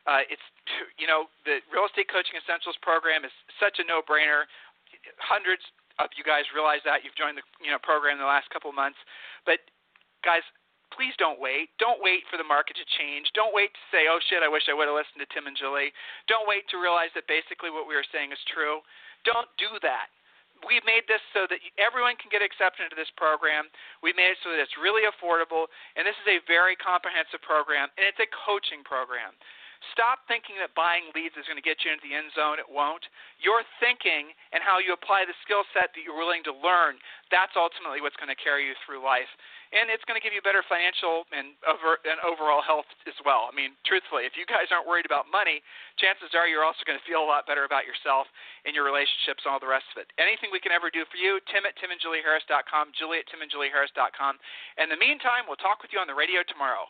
Uh, 0.10 0.26
it's, 0.28 0.44
you 0.98 1.06
know, 1.06 1.30
the 1.46 1.62
Real 1.70 1.86
Estate 1.86 2.10
Coaching 2.10 2.36
Essentials 2.36 2.76
program 2.82 3.24
is 3.24 3.34
such 3.62 3.78
a 3.78 3.86
no-brainer. 3.86 4.50
Hundreds 5.22 5.64
of 6.02 6.10
you 6.16 6.24
guys 6.24 6.48
realize 6.56 6.82
that. 6.88 7.04
You've 7.04 7.18
joined 7.20 7.36
the 7.36 7.46
you 7.60 7.70
know 7.70 7.80
program 7.80 8.18
in 8.18 8.24
the 8.24 8.30
last 8.30 8.50
couple 8.50 8.72
of 8.72 8.78
months. 8.78 8.98
But, 9.44 9.60
guys, 10.24 10.42
please 10.96 11.14
don't 11.20 11.38
wait. 11.38 11.70
Don't 11.78 12.02
wait 12.02 12.26
for 12.32 12.40
the 12.40 12.48
market 12.48 12.80
to 12.80 12.88
change. 12.98 13.30
Don't 13.36 13.54
wait 13.54 13.72
to 13.76 13.84
say, 13.92 14.10
oh 14.10 14.20
shit, 14.32 14.42
I 14.42 14.50
wish 14.50 14.66
I 14.72 14.76
would 14.76 14.90
have 14.90 14.98
listened 14.98 15.22
to 15.22 15.30
Tim 15.30 15.46
and 15.46 15.56
Julie. 15.56 15.94
Don't 16.26 16.50
wait 16.50 16.66
to 16.74 16.82
realize 16.82 17.14
that 17.14 17.30
basically 17.30 17.70
what 17.70 17.86
we 17.86 17.94
were 17.94 18.08
saying 18.10 18.34
is 18.34 18.42
true. 18.50 18.82
Don't 19.28 19.50
do 19.60 19.70
that 19.84 20.10
we've 20.66 20.84
made 20.84 21.08
this 21.08 21.22
so 21.32 21.48
that 21.48 21.60
everyone 21.80 22.20
can 22.20 22.32
get 22.32 22.44
accepted 22.44 22.88
into 22.88 22.98
this 22.98 23.12
program. 23.16 23.68
We 24.04 24.12
made 24.16 24.36
it 24.36 24.40
so 24.44 24.52
that 24.52 24.60
it's 24.60 24.76
really 24.80 25.08
affordable, 25.08 25.72
and 25.96 26.04
this 26.04 26.18
is 26.20 26.28
a 26.28 26.40
very 26.48 26.76
comprehensive 26.76 27.42
program, 27.44 27.92
and 27.96 28.04
it's 28.08 28.20
a 28.20 28.30
coaching 28.32 28.84
program. 28.84 29.36
Stop 29.96 30.28
thinking 30.28 30.60
that 30.60 30.76
buying 30.76 31.08
leads 31.16 31.36
is 31.40 31.48
going 31.48 31.60
to 31.60 31.66
get 31.66 31.82
you 31.84 31.90
into 31.90 32.04
the 32.04 32.16
end 32.16 32.32
zone. 32.36 32.60
It 32.60 32.68
won't. 32.68 33.04
Your 33.40 33.64
thinking 33.80 34.36
and 34.52 34.60
how 34.60 34.80
you 34.80 34.92
apply 34.92 35.24
the 35.24 35.38
skill 35.44 35.64
set 35.72 35.96
that 35.96 36.02
you're 36.04 36.20
willing 36.20 36.44
to 36.48 36.54
learn, 36.54 37.00
that's 37.32 37.56
ultimately 37.56 38.04
what's 38.04 38.20
going 38.20 38.32
to 38.32 38.40
carry 38.40 38.68
you 38.68 38.76
through 38.84 39.00
life 39.00 39.30
and 39.70 39.94
it's 39.94 40.02
going 40.10 40.18
to 40.18 40.24
give 40.24 40.34
you 40.34 40.42
better 40.42 40.66
financial 40.66 41.30
and 41.30 41.54
over 41.62 42.02
and 42.02 42.18
overall 42.26 42.62
health 42.62 42.90
as 43.06 43.14
well. 43.22 43.46
I 43.46 43.54
mean, 43.54 43.78
truthfully, 43.86 44.26
if 44.26 44.34
you 44.34 44.50
guys 44.50 44.74
aren't 44.74 44.90
worried 44.90 45.06
about 45.06 45.30
money, 45.30 45.62
chances 46.02 46.34
are 46.34 46.50
you're 46.50 46.66
also 46.66 46.82
going 46.90 46.98
to 46.98 47.06
feel 47.06 47.22
a 47.22 47.30
lot 47.30 47.46
better 47.46 47.70
about 47.70 47.86
yourself 47.86 48.26
and 48.66 48.74
your 48.74 48.82
relationships 48.82 49.46
and 49.46 49.54
all 49.54 49.62
the 49.62 49.70
rest 49.70 49.86
of 49.94 50.02
it. 50.02 50.10
Anything 50.18 50.50
we 50.50 50.62
can 50.62 50.74
ever 50.74 50.90
do 50.90 51.06
for 51.06 51.22
you, 51.22 51.38
Tim 51.54 51.70
at 51.70 51.78
timandjulieharris.com, 51.78 52.98
Julie 52.98 53.22
at 53.22 53.30
timandjulieharris.com. 53.30 54.34
In 54.82 54.90
the 54.90 54.98
meantime, 54.98 55.46
we'll 55.46 55.62
talk 55.62 55.86
with 55.86 55.94
you 55.94 56.02
on 56.02 56.10
the 56.10 56.18
radio 56.18 56.42
tomorrow. 56.50 56.90